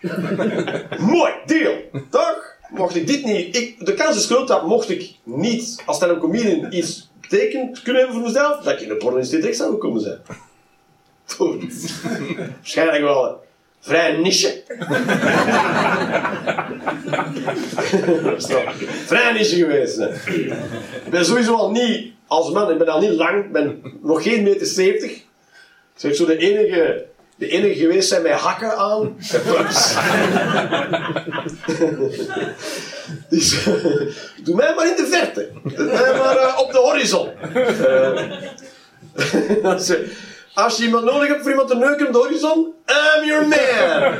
[1.11, 1.75] Mooi, deal.
[2.09, 2.53] Toch?
[2.69, 3.55] Mocht ik dit niet...
[3.55, 8.01] Ik, de kans is groot dat mocht ik niet als stand-up comedian iets betekend kunnen
[8.01, 10.19] hebben voor mezelf, dat ik in de porno-industrie terecht zou gekomen zijn.
[12.55, 13.35] Waarschijnlijk wel een
[13.79, 14.63] vrij niche.
[19.05, 19.99] Vrij niche geweest.
[21.05, 24.23] Ik ben sowieso al niet als man, ik ben al niet lang, ik ben nog
[24.23, 25.11] geen meter 70.
[25.11, 25.25] Ik
[25.95, 27.05] zeg zo de enige,
[27.35, 29.15] de enige geweest zijn met hakken aan.
[33.29, 33.63] dus,
[34.43, 35.49] doe mij maar in de verte.
[35.63, 37.29] Doe mij maar eh, op de horizon.
[37.53, 38.31] Eh,
[39.71, 40.11] als, je,
[40.53, 42.73] als je iemand nodig hebt voor iemand te neuken op de horizon,
[43.17, 44.13] I'm your man.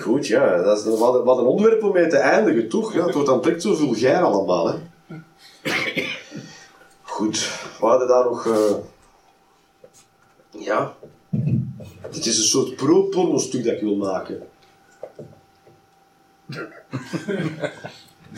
[0.00, 2.94] Goed, ja, dat is wat, een- wat een onderwerp om mee te eindigen, toch?
[2.94, 4.74] Ja, het wordt dan direct zo vulgair allemaal, hè.
[7.02, 7.38] Goed,
[7.80, 8.46] we hadden daar nog...
[8.46, 8.74] eh,
[10.50, 10.94] Ja.
[12.10, 14.42] Dit is een soort pro-porno-stuk dat ik wil maken.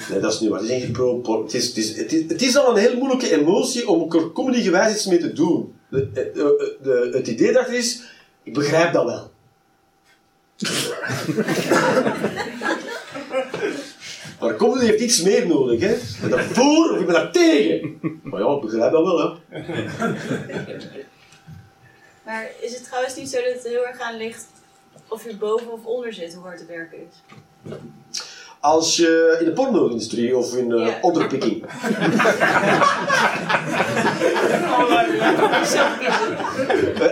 [0.09, 0.61] Nee, dat is niet waar.
[0.61, 1.43] Het is niet pro-porno.
[1.43, 2.13] Het is, het, is, het,
[2.43, 5.75] is, het al een heel moeilijke emotie om er comedy-gewijs iets mee te doen.
[5.89, 6.31] De, de,
[6.83, 8.03] de- het idee daarachter is,
[8.43, 9.31] ik begrijp dat wel.
[14.43, 15.93] Maar comedy heeft iets meer nodig, hè.
[15.95, 17.99] Ik ben daarvoor of ik ben daar tegen.
[18.23, 19.59] Maar ja, ik begrijp dat wel, hè.
[22.25, 24.47] Maar is het trouwens niet zo dat het heel erg aan ligt
[25.09, 27.23] of je boven of onder zit, hoe hard het werken is?
[28.61, 30.99] Als je in de porno-industrie of in uh, Ja.
[31.01, 31.65] onderpikking.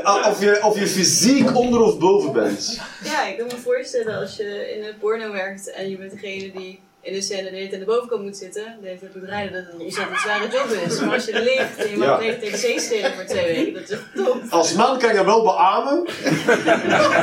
[0.04, 2.80] Eh, Of je, of je fysiek onder of boven bent.
[3.04, 6.50] Ja, ik kan me voorstellen als je in een porno werkt en je bent degene
[6.52, 9.50] die in de scène de hele tijd aan de bovenkant moet zitten, heeft het bedrijf
[9.52, 11.00] dat het een ontzettend zware job is.
[11.00, 13.82] Maar als je er ligt en je mag alleen tegen stelen voor twee weken, dat
[13.82, 14.42] is echt top.
[14.50, 16.06] Als man kan je wel beamen.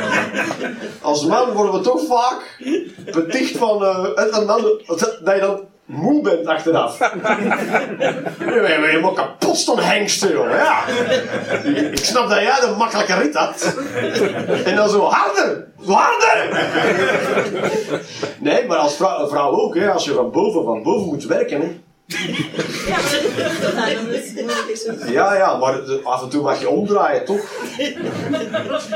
[1.10, 2.58] Als man worden we toch vaak
[3.12, 6.98] beticht van eh, het en dan, dat dat je dan moe bent achteraf.
[8.38, 10.50] Je bent helemaal kapot staan hengsten, joh.
[10.50, 10.86] Ja.
[11.90, 13.76] Ik snap dat jij de makkelijke rit had.
[14.64, 16.68] En dan zo harder, harder.
[18.38, 21.60] Nee, maar als vrouw ook, hè, als je van boven, van boven moet werken.
[21.60, 21.80] Hè.
[22.08, 23.74] Ja, het
[24.84, 25.08] het.
[25.08, 27.40] Ja, ja, maar af en toe mag je omdraaien, toch?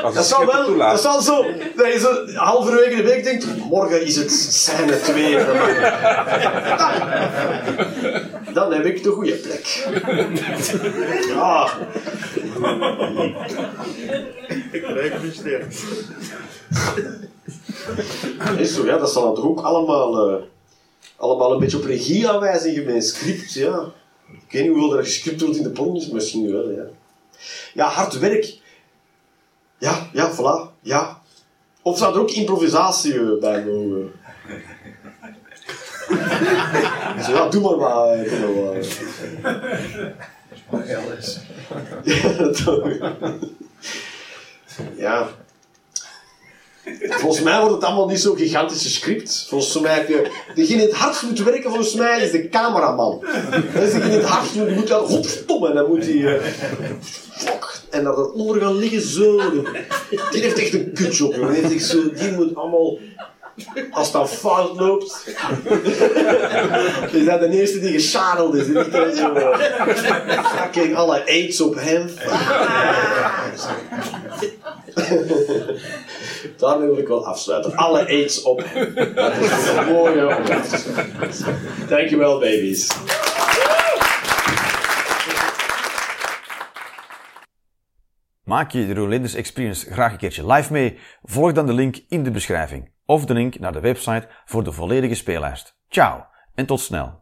[0.03, 0.93] Dat het zal het wel, toelaat.
[0.93, 1.45] dat zal zo,
[1.77, 5.37] dat je zo halverwege de week denkt, morgen is het scène 2.
[5.37, 5.47] Dan,
[8.55, 9.67] dan heb ik de goede plek.
[11.29, 11.69] Ja,
[14.71, 14.85] Ik
[15.33, 15.65] sterk.
[18.59, 20.37] is zo, ja, dat zal toch ook allemaal, eh,
[21.23, 23.85] allemaal een beetje op regieaanwijzingen met een script, ja.
[24.33, 26.83] Ik weet niet hoeveel er gescript wordt in de porno, is misschien wel, ja.
[27.75, 28.59] Ja, hard werk.
[29.79, 31.21] Ja, ja, voilà, ja.
[31.83, 34.11] Of zou er ook improvisatie eh, bij mogen?
[37.25, 38.09] Zo, ja, doe maar maar.
[38.09, 38.75] eh, Doe maar
[40.71, 40.87] maar.
[42.05, 42.89] Ja, toch.
[44.97, 45.29] Ja.
[47.09, 49.47] Volgens mij wordt het allemaal niet zo'n gigantische script.
[49.49, 50.31] Volgens mij heb je...
[50.55, 53.25] Degene die het hardst moet werken, volgens mij, is de cameraman.
[53.75, 54.67] Dat is degene die het hardst moet...
[54.67, 55.67] Die moet dan...
[55.69, 56.37] En dan moet hij...
[56.37, 56.43] eh,
[57.31, 57.81] fuck!
[57.91, 59.37] En dan eronder gaan liggen zo.
[60.31, 61.35] Die heeft echt een kutjob.
[61.69, 62.99] Die, zo, die moet allemaal...
[63.91, 65.27] Als dan fout loopt...
[67.13, 68.67] is dat de eerste die geschadeld is.
[68.67, 69.35] Die dan zo...
[70.57, 72.11] Fucking alle aids op hem.
[76.59, 77.77] Daarmee wil ik wel afsluiten.
[77.77, 78.59] Alle aids op.
[79.15, 80.37] Dat is een mooie.
[81.89, 82.89] Dankjewel, baby's.
[88.45, 90.99] Maak je de Rolanders Experience graag een keertje live mee?
[91.23, 94.73] Volg dan de link in de beschrijving of de link naar de website voor de
[94.73, 95.77] volledige speellijst.
[95.89, 97.22] Ciao en tot snel.